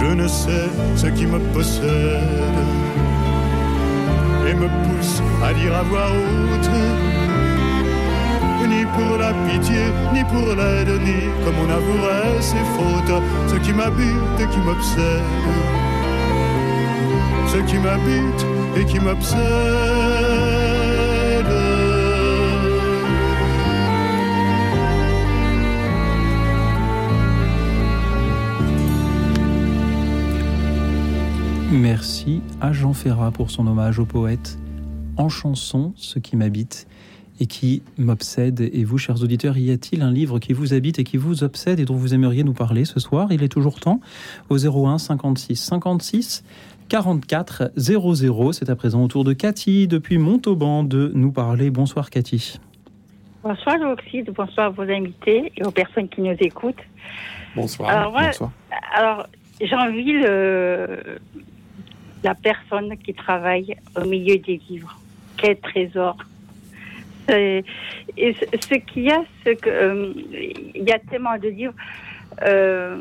[0.00, 2.89] Je ne sais ce qui me possède
[4.50, 6.70] et me pousse à dire à voix haute
[8.68, 9.82] ni pour la pitié,
[10.12, 15.24] ni pour l'aide, ni comme on avouerait ses fautes, ce qui m'habite et qui m'obsède,
[17.48, 18.46] ce qui m'habite
[18.76, 20.09] et qui m'obsède.
[31.72, 34.58] Merci à Jean Ferrat pour son hommage au poète
[35.16, 36.88] en chanson, ce qui m'habite
[37.38, 38.60] et qui m'obsède.
[38.60, 41.78] Et vous, chers auditeurs, y a-t-il un livre qui vous habite et qui vous obsède
[41.78, 43.28] et dont vous aimeriez nous parler ce soir?
[43.30, 44.00] Il est toujours temps
[44.48, 46.42] au 01 56 56
[46.88, 48.52] 44 00.
[48.52, 51.70] C'est à présent au tour de Cathy depuis Montauban de nous parler.
[51.70, 52.58] Bonsoir Cathy.
[53.44, 56.82] Bonsoir Oxyde, bonsoir à vos invités et aux personnes qui nous écoutent.
[57.54, 57.90] Bonsoir.
[57.90, 58.50] Alors, moi, Bonsoir.
[58.92, 59.28] alors
[59.62, 61.20] j'envie le,
[62.22, 64.98] la personne qui travaille au milieu des livres.
[65.36, 66.16] Quel trésor.
[67.28, 67.64] Et
[68.16, 70.12] ce qu'il y a, c'est que euh,
[70.74, 71.74] y a tellement de livres.
[72.42, 72.96] euh,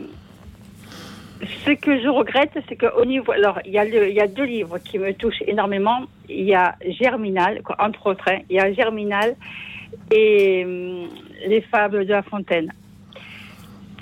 [1.66, 3.32] ce que je regrette, c'est qu'au niveau.
[3.32, 6.02] Alors, il y, a deux livres qui me touchent énormément.
[6.28, 8.26] Il y a Germinal, entre autres.
[8.30, 8.40] hein.
[8.50, 9.36] il y a Germinal
[10.12, 11.08] et hum,
[11.48, 12.72] Les Fables de La Fontaine.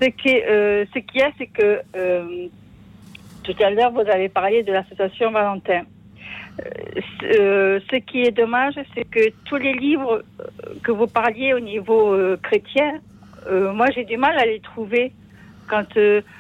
[0.02, 2.48] Ce qui- euh, ce qu'il y a, c'est que euh,
[3.48, 5.84] tout à l'heure, vous avez parlé de l'association Valentin.
[6.60, 10.44] Euh, euh, ce qui est dommage, c'est que tous les livres euh,
[10.84, 13.00] que vous parliez au niveau chrétien,
[13.50, 15.14] moi j'ai du mal à les trouver
[15.70, 15.88] quand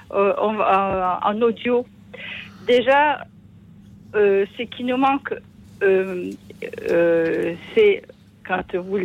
[0.09, 1.85] en audio.
[2.67, 3.23] Déjà,
[4.13, 5.33] ce qui nous manque,
[7.73, 8.01] c'est
[8.45, 8.99] quand vous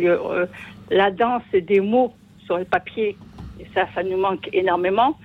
[0.91, 2.13] la danse des mots
[2.45, 3.15] sur le papier.
[3.73, 5.17] Ça, ça nous manque énormément.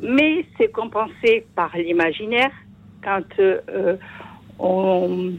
[0.00, 2.52] Mais c'est compensé par l'imaginaire
[3.02, 3.96] quand euh,
[4.58, 5.32] on,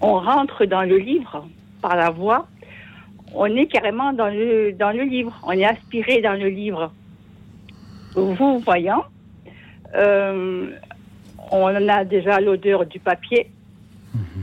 [0.00, 1.46] on rentre dans le livre
[1.80, 2.46] par la voix.
[3.34, 5.34] On est carrément dans le, dans le livre.
[5.44, 6.92] On est aspiré dans le livre.
[8.14, 9.04] Vous voyant,
[9.96, 10.70] euh,
[11.50, 13.50] on a déjà l'odeur du papier,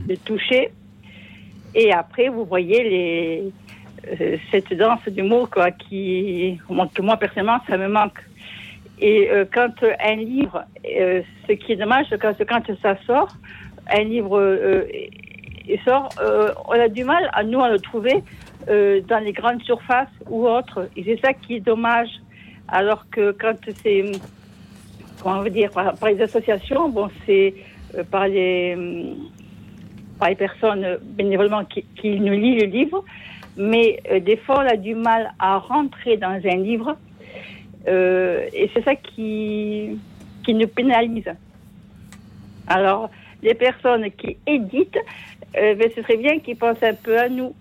[0.08, 0.72] le toucher,
[1.74, 3.52] et après vous voyez les,
[4.20, 6.58] euh, cette danse du mot quoi, qui,
[6.94, 8.22] que moi personnellement ça me manque.
[9.02, 13.36] Et euh, quand un livre, euh, ce qui est dommage, quand, quand ça sort,
[13.92, 14.84] un livre euh,
[15.84, 18.22] sort, euh, on a du mal à nous à le trouver
[18.68, 20.88] euh, dans les grandes surfaces ou autres.
[20.96, 22.10] Et c'est ça qui est dommage.
[22.68, 24.04] Alors que quand c'est,
[25.20, 27.54] comment on veut dire, par, les associations, bon, c'est
[27.98, 28.76] euh, par les
[30.20, 33.04] par les personnes euh, bénévolement qui, qui nous lisent le livre,
[33.56, 36.96] mais euh, des fois on a du mal à rentrer dans un livre
[37.88, 39.98] euh, et c'est ça qui,
[40.44, 41.30] qui nous pénalise.
[42.66, 43.10] Alors,
[43.42, 44.98] les personnes qui éditent,
[45.56, 47.54] euh, ben, ce serait bien qu'ils pensent un peu à nous.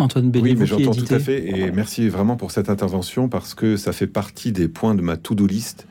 [0.00, 1.46] Antoine Bélier, Oui, mais j'entends tout à fait.
[1.48, 5.16] Et merci vraiment pour cette intervention parce que ça fait partie des points de ma
[5.16, 5.86] to-do list.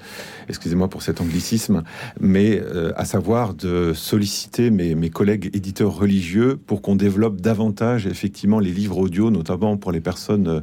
[0.49, 1.83] Excusez-moi pour cet anglicisme,
[2.19, 8.07] mais euh, à savoir de solliciter mes, mes collègues éditeurs religieux pour qu'on développe davantage
[8.07, 10.59] effectivement les livres audio, notamment pour les personnes euh,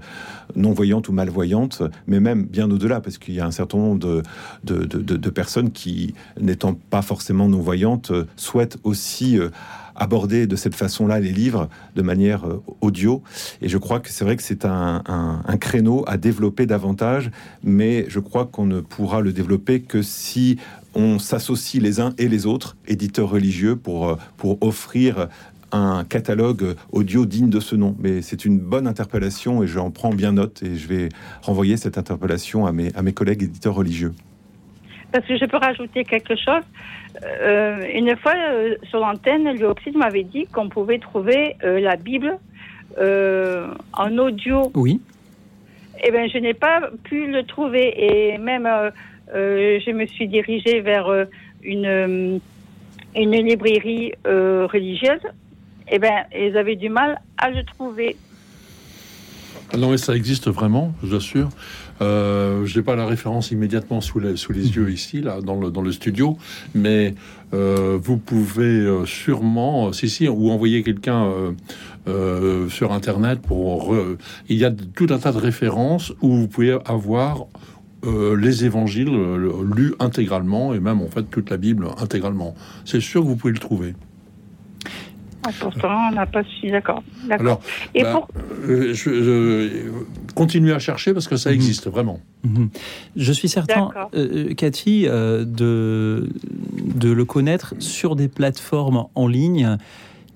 [0.57, 4.23] non-voyantes ou malvoyantes, mais même bien au-delà, parce qu'il y a un certain nombre de,
[4.65, 9.51] de, de- de- de personnes qui, n'étant pas forcément non-voyantes, euh, souhaitent aussi euh,
[9.97, 13.23] aborder de cette façon-là les livres de manière euh, audio.
[13.63, 15.03] Et je crois que c'est vrai que c'est un,
[15.61, 17.31] créneau à développer davantage,
[17.65, 20.59] mais je crois qu'on ne pourra le développer que si
[20.95, 25.29] on s'associe les uns et les autres, éditeurs religieux, pour, euh, pour offrir
[25.73, 27.97] un catalogue audio digne de ce nom.
[27.99, 31.09] Mais c'est une bonne interpellation et j'en prends bien note et je vais
[31.43, 34.13] renvoyer cette interpellation à mes, à mes collègues éditeurs religieux.
[35.17, 36.63] Parce que je peux rajouter quelque chose.
[37.25, 42.39] Euh, une fois euh, sur l'antenne, Léoxyde m'avait dit qu'on pouvait trouver euh, la Bible
[42.99, 44.71] euh, en audio.
[44.75, 45.01] Oui.
[46.05, 47.95] Eh bien, je n'ai pas pu le trouver.
[47.97, 48.91] Et même, euh,
[49.35, 51.25] euh, je me suis dirigée vers euh,
[51.63, 52.39] une,
[53.15, 55.23] une librairie euh, religieuse.
[55.89, 58.17] Eh bien, ils avaient du mal à le trouver.
[59.73, 61.49] Ah Non, mais ça existe vraiment, je vous assure.
[62.03, 66.37] Euh, je n'ai pas la référence immédiatement sous les, yeux ici, là, dans le, studio,
[66.75, 67.15] mais
[67.55, 71.33] euh, vous pouvez euh, sûrement, si, si, ou envoyer quelqu'un
[72.69, 73.41] sur Internet
[74.49, 77.47] il y a tout un tas de références où vous pouvez avoir
[78.05, 79.11] les évangiles
[79.75, 82.55] lus intégralement et même en fait toute la Bible intégralement.
[82.85, 83.95] C'est sûr que vous pouvez le trouver.
[85.59, 86.71] Pourtant, on n'a pas su.
[86.71, 87.03] D'accord.
[87.29, 87.47] D'accord.
[87.47, 87.61] Alors,
[87.95, 88.29] Et bah, pour.
[88.69, 89.91] euh, je, je-
[90.35, 92.21] continuez à chercher parce que ça existe vraiment.
[92.45, 92.69] Mhm.
[93.17, 94.11] Je suis certain, D'accord.
[94.15, 96.29] euh, Cathy, euh, de,
[96.95, 99.77] de le connaître sur des plateformes en ligne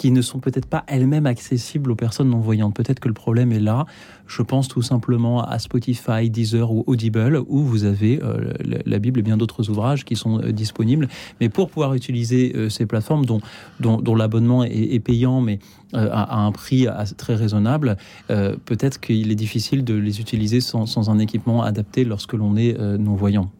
[0.01, 2.75] qui ne sont peut-être pas elles-mêmes accessibles aux personnes non-voyantes.
[2.75, 3.85] Peut-être que le problème est là.
[4.27, 8.55] Je pense tout simplement à Spotify, Deezer ou Audible, où vous avez euh,
[8.87, 11.07] la, Bible et bien d'autres ouvrages qui sont euh, disponibles.
[11.39, 15.59] Mais pour pouvoir utiliser euh, ces plateformes, dont, l'abonnement est, payant, mais
[15.93, 16.87] à, un prix
[17.19, 17.99] très raisonnable,
[18.29, 22.79] peut-être qu'il est difficile de les utiliser sans, sans un équipement adapté lorsque l'on est
[22.99, 23.51] non-voyant.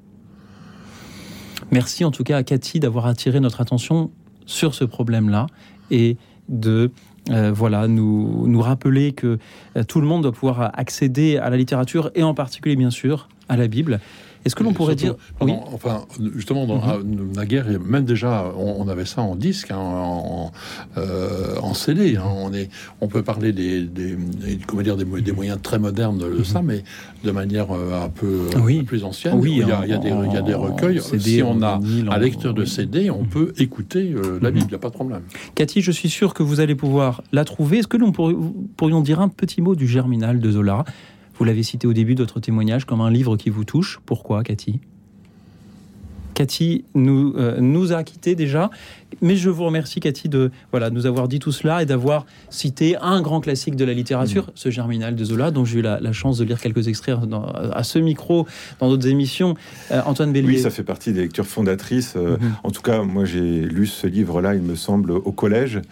[1.71, 4.11] Merci en tout cas à Cathy d'avoir attiré notre attention
[4.47, 5.47] sur ce problème-là
[5.91, 6.17] et
[6.51, 6.90] de
[7.31, 9.39] euh, voilà, nous, nous rappeler que
[9.77, 13.28] euh, tout le monde doit pouvoir accéder à la littérature et en particulier, bien sûr,
[13.48, 14.01] à la Bible.
[14.45, 15.25] Est-ce que l'on pourrait Surtout, dire...
[15.39, 16.05] pendant- Enfin,
[16.35, 17.33] justement, dans Mhm.
[17.37, 20.51] la guerre, même déjà, on, on avait ça en disque, hein, en,
[20.97, 22.17] euh, en CD.
[22.17, 22.23] hein.
[22.27, 25.79] on, est, on peut parler des, des, des- comment dire, des, mo- des moyens très
[25.79, 26.85] modernes de ça, mais
[27.23, 28.65] de manière euh, un peu euh, Mhm.
[28.65, 28.83] Oui.
[28.83, 29.35] plus ancienne.
[29.39, 31.01] Oui, il, y a, en- il y a des, il y a des en recueils.
[31.03, 31.79] CD, si on a
[32.11, 34.95] un lecteur de CD, on peut écouter euh, la Bible, il n'y a pas de
[34.95, 35.23] problème.
[35.55, 37.79] Cathy, je suis sûr que vous allez pouvoir la trouver.
[37.79, 38.37] Est-ce que nous pourri-
[38.77, 40.85] pourrions dire un petit mot du Germinal de Zola?
[41.41, 43.99] Vous l'avez cité au début de votre témoignage comme un livre qui vous touche.
[44.05, 44.79] Pourquoi, Cathy?
[46.45, 48.71] Cathy nous, euh, nous a quittés déjà,
[49.21, 52.97] mais je vous remercie Cathy de voilà, nous avoir dit tout cela et d'avoir cité
[53.03, 54.51] un grand classique de la littérature, Mm.
[54.55, 57.45] ce Germinal de Zola, dont j'ai eu la, la chance de lire quelques extraits dans-
[57.45, 58.47] à ce micro
[58.79, 59.55] dans d'autres émissions.
[59.93, 60.49] Euh, Antoine Bélier.
[60.49, 62.15] Oui, ça fait partie des lectures fondatrices.
[62.17, 62.53] Euh, Mhm.
[62.65, 65.83] En tout cas, moi, j'ai lu ce livre-là, il me semble, au collège.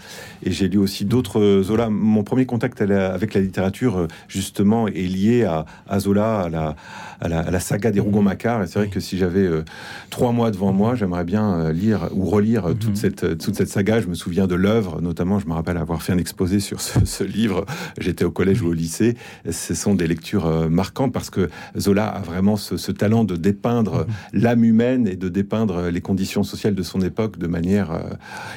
[0.44, 1.90] Et j'ai lu aussi d'autres Zola.
[1.90, 6.76] Mon premier contact la- avec la littérature, justement, est lié à, à Zola, à la,
[7.20, 8.62] à la- à la saga des Rougon-Macquart.
[8.62, 9.62] Et c'est vrai que si j'avais euh,
[10.10, 13.54] trois mois devant moi, j'aimerais bien euh, lire ou relire euh, toute, cette, euh, toute
[13.56, 14.00] cette saga.
[14.00, 17.04] Je me souviens de l'œuvre, notamment, je me rappelle avoir fait un exposé sur ce,
[17.04, 17.64] ce livre.
[18.00, 19.16] J'étais au collège ou au lycée.
[19.50, 24.06] Ce sont des lectures marquantes parce que Zola a vraiment ce, ce talent de dépeindre
[24.32, 27.90] l'âme humaine et de dépeindre les conditions sociales de son époque de manière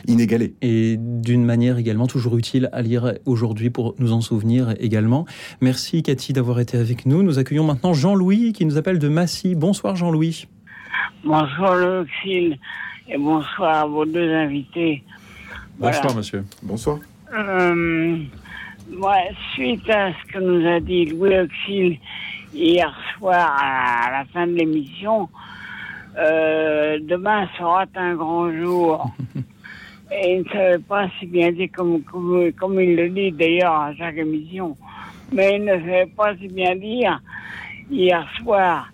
[0.08, 0.56] inégalée.
[0.62, 5.26] et d'une manière également toujours utile à lire aujourd'hui pour nous en souvenir également.
[5.62, 7.24] Merci Cathy d'avoir été avec nous.
[7.24, 9.56] Nous accueillons maintenant Jean-Louis qui nous appelle de Massy.
[9.56, 10.48] Bonsoir Jean-Louis.
[11.24, 12.58] Bonsoir le Xil
[13.08, 15.04] et bonsoir à vos deux invités.
[15.78, 15.98] Voilà.
[15.98, 16.46] Bonsoir, monsieur.
[16.62, 17.00] Bonsoir.
[17.34, 18.18] Euh,
[18.92, 22.00] ouais, suite à ce que nous a dit Louis Auxil
[22.54, 25.30] hier soir à la fin de l'émission,
[26.18, 29.10] euh, demain sera un grand jour.
[30.12, 33.74] Et il ne savait pas si bien dit comme, comme, comme il le dit d'ailleurs
[33.74, 34.76] à chaque émission,
[35.32, 37.22] mais il ne savait pas si bien dire
[37.92, 38.90] hier soir,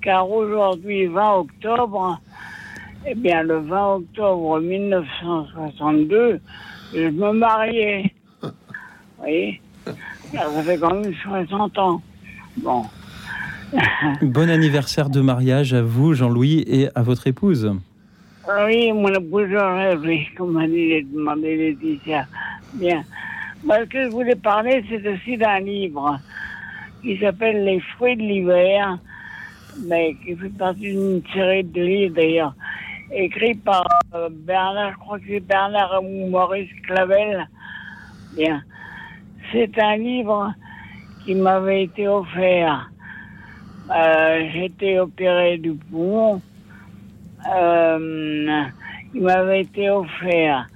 [0.00, 2.20] car aujourd'hui, 20 octobre,
[3.06, 6.40] eh bien, le 20 octobre 1962,
[6.94, 8.14] je me mariais.
[8.42, 8.50] Vous
[9.18, 9.60] voyez
[10.32, 12.02] Alors, Ça fait quand même 60 ans.
[12.58, 12.84] Bon.
[14.22, 17.72] Bon anniversaire de mariage à vous Jean-Louis et à votre épouse.
[18.66, 22.26] Oui, mon épouse rêve, oui, comme dit demandé Laetitia.
[22.74, 23.04] Bien.
[23.62, 26.18] Moi, ce que je voulais parler, c'est aussi d'un livre
[27.02, 28.98] qui s'appelle Les fruits de l'hiver,
[29.86, 32.54] mais qui fait partie d'une série de livres d'ailleurs,
[33.12, 37.46] écrit par euh, Bernard, je crois que c'est Bernard ou Maurice Clavel.
[38.36, 38.62] Bien.
[39.52, 40.52] C'est un livre
[41.24, 42.88] qui m'avait été offert.
[43.94, 46.40] Euh, J'étais opéré du poumon.
[47.52, 48.62] Euh,
[49.14, 50.68] il m'avait été offert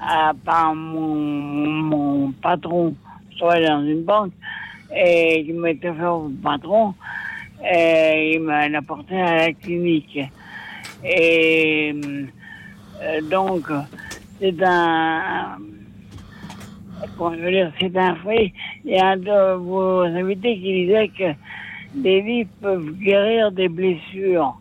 [0.00, 2.94] à- par mon, mon patron.
[3.32, 4.32] Je travaillais dans une banque
[4.94, 6.94] et m'a été offert au patron
[7.64, 10.18] et il m'a apporté à la clinique.
[11.04, 11.94] Et
[13.02, 13.70] euh, donc,
[14.40, 15.58] c'est un.
[17.16, 18.52] Comment je veux dire, c'est un fruit.
[18.84, 21.34] Il y a un de vos invités qui disait que
[21.94, 24.58] les livres peuvent guérir des blessures.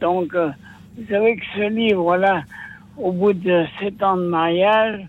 [0.00, 0.50] Donc, euh,
[0.96, 2.42] vous savez que ce livre-là,
[2.96, 5.00] au bout de sept ans de mariage,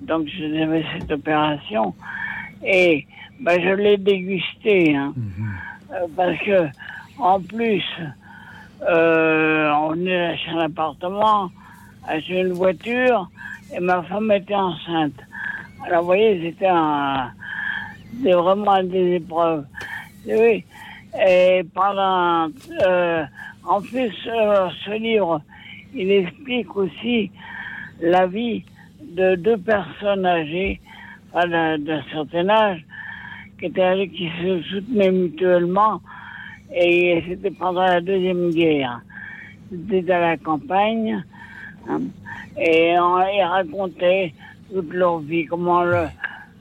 [0.00, 1.94] donc j'avais cette opération,
[2.64, 3.06] et
[3.40, 5.12] ben, je l'ai dégusté, hein,
[5.92, 6.68] Euh, parce que
[7.18, 7.84] en plus,
[8.88, 11.50] euh, on est un appartement,
[12.08, 13.28] acheté une voiture,
[13.74, 15.20] et ma femme était enceinte.
[15.86, 17.30] Alors, vous voyez, c'était un,
[18.22, 19.66] vraiment des épreuves.
[20.26, 20.64] Oui.
[21.26, 22.48] Et pendant,
[22.82, 23.24] euh,
[23.64, 25.42] en plus, euh, ce livre,
[25.94, 27.30] il explique aussi
[28.00, 28.64] la vie
[29.00, 30.80] de deux personnes âgées,
[31.32, 31.46] enfin,
[31.78, 32.84] d'un certain âge,
[33.58, 36.00] qui, étaient, qui se soutenaient mutuellement,
[36.74, 39.00] et c'était pendant la Deuxième Guerre.
[39.70, 41.24] C'était à la campagne,
[41.88, 42.00] hein,
[42.58, 44.32] et on y racontait
[44.72, 46.06] toute leur vie, comment le,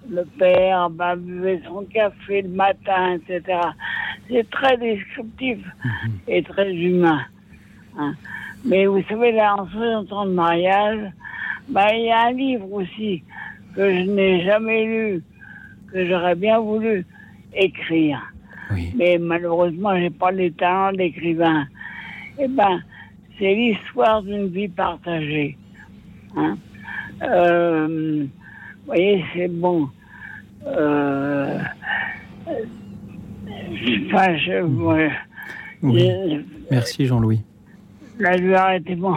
[0.09, 3.59] le père bah, buvait son café le matin, etc.
[4.29, 5.59] C'est très descriptif
[6.27, 7.21] et très humain.
[7.97, 8.13] hein.
[8.65, 11.11] Mais vous savez, là, en 60 ans de mariage,
[11.67, 13.23] bah, il y a un livre aussi
[13.75, 15.21] que je n'ai jamais lu,
[15.93, 17.05] que j'aurais bien voulu
[17.55, 18.19] écrire.
[18.95, 21.67] Mais malheureusement, j'ai pas le talent d'écrivain.
[22.39, 22.81] Eh ben,
[23.37, 25.55] c'est l'histoire d'une vie partagée.
[26.35, 26.57] Hein.
[27.21, 29.87] Euh, vous voyez, c'est bon.
[30.65, 31.59] Euh,
[34.07, 35.11] enfin, je, ouais.
[35.83, 35.99] Oui.
[36.01, 36.41] Je-
[36.71, 37.41] Merci Jean-Louis.
[38.19, 39.15] Là, je vais arrêter mon,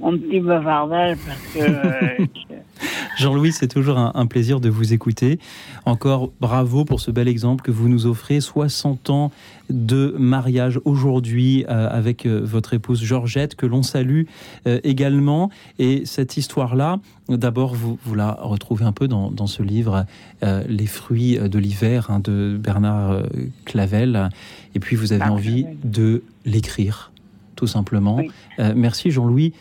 [0.00, 2.26] mon, petit bavardage parce que euh,
[3.18, 5.38] Jean-Louis, c'est toujours un, un plaisir de vous écouter.
[5.84, 8.40] Encore bravo pour ce bel exemple que vous nous offrez.
[8.40, 9.30] 60 ans
[9.70, 14.22] de mariage aujourd'hui euh, avec euh, votre épouse Georgette, que l'on salue
[14.66, 15.50] euh, également.
[15.78, 16.98] Et cette histoire-là,
[17.28, 20.06] d'abord, vous, vous la retrouvez un peu dans, dans ce livre,
[20.42, 23.22] Les fruits de l'hiver, hein, de Bernard
[23.64, 24.30] Clavel.
[24.74, 27.12] Et puis, vous avez envie de l'écrire,
[27.56, 28.22] tout simplement.
[28.58, 29.52] Merci Jean-Louis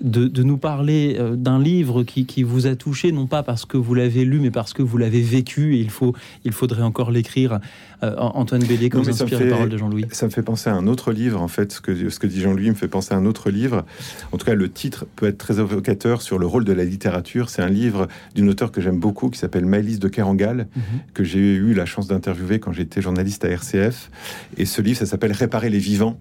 [0.00, 3.64] de, de nous parler euh, d'un livre qui, qui vous a touché, non pas parce
[3.64, 5.76] que vous l'avez lu, mais parce que vous l'avez vécu.
[5.76, 6.14] Et il, faut,
[6.44, 7.60] il faudrait encore l'écrire.
[8.02, 10.06] Euh, Antoine Bélier, Non, comme mais ça me inspire les paroles de Jean-Louis?
[10.12, 11.72] Ça me fait penser à un autre livre, en fait.
[11.72, 13.84] Ce que, ce que dit Jean-Louis me fait penser à un autre livre.
[14.32, 17.50] En tout cas, le titre peut être très évocateur sur le rôle de la littérature.
[17.50, 20.68] C'est un livre d'une auteure que j'aime beaucoup qui s'appelle Maëlys de Kerangal,
[21.14, 24.10] que j'ai eu la chance d'interviewer quand j'étais journaliste à RCF.
[24.56, 26.18] Et ce livre, ça s'appelle Réparer les vivants.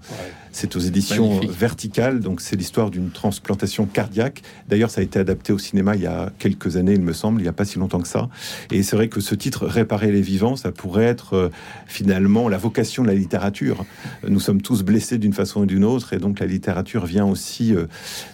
[0.52, 1.52] C'est aux éditions Magnifique.
[1.52, 2.20] Verticales.
[2.20, 4.42] Donc, c'est l'histoire d'une transplantation cardiaque.
[4.68, 7.42] D'ailleurs, ça a été adapté au cinéma il y a quelques années, il me semble,
[7.42, 8.28] il n'y a pas si longtemps que ça.
[8.72, 11.50] Et c'est vrai que ce titre, Réparer les vivants, ça pourrait être euh,
[11.86, 13.86] finalement la vocation de la littérature.
[14.28, 17.74] Nous sommes tous blessés d'une façon ou d'une autre, et donc la littérature vient aussi
[17.76, 17.86] euh,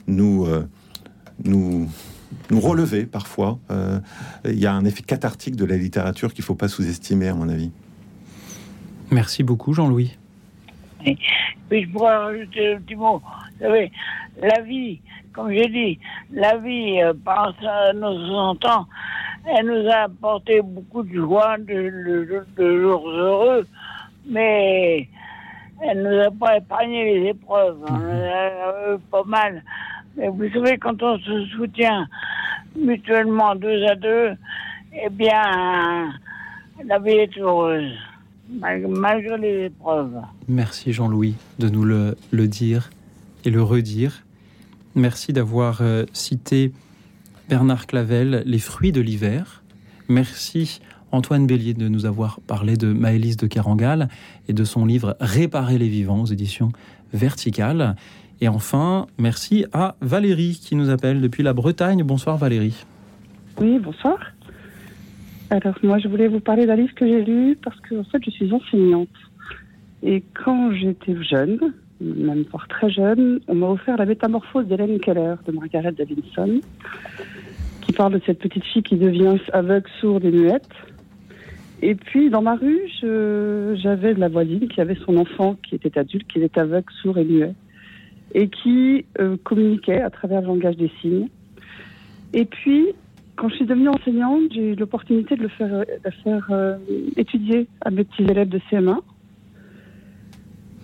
[0.07, 0.67] nous, euh,
[1.43, 1.87] nous,
[2.49, 3.59] nous relever parfois.
[3.71, 3.99] Euh,
[4.45, 7.33] Il y a un effet cathartique de la littérature qu'il ne faut pas sous-estimer, à
[7.35, 7.71] mon avis.
[9.11, 10.17] Merci beaucoup Jean-Louis.
[11.69, 13.19] Puis je pourrais rajouter un petit mot.
[13.19, 13.91] Vous savez,
[14.41, 14.99] la vie,
[15.33, 15.99] comme j'ai dit,
[16.31, 18.87] la vie, euh, par sa- nos 60 ans,
[19.45, 23.67] elle nous a apporté beaucoup de joie, de, de- de jours heureux,
[24.29, 25.07] mais
[25.81, 27.77] elle nous a pas épargné les épreuves.
[27.87, 28.01] hein.
[28.09, 29.63] Elle a eu pas mal.
[30.15, 32.07] Mais vous savez, quand on se soutient
[32.75, 34.31] mutuellement deux à deux,
[34.93, 36.13] eh bien,
[36.85, 37.91] la vie est heureuse,
[38.49, 40.21] mal- malgré les épreuves.
[40.47, 42.89] Merci Jean-Louis de nous le, le dire
[43.45, 44.23] et le redire.
[44.95, 46.71] Merci d'avoir euh, cité
[47.49, 49.63] Bernard Clavel, Les fruits de l'hiver.
[50.07, 50.79] Merci
[51.11, 54.07] Antoine Bélier de nous avoir parlé de Maëlys de Carangal
[54.47, 56.71] et de son livre Réparer les vivants aux éditions
[57.13, 57.95] Verticales.
[58.39, 62.03] Et enfin, merci à Valérie qui nous appelle depuis la Bretagne.
[62.03, 62.85] Bonsoir Valérie.
[63.59, 64.17] Oui, bonsoir.
[65.49, 68.31] Alors, moi, je voulais vous parler d'un livre que j'ai lu parce que, fait, je
[68.31, 69.09] suis enseignante.
[70.01, 71.59] Et quand j'étais jeune,
[72.03, 76.59] même voire très jeune, on m'a offert La métamorphose d'Hélène Keller de Margaret Davidson,
[77.81, 80.69] qui parle de cette petite fille qui devient aveugle, sourde et muette.
[81.81, 85.97] Et puis, dans ma rue, j'avais de la voisine qui avait son enfant qui était
[85.97, 87.53] adulte, qui était aveugle, sourd et muet,
[88.33, 91.27] et qui euh, communiquait à travers le langage des signes.
[92.33, 92.87] Et puis,
[93.35, 96.77] quand je suis devenue enseignante, j'ai eu l'opportunité de le faire, de le faire euh,
[97.17, 98.99] étudier à mes petits élèves de CM1.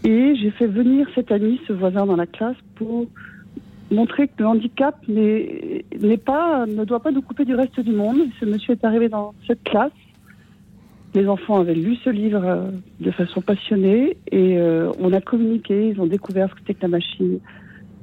[0.03, 3.07] Et j'ai fait venir cet ami, ce voisin dans la classe, pour
[3.91, 8.19] montrer que le handicap n'est pas, ne doit pas nous couper du reste du monde.
[8.39, 9.91] Ce monsieur est arrivé dans cette classe.
[11.15, 12.69] Les enfants avaient lu ce livre euh,
[12.99, 15.89] de façon passionnée et euh, on a communiqué.
[15.89, 17.39] Ils ont découvert ce que c'était que la machine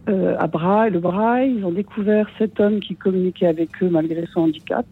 [0.09, 1.55] euh, à braille, le braille.
[1.57, 4.87] Ils ont découvert cet homme qui communiquait avec eux malgré son handicap.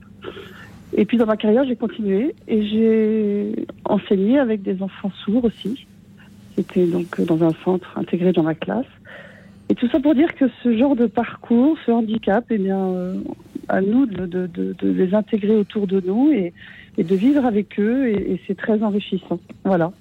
[0.96, 5.86] Et puis dans ma carrière, j'ai continué et j'ai enseigné avec des enfants sourds aussi.
[6.56, 8.86] J'étais donc dans un centre intégré dans ma classe.
[9.70, 13.16] Et tout ça pour dire que ce genre de parcours, ce handicap, eh bien, euh,
[13.68, 14.48] à nous de,
[14.82, 16.52] les intégrer autour de nous et,
[16.98, 18.08] de vivre avec eux.
[18.08, 19.40] Et, et c'est très enrichissant.
[19.64, 19.92] Voilà.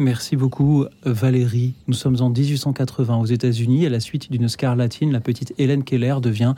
[0.00, 1.74] Merci beaucoup Valérie.
[1.88, 3.84] Nous sommes en 1880 aux États-Unis.
[3.84, 6.54] À la suite d'une scarlatine, la petite Hélène Keller devient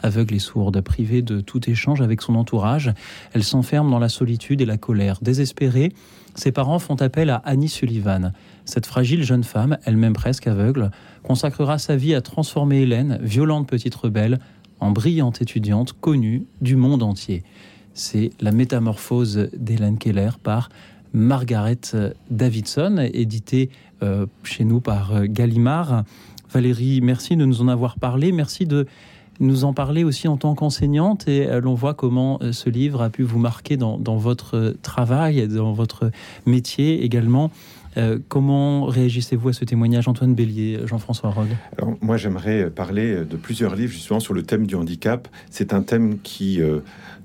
[0.00, 2.92] aveugle et sourde, privée de tout échange avec son entourage.
[3.32, 5.18] Elle s'enferme dans la solitude et la colère.
[5.22, 5.92] Désespérée,
[6.34, 8.32] ses parents font appel à Annie Sullivan.
[8.64, 10.90] Cette fragile jeune femme, elle-même presque aveugle,
[11.22, 14.38] consacrera sa vie à transformer Hélène, violente petite rebelle,
[14.80, 17.42] en brillante étudiante connue du monde entier.
[17.94, 20.68] C'est la métamorphose d'Hélène Keller par
[21.12, 21.78] Margaret
[22.30, 23.70] Davidson, édité
[24.02, 26.02] euh, chez nous par euh, Gallimard.
[26.50, 28.32] Valérie, merci de nous en avoir parlé.
[28.32, 28.86] Merci de
[29.40, 31.28] nous en parler aussi en tant qu'enseignante.
[31.28, 35.72] Et euh, l'on voit comment ce livre a pu vous marquer dans, votre travail, dans
[35.72, 36.10] votre
[36.46, 37.50] métier également.
[38.28, 41.48] Comment réagissez-vous à ce témoignage, Antoine Bélier, Jean-François Rode
[41.78, 45.28] Alors, Moi, j'aimerais parler de plusieurs livres justement sur le thème du handicap.
[45.50, 46.60] C'est un thème qui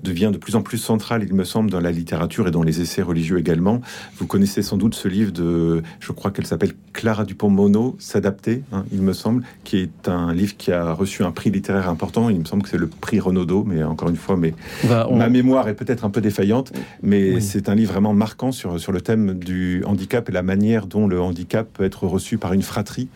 [0.02, 2.80] devient de plus en plus centrale, il me semble, dans la littérature et dans les
[2.80, 3.80] essais religieux également.
[4.16, 8.84] Vous connaissez sans doute ce livre de, je crois qu'elle s'appelle Clara Dupont-Mono, S'adapter, hein,
[8.92, 12.30] il me semble, qui est un livre qui a reçu un prix littéraire important.
[12.30, 14.54] Il me semble que c'est le prix Renaudot, mais encore une fois, mais
[14.88, 16.72] ma mémoire est peut-être un peu défaillante,
[17.02, 20.59] mais c'est un livre vraiment marquant sur, sur le thème du handicap et la manière
[20.60, 23.08] dont le handicap peut être reçu par une fratrie.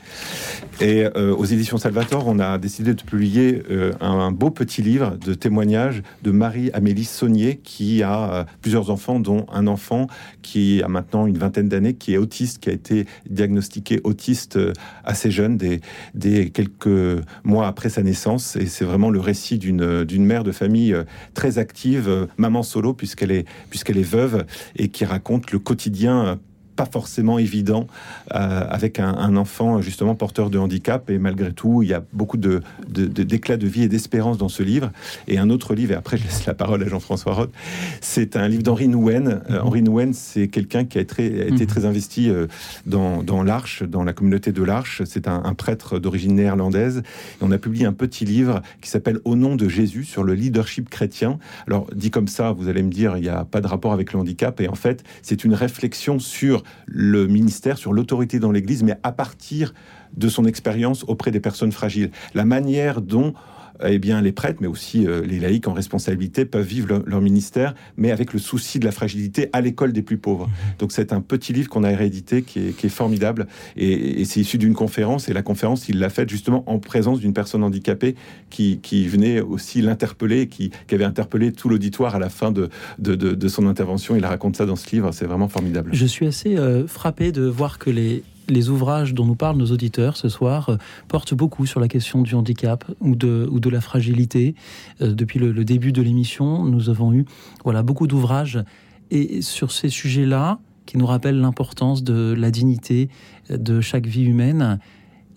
[0.80, 5.16] Et euh, aux éditions Salvator, on a décidé de publier euh, un, beau petit livre
[5.24, 10.06] de témoignages de Marie Amélie Saunier, qui a euh, plusieurs enfants, dont un enfant
[10.42, 14.58] qui a maintenant une vingtaine d'années, qui est autiste, qui a été diagnostiqué autiste
[15.04, 18.56] assez jeune, des, quelques mois après sa naissance.
[18.56, 20.96] Et c'est vraiment le récit d'une mère de famille
[21.34, 24.44] très active, maman solo, puisqu'elle est, puisqu'elle est veuve,
[24.76, 26.38] et qui raconte le quotidien
[26.76, 27.86] pas forcément évident
[28.34, 31.10] euh, avec un, enfant justement porteur de handicap.
[31.10, 34.62] Et malgré tout, il y a beaucoup de, d'éclats de, vie et d'espérance dans ce
[34.62, 34.90] livre.
[35.28, 37.52] Et un autre livre, et après je laisse la parole à Jean-François Roth,
[38.00, 39.42] c'est un livre d'Henri Nouwen.
[39.50, 41.66] Euh, Henri Nouwen, c'est quelqu'un qui a, très, été mhm.
[41.66, 42.46] très investi euh,
[42.86, 45.02] dans, dans l'Arche, dans la communauté de l'Arche.
[45.04, 46.98] C'est un, prêtre d'origine néerlandaise.
[46.98, 50.34] Et on a publié un petit livre qui s'appelle Au nom de Jésus sur le
[50.34, 51.38] leadership chrétien.
[51.66, 54.12] Alors, dit comme ça, vous allez me dire, il n'y a pas de rapport avec
[54.12, 54.60] le handicap.
[54.60, 59.12] Et en fait, c'est une réflexion sur le ministère, sur l'autorité dans l'Église, mais à
[59.12, 59.74] partir
[60.16, 62.10] de son expérience auprès des personnes fragiles.
[62.34, 63.34] La manière dont
[63.82, 67.74] eh bien, les prêtres, mais aussi euh, les laïcs en responsabilité, peuvent vivre leur, ministère,
[67.96, 70.46] mais avec le souci de la fragilité à l'école des plus pauvres.
[70.46, 70.78] Mmh.
[70.78, 73.46] Donc c'est un petit livre qu'on a réédité qui est, formidable,
[73.76, 77.32] et, c'est issu d'une conférence, et la conférence, il l'a faite justement en présence d'une
[77.32, 78.14] personne handicapée
[78.50, 78.78] qui,
[79.08, 82.68] venait aussi l'interpeller, qui, avait interpellé tout l'auditoire à la fin de,
[82.98, 84.14] de, son intervention.
[84.14, 85.90] Il raconte ça dans ce livre, c'est vraiment formidable.
[85.92, 89.70] Je suis assez euh, frappé de voir que les, les ouvrages dont nous parlent nos
[89.70, 90.76] auditeurs ce soir euh,
[91.08, 94.54] portent beaucoup sur la question du handicap ou de, la fragilité.
[95.00, 97.24] Euh, depuis le, début de l'émission, nous avons eu
[97.64, 98.62] voilà, beaucoup d'ouvrages.
[99.10, 103.08] Et sur ces sujets-là, qui nous rappellent l'importance de la dignité
[103.48, 104.78] de chaque vie humaine,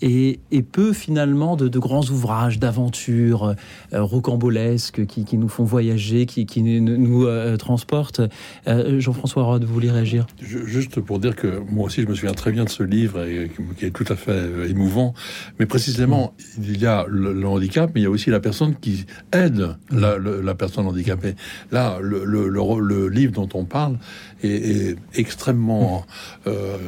[0.02, 0.40] et,
[0.72, 3.56] peu finalement de, grands ouvrages d'aventure
[3.94, 8.22] euh, rocambolesques qui, nous font voyager, qui, nous, euh, transportent.
[8.68, 10.28] Euh, Jean-François Rode, vous voulez réagir?
[10.42, 13.52] Juste pour dire que moi aussi je me souviens très bien de ce livre et,
[13.78, 15.14] qui est tout à fait émouvant,
[15.60, 19.06] mais précisément il y a le, handicap, mais il y a aussi la personne qui
[19.32, 21.36] aide la, personne handicapée.
[21.72, 23.98] Là, le, le, livre dont on parle
[24.44, 26.06] est, extrêmement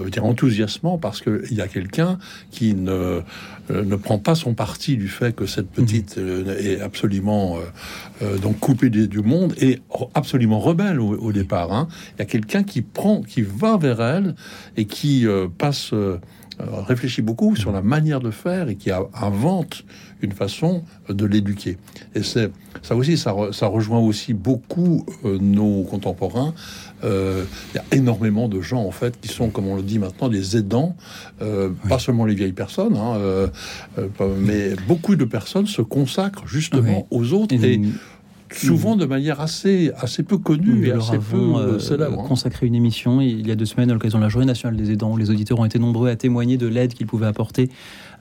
[0.10, 2.18] dire enthousiasmant parce qu'il y a quelqu'un
[2.52, 3.22] qui ne
[3.72, 7.58] euh, ne prend pas son parti du fait que cette petite euh, est absolument
[8.22, 9.80] euh, donc coupée du, monde et
[10.16, 11.72] absolument rebelle au, départ.
[11.72, 11.88] Hein.
[12.16, 14.36] Il y a quelqu'un qui prend, qui va vers elle
[14.78, 15.28] et qui
[15.58, 15.94] passe
[16.60, 19.84] réfléchit beaucoup sur la manière de faire et qui invente
[20.22, 21.78] une façon de l'éduquer.
[22.16, 26.54] Et c'est ça aussi, ça, ça, rejoint aussi beaucoup nos contemporains
[27.04, 30.00] euh, il y a énormément de gens, en fait, qui sont, comme on le dit
[30.00, 30.96] maintenant, des aidants,
[31.42, 33.48] euh, pas seulement les vieilles personnes, hein, euh,
[34.38, 37.56] mais beaucoup de personnes se consacrent justement aux autres.
[37.56, 37.82] Et,
[38.52, 42.20] souvent de manière assez, assez peu connue et assez peu célèbre.
[42.20, 42.28] Hein.
[42.28, 44.92] Consacré une émission il y a deux semaines à l'occasion de la Journée nationale des
[44.92, 45.16] aidants.
[45.16, 47.70] Les auditeurs ont été nombreux à témoigner de l'aide qu'ils pouvaient apporter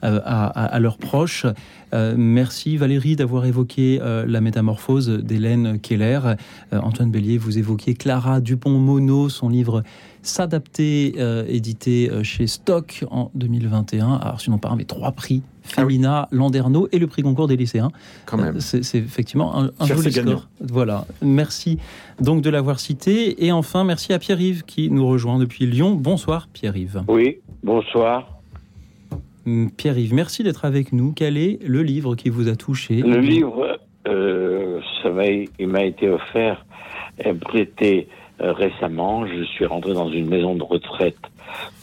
[0.01, 1.45] à, à, leurs proches.
[1.93, 6.19] Euh, merci Valérie d'avoir évoqué euh, la métamorphose d'Hélène Keller.
[6.73, 9.83] Euh, Antoine Bélier, vous évoquiez Clara Dupont-Mono, son livre
[10.21, 11.15] S'adapter,
[11.47, 15.43] édité chez Stock en 2021, a reçu non pas un mais trois prix.
[15.63, 17.91] Femina, Landerneau et le prix concours des lycéens.
[18.25, 18.59] Quand même.
[18.59, 20.47] C'est effectivement un, un joli score.
[20.61, 21.05] Voilà.
[21.21, 21.77] Merci
[22.19, 23.45] donc de l'avoir cité.
[23.45, 25.95] Et enfin, merci à Pierre-Yves qui nous rejoint depuis Lyon.
[25.95, 27.03] Bonsoir Pierre-Yves.
[27.07, 28.27] Oui, bonsoir.
[29.45, 31.13] Hum, Pierre-Yves, merci d'être avec nous.
[31.13, 33.01] Quel est le livre qui vous a touché?
[33.01, 35.09] Le livre, euh, ça
[35.59, 36.65] il m'a été offert,
[37.41, 38.07] prêté
[38.41, 41.17] euh, récemment, je suis rentré dans une maison de retraite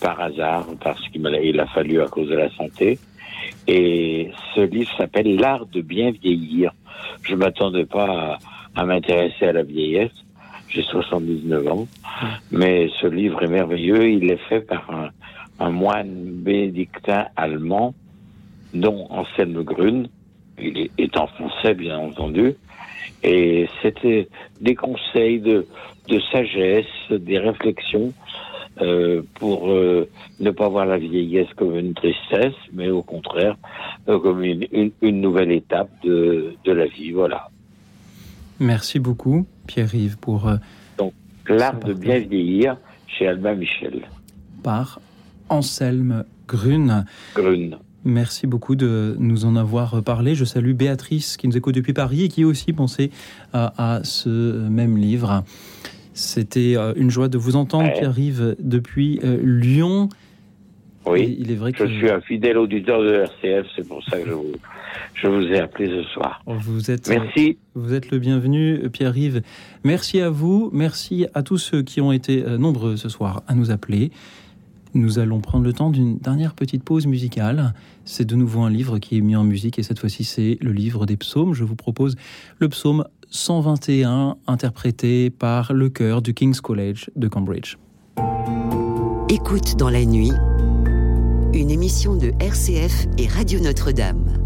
[0.01, 2.99] par hasard, parce qu'il m'a- il a fallu à cause de la santé.
[3.69, 6.73] Et ce livre s'appelle L'art de bien vieillir.
[7.23, 8.39] Je m'attendais pas
[8.75, 10.13] à, m'intéresser à la vieillesse.
[10.69, 11.89] J'ai 79 ans.
[12.51, 14.11] Mais ce livre est merveilleux.
[14.11, 15.11] Il est fait par
[15.59, 17.95] un, moine bénédictin allemand,
[18.75, 20.05] dont Anselme Grün.
[20.59, 22.55] Il est, en français, bien entendu.
[23.23, 24.29] Et c'était
[24.61, 25.67] des conseils de
[26.31, 28.13] sagesse, des réflexions
[28.81, 30.09] euh, pour euh,
[30.41, 33.57] ne pas voir la vieillesse comme une tristesse, mais au contraire
[34.09, 37.13] euh, comme une, une, une nouvelle étape de, de la vie.
[37.13, 37.49] Voilà.
[38.61, 40.51] Merci beaucoup, Pierre-Yves, pour
[40.99, 41.13] Donc,
[41.49, 42.77] l'art de bien vieillir
[43.07, 44.03] chez Albin Michel.
[44.63, 45.01] par
[45.49, 47.05] Anselme Grune.
[47.35, 47.79] Grune.
[48.05, 50.35] Merci beaucoup de nous en avoir parlé.
[50.35, 53.11] Je salue Béatrice qui nous écoute depuis Paris et qui a aussi pensé
[53.53, 54.29] à, à ce
[54.69, 55.43] même livre.
[56.17, 57.99] C'était euh, une joie de vous entendre, Ouais.
[57.99, 60.09] Pierre-Yves, depuis euh, Lyon.
[61.05, 64.03] Oui, Et il est vrai je que suis un fidèle auditeur de RCF, c'est pour
[64.05, 64.53] ça que je vous,
[65.15, 66.43] je vous ai appelé ce soir.
[66.47, 67.59] vous êtes, Merci.
[67.75, 69.43] vous êtes le bienvenu, Pierre-Yves.
[69.85, 73.55] Merci à vous, merci à tous ceux qui ont été euh, nombreux ce soir à
[73.55, 74.11] nous appeler.
[74.97, 77.75] Nous allons prendre le temps d'une dernière petite pause musicale.
[78.07, 80.73] C'est de nouveau un livre qui est mis en musique et cette fois-ci c'est le
[80.73, 81.53] livre des psaumes.
[81.53, 82.17] Je vous propose
[82.59, 87.77] le psaume 121 interprété par le chœur du King's College de Cambridge.
[89.29, 90.33] Écoute dans la nuit,
[91.53, 94.46] une émission de RCF et Radio Notre-Dame.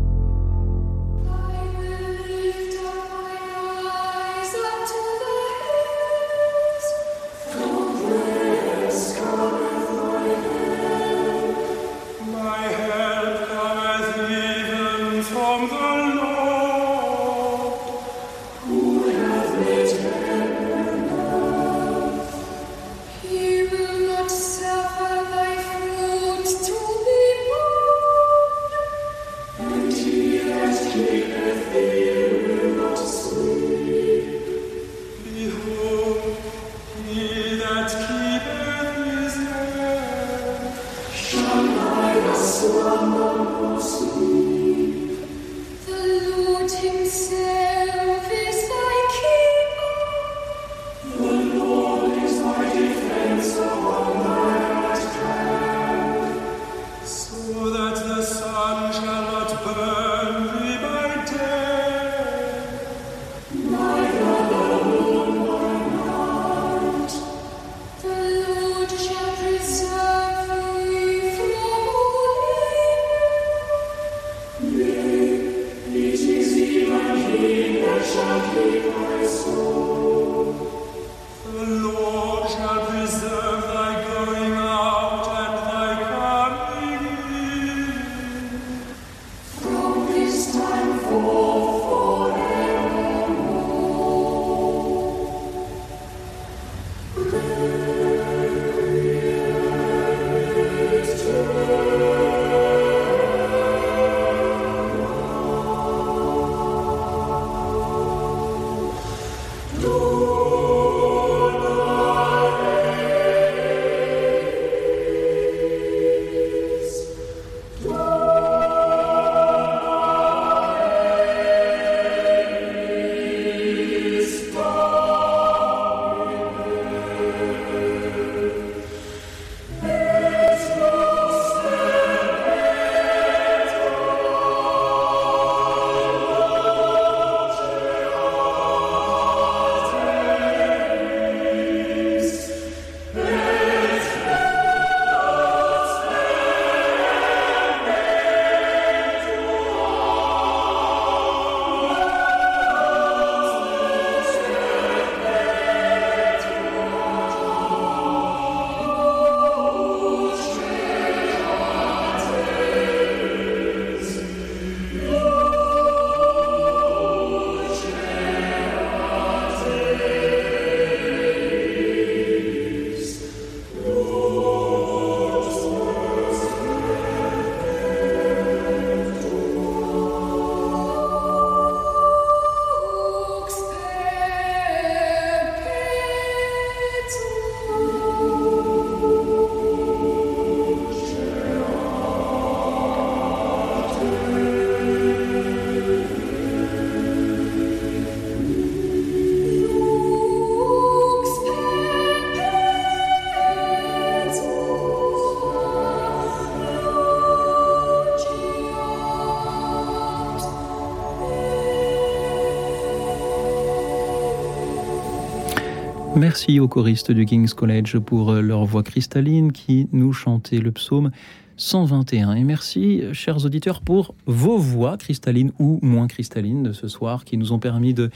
[216.21, 220.71] Merci aux choristes du King's College pour euh, leur voix cristalline qui nous chantait le
[220.71, 221.13] psaume
[221.57, 222.35] 121.
[222.35, 227.39] Et merci, chers auditeurs, pour vos voix cristallines ou moins cristallines de ce soir qui
[227.39, 228.11] nous ont permis de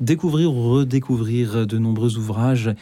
[0.00, 2.74] découvrir ou redécouvrir de nombreux ouvrages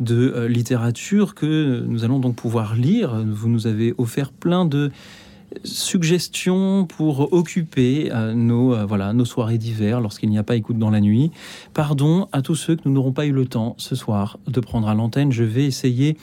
[0.00, 3.22] de euh, littérature que nous allons donc pouvoir lire.
[3.26, 4.90] Vous nous avez offert plein de
[5.64, 10.78] suggestions pour occuper euh, nos, euh, voilà, nos soirées d'hiver lorsqu'il n'y a pas écoute
[10.78, 11.30] dans la nuit.
[11.72, 14.88] Pardon à tous ceux que nous n'aurons pas eu le temps ce soir de prendre
[14.88, 15.32] à l'antenne.
[15.32, 16.16] Je vais essayer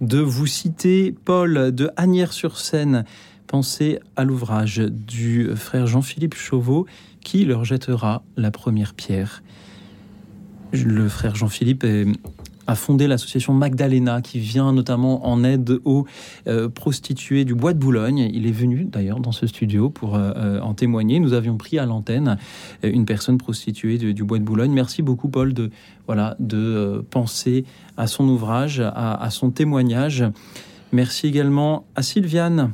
[0.00, 3.04] de vous citer Paul de Agnières-sur-Seine.
[3.46, 6.86] Pensez à l'ouvrage du frère Jean-Philippe Chauveau
[7.20, 9.42] qui leur jettera la première pierre.
[10.72, 12.06] Le frère Jean-Philippe est
[12.66, 16.06] a fondé l'association Magdalena qui vient notamment en aide aux
[16.46, 18.30] euh, prostituées du Bois de Boulogne.
[18.32, 21.20] Il est venu d'ailleurs dans ce studio pour euh, euh, en témoigner.
[21.20, 22.38] Nous avions pris à l'antenne
[22.82, 24.72] une personne prostituée du Bois de Boulogne.
[24.72, 25.70] Merci beaucoup Paul de
[26.06, 27.64] voilà de penser
[27.96, 30.24] à son ouvrage, à, son témoignage.
[30.92, 32.72] Merci également à Sylviane.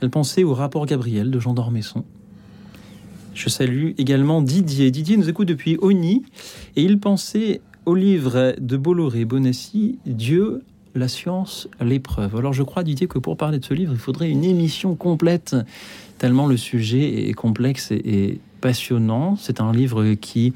[0.00, 2.04] Elle pensait au rapport Gabriel de Jean d'Ormesson.
[3.34, 4.90] Je salue également Didier.
[4.90, 6.22] Didier nous écoute depuis Oni
[6.76, 10.62] et il pensait au livre de Bolloré-Bonassi, Dieu,
[10.94, 12.36] la science, l'épreuve.
[12.36, 15.56] Alors je crois, Didier, que pour parler de ce livre, il faudrait une émission complète,
[16.18, 19.36] tellement le sujet est complexe et, passionnant.
[19.36, 20.52] C'est un livre qui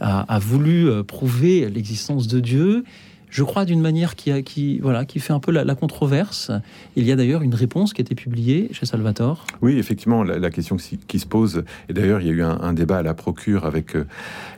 [0.00, 2.84] a voulu euh, prouver l'existence de Dieu,
[3.36, 6.50] je crois, d'une manière qui, a, qui, voilà, qui fait un peu la, controverse.
[6.96, 9.44] Il y a d'ailleurs une réponse qui a été publiée chez Salvatore.
[9.60, 12.96] Oui, effectivement, la, question qui, se pose, et d'ailleurs, il y a eu un, débat
[12.96, 14.06] à la procure avec euh,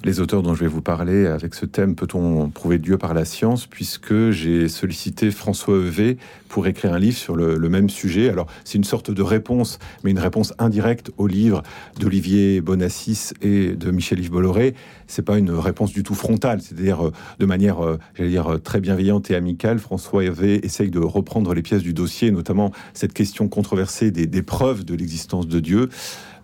[0.05, 3.25] les auteurs dont je vais vous parler, avec ce thème Peut-on prouver Dieu par la
[3.25, 6.17] science Puisque j'ai sollicité François Evé
[6.49, 8.31] pour écrire un livre sur le, même sujet.
[8.31, 11.63] Alors, c'est une sorte de réponse, mais une réponse indirecte au livre
[11.99, 14.75] d'Olivier Bonassis et de Michel-Yves Bolloré.
[15.07, 18.81] C'est pas une réponse du tout frontale, c'est-à-dire euh, de manière, euh, j'allais dire, très
[18.81, 23.49] bienveillante et amicale, François Hervé essaye de reprendre les pièces du dossier, notamment cette question
[23.49, 25.89] controversée des, des preuves de l'existence de Dieu.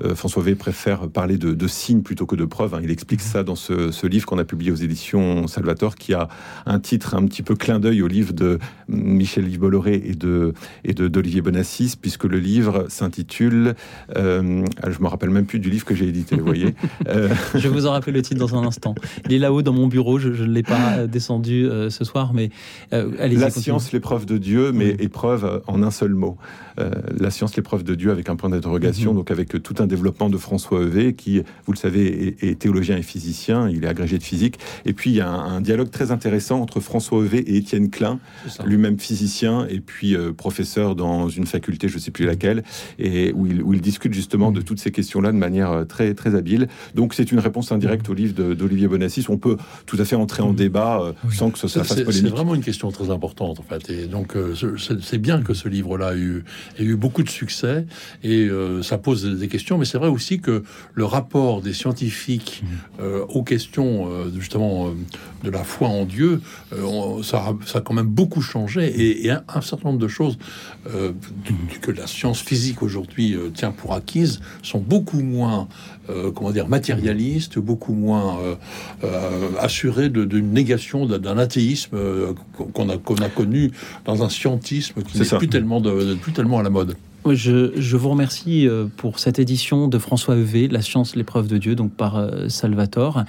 [0.02, 2.74] Euh, François V préfère parler de, signes plutôt que de preuves.
[2.74, 2.80] Hein.
[2.82, 6.28] Il explique ça dans ce, livre qu'on a publié aux éditions Salvatore, qui a
[6.66, 8.58] un titre un petit peu clin d'œil au livre de
[8.88, 10.52] Michel Yves Bolloré et de
[10.84, 13.74] et d'Olivier Bonassis, puisque le livre s'intitule.
[14.16, 16.36] Euh, je me rappelle même plus du livre que j'ai édité.
[16.36, 16.74] Vous voyez.
[17.08, 18.94] Euh, je vous en rappeler le titre dans un instant.
[19.26, 20.18] Il est là-haut dans mon bureau.
[20.18, 22.50] Je, ne l'ai pas descendu ce soir, mais
[22.92, 26.36] allez La science, l'épreuve de Dieu, mais épreuve en un seul mot.
[26.78, 29.16] la science, l'épreuve de Dieu, avec un point d'interrogation, mm-hmm.
[29.16, 33.02] donc avec tout un développement de François Evé, qui, vous le savez, est, théologien et
[33.02, 34.58] physicien, il est agrégé de physique.
[34.84, 38.18] Et puis, il y a un, dialogue très intéressant entre François Evé et Étienne Klein,
[38.64, 42.62] lui-même physicien et puis euh, professeur dans une faculté, je ne sais plus laquelle,
[42.98, 46.14] et où il, où il discute justement de toutes ces questions-là de manière euh, très,
[46.14, 46.68] très habile.
[46.94, 49.26] Donc, c'est une réponse indirecte au livre d'Olivier Bonassis.
[49.28, 49.56] On peut
[49.86, 52.28] tout à fait entrer en débat euh, sans que ça, ça fasse polémique.
[52.28, 53.90] C'est vraiment une question très importante, en fait.
[53.90, 54.36] Et donc,
[55.00, 57.86] c'est bien que ce livre-là ait eu beaucoup de succès
[58.22, 58.48] et
[58.82, 60.62] ça pose des questions mais c'est vrai aussi que
[60.94, 63.02] le rapport des scientifiques mmh.
[63.02, 64.90] euh, aux questions euh, justement euh,
[65.42, 66.40] de la foi en Dieu,
[67.22, 70.38] ça, ça, a quand même beaucoup changé et, un, certain nombre de choses
[71.82, 75.68] que la science physique aujourd'hui tient pour acquises sont beaucoup moins
[76.34, 78.38] comment dire matérialistes, beaucoup moins
[79.60, 81.98] assurées d'une négation d'un athéisme
[82.72, 83.70] qu'on a, connu
[84.06, 86.96] dans un scientisme qui n'est plus tellement de, plus tellement à la mode.
[87.32, 91.74] Je, vous remercie euh, pour cette édition de François Evé, La science, l'épreuve de Dieu,
[91.74, 93.24] donc par euh, Salvatore.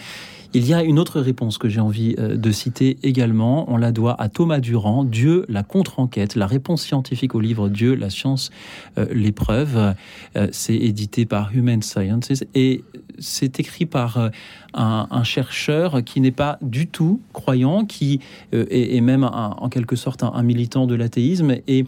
[0.54, 3.72] Il y a une autre réponse que j'ai envie euh, de citer également.
[3.72, 7.96] On la doit à Thomas Durand, Dieu, la contre-enquête, la réponse scientifique au livre Dieu,
[7.96, 8.52] la science,
[9.12, 9.96] l'épreuve.
[10.52, 12.84] C'est édité par Human Sciences et
[13.20, 14.30] c'est écrit par
[14.74, 18.20] un, chercheur qui n'est pas du tout croyant, qui
[18.52, 21.86] est, même en quelque sorte un, un militant de l'athéisme et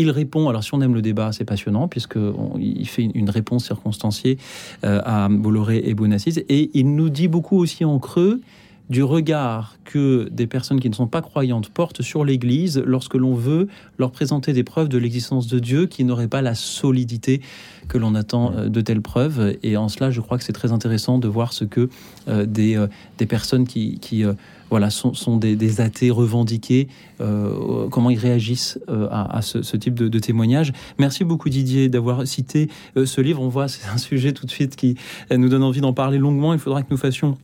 [0.00, 4.38] il répond, alors si on aime le débat, c'est passionnant, puisqu'il fait une réponse circonstanciée
[4.84, 8.40] euh, à Bolloré et Bonassis, et il nous dit beaucoup aussi en creux
[8.88, 13.34] du regard que des personnes qui ne sont pas croyantes portent sur l'Église lorsque l'on
[13.34, 13.68] veut
[13.98, 17.40] leur présenter des preuves de l'existence de Dieu qui n'auraient pas la solidité
[17.86, 19.56] que l'on attend euh, de telles preuves.
[19.62, 21.88] Et en cela, je crois que c'est très intéressant de voir ce que
[22.26, 22.76] euh, des,
[23.28, 24.24] personnes qui
[24.70, 26.88] voilà, sont, sont des, athées revendiqués,
[27.20, 30.72] euh, comment ils réagissent euh, à, ce, type de, témoignage.
[30.98, 33.42] Merci beaucoup Didier d'avoir cité euh, ce livre.
[33.42, 34.96] On voit, c'est un sujet tout de suite qui
[35.30, 36.52] nous donne envie d'en parler longuement.
[36.52, 37.36] Il faudra que nous fassions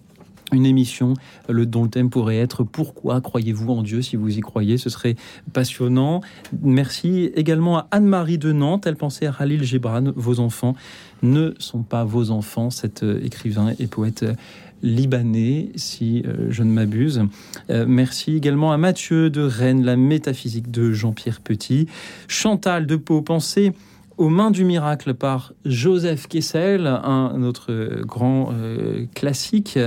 [0.52, 1.14] une émission
[1.48, 4.02] le, dont le thème pourrait être Pourquoi croyez-vous en Dieu?
[4.02, 5.16] Si vous y croyez, ce serait
[5.52, 6.20] passionnant.
[6.62, 8.86] Merci également à Anne-Marie de Nantes.
[8.86, 10.12] Elle pensait à Khalil Gibran.
[10.14, 10.76] Vos enfants
[11.22, 12.70] ne sont pas vos enfants.
[12.70, 14.24] Cet écrivain et poète
[14.82, 17.22] libanais, si euh, je ne m'abuse.
[17.70, 21.86] Euh, merci également à Mathieu de Rennes, La métaphysique de Jean-Pierre Petit.
[22.28, 23.72] Chantal de Pau, Pensée
[24.18, 29.78] aux mains du miracle par Joseph Kessel, un autre grand euh, classique,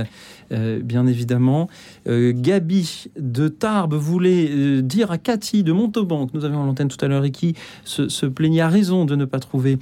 [0.52, 1.68] bien évidemment.
[2.06, 7.08] Gabi de Tarbes voulait dire à Cathy de Montauban, que nous avions l'antenne tout à
[7.08, 9.80] l'heure, et qui se, plaignait à raison de ne pas trouver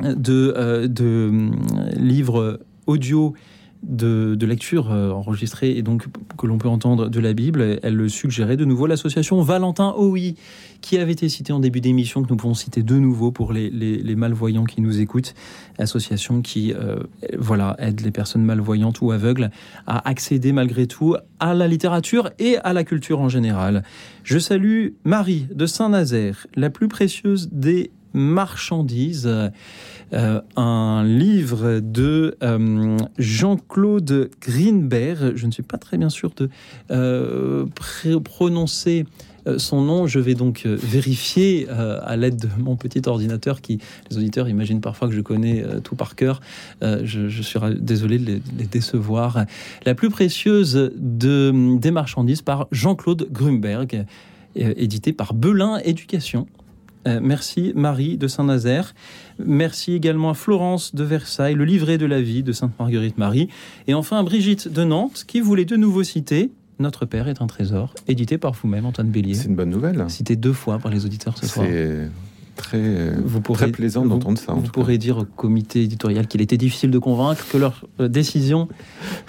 [0.00, 1.50] de,
[1.96, 2.58] livres
[2.88, 3.34] audio
[3.82, 7.78] de, de lecture euh, enregistrée et donc que l'on peut entendre de la Bible.
[7.82, 10.34] Elle le suggérait de nouveau l'association Valentin OI,
[10.80, 13.70] qui avait été citée en début d'émission, que nous pouvons citer de nouveau pour les,
[13.70, 15.34] les- les malvoyants qui nous écoutent.
[15.78, 16.96] Association qui euh,
[17.38, 19.50] voilà, aide les personnes malvoyantes ou aveugles
[19.86, 23.82] à accéder malgré tout à la littérature et à la culture en général.
[24.24, 29.30] Je salue Marie de Saint-Nazaire, la plus précieuse des marchandises.
[30.12, 35.32] Euh, un livre de euh, Jean-Claude Greenberg.
[35.34, 36.48] Je ne suis pas très bien sûr de
[36.92, 37.66] euh,
[38.22, 39.04] prononcer
[39.58, 40.06] son nom.
[40.06, 43.78] Je vais donc vérifier à l'aide de mon petit ordinateur qui,
[44.10, 46.40] les auditeurs imaginent parfois que je connais tout par cœur.
[46.82, 49.44] Je, suis désolé de les, décevoir.
[49.84, 54.04] La plus précieuse de, des marchandises par Jean-Claude Grunberg,
[54.56, 56.48] édité par Belin Éducation.
[57.06, 58.94] Euh, merci Marie de Saint-Nazaire.
[59.38, 63.48] Merci également à Florence de Versailles, le livret de la vie de Sainte-Marguerite-Marie.
[63.86, 67.46] Et enfin à Brigitte de Nantes qui voulait de nouveau citer Notre Père est un
[67.46, 69.34] trésor, édité par vous-même, Antoine Bélier.
[69.34, 70.04] C'est une bonne nouvelle.
[70.08, 71.66] Cité deux fois par les auditeurs ce soir.
[72.56, 74.52] Très, Vous pourrez- très plaisant d'entendre ça.
[74.52, 74.70] en Vous cas.
[74.72, 78.68] pourrez dire au comité éditorial qu'il était difficile de convaincre, que leur euh, décision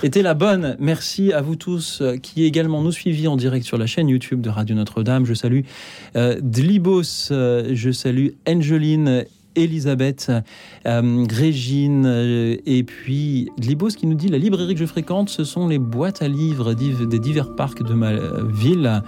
[0.01, 0.75] était la bonne.
[0.79, 4.41] Merci à vous tous euh, qui également nous suiviez en direct sur la chaîne YouTube
[4.41, 5.25] de Radio Notre-Dame.
[5.25, 5.61] Je salue
[6.15, 9.25] euh, Dlibos, euh, je salue Angeline.
[9.59, 10.31] Elisabeth,
[10.85, 15.43] euh, Régine, euh, et puis Dlibos qui nous dit la librairie que je fréquente, ce
[15.43, 19.01] sont les boîtes à livres des divers parcs de ma euh, ville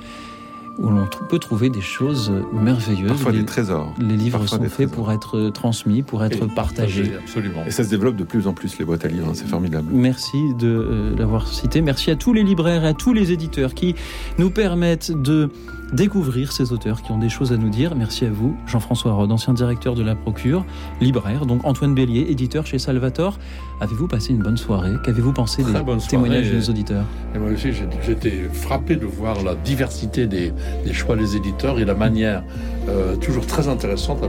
[0.79, 3.09] où l'on peut trouver des choses merveilleuses.
[3.09, 3.93] Parfois Les- des trésors.
[3.99, 7.11] Les livres Parfois sont faits pour être euh, transmis, pour être partagés.
[7.21, 7.63] Absolument.
[7.67, 9.87] Et ça se développe de plus en plus, les boîtes à livres, hein, c'est formidable.
[9.91, 11.81] Merci de euh, l'avoir cité.
[11.81, 13.95] Merci à tous les libraires et à tous les éditeurs qui
[14.37, 15.49] nous permettent de
[15.93, 17.95] découvrir ces auteurs qui ont des choses à nous dire.
[17.95, 20.65] Merci à vous, Jean-François Rode, ancien directeur de la Procure,
[21.01, 23.37] libraire, donc Antoine Bélier, éditeur chez Salvator.
[23.81, 24.93] Avez-vous passé une bonne soirée?
[25.03, 26.09] Qu'avez-vous pensé des Très bonne soirée.
[26.27, 27.05] témoignages de nos auditeurs?
[27.33, 30.51] Et moi aussi, j'ai- j'étais frappé de voir la diversité des,
[30.85, 32.43] des choix des éditeurs et la manière
[32.87, 34.19] euh, toujours très intéressante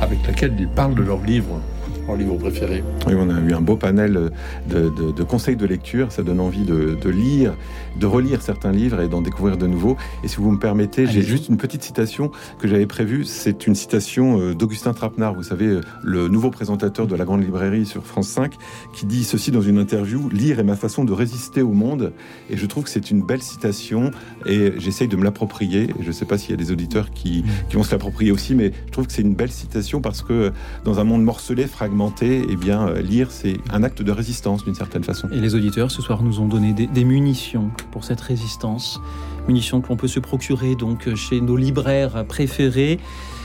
[0.00, 1.60] avec laquelle ils parlent de leurs livres,
[2.06, 2.82] leurs livres préférés.
[3.06, 4.30] Oui, on a eu un beau panel
[4.68, 6.10] de, de- de conseils de lecture.
[6.12, 7.54] Ça donne envie de, de lire,
[7.96, 9.96] de relire certains livres et d'en découvrir de nouveaux.
[10.22, 13.24] Et si vous me permettez, j'ai juste une petite citation que j'avais prévue.
[13.24, 17.42] C'est une citation euh, d'Augustin Trapenard, vous savez, euh, le nouveau présentateur de la Grande
[17.42, 18.54] Librairie sur France 5,
[18.92, 22.12] qui dit ceci dans une interview Lire est ma façon de résister au monde.
[22.48, 24.10] Et je trouve que c'est une belle citation
[24.46, 25.92] et j'essaye de me l'approprier.
[26.00, 28.54] Je ne sais pas s'il y a des auditeurs qui, qui vont se l'approprier aussi,
[28.54, 30.50] mais je trouve que c'est une belle citation parce que euh,
[30.84, 35.04] dans un monde morcelé, fragmenté, eh bien, lire, c'est un acte de résistance d'une certaine
[35.04, 35.28] façon.
[35.32, 39.00] Et les auditeurs ce soir nous ont donné des, des munitions pour cette résistance,
[39.48, 42.98] munitions que l'on peut se procurer donc chez nos libraires préférés,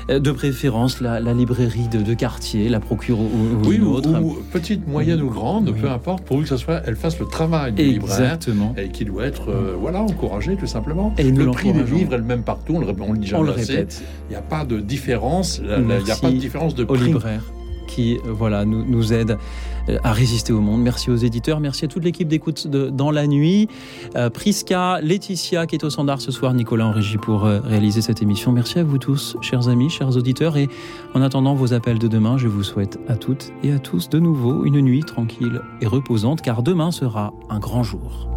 [0.07, 3.85] Euh, de préférence la, la librairie de, de quartier, la procure ou, ou Oui, une
[3.85, 4.21] ou, autre.
[4.21, 7.71] ou petite, moyenne ou grande, peu importe, pourvu que ça soit, elle fasse le travail
[7.73, 8.75] du libraire Exactement.
[8.77, 11.11] et qui doit être, euh, voilà, encouragé tout simplement.
[11.17, 13.25] Et le prix des livres est le même partout, on le, ré- on le dit
[13.25, 13.77] jamais On le assez.
[13.77, 14.03] répète.
[14.29, 17.05] Il n'y a pas de différence, il n'y a pas de différence de prix.
[17.07, 17.45] libraires
[17.87, 19.35] qui euh, voilà nous, nous euh,
[20.03, 20.81] à résister au monde.
[20.81, 23.67] Merci aux éditeurs, merci à toute l'équipe d'écoute Dans la nuit,
[24.15, 28.01] Euh, Prisca, Laetitia qui est au standard ce soir, Nicolas en régie pour euh, réaliser
[28.01, 28.51] cette émission.
[28.51, 30.69] Merci à vous tous, chers amis, chers auditeurs, et
[31.13, 34.19] en attendant vos appels de demain, je vous souhaite à toutes et à tous de
[34.19, 38.29] nouveau une nuit tranquille et reposante, car demain sera un grand jour.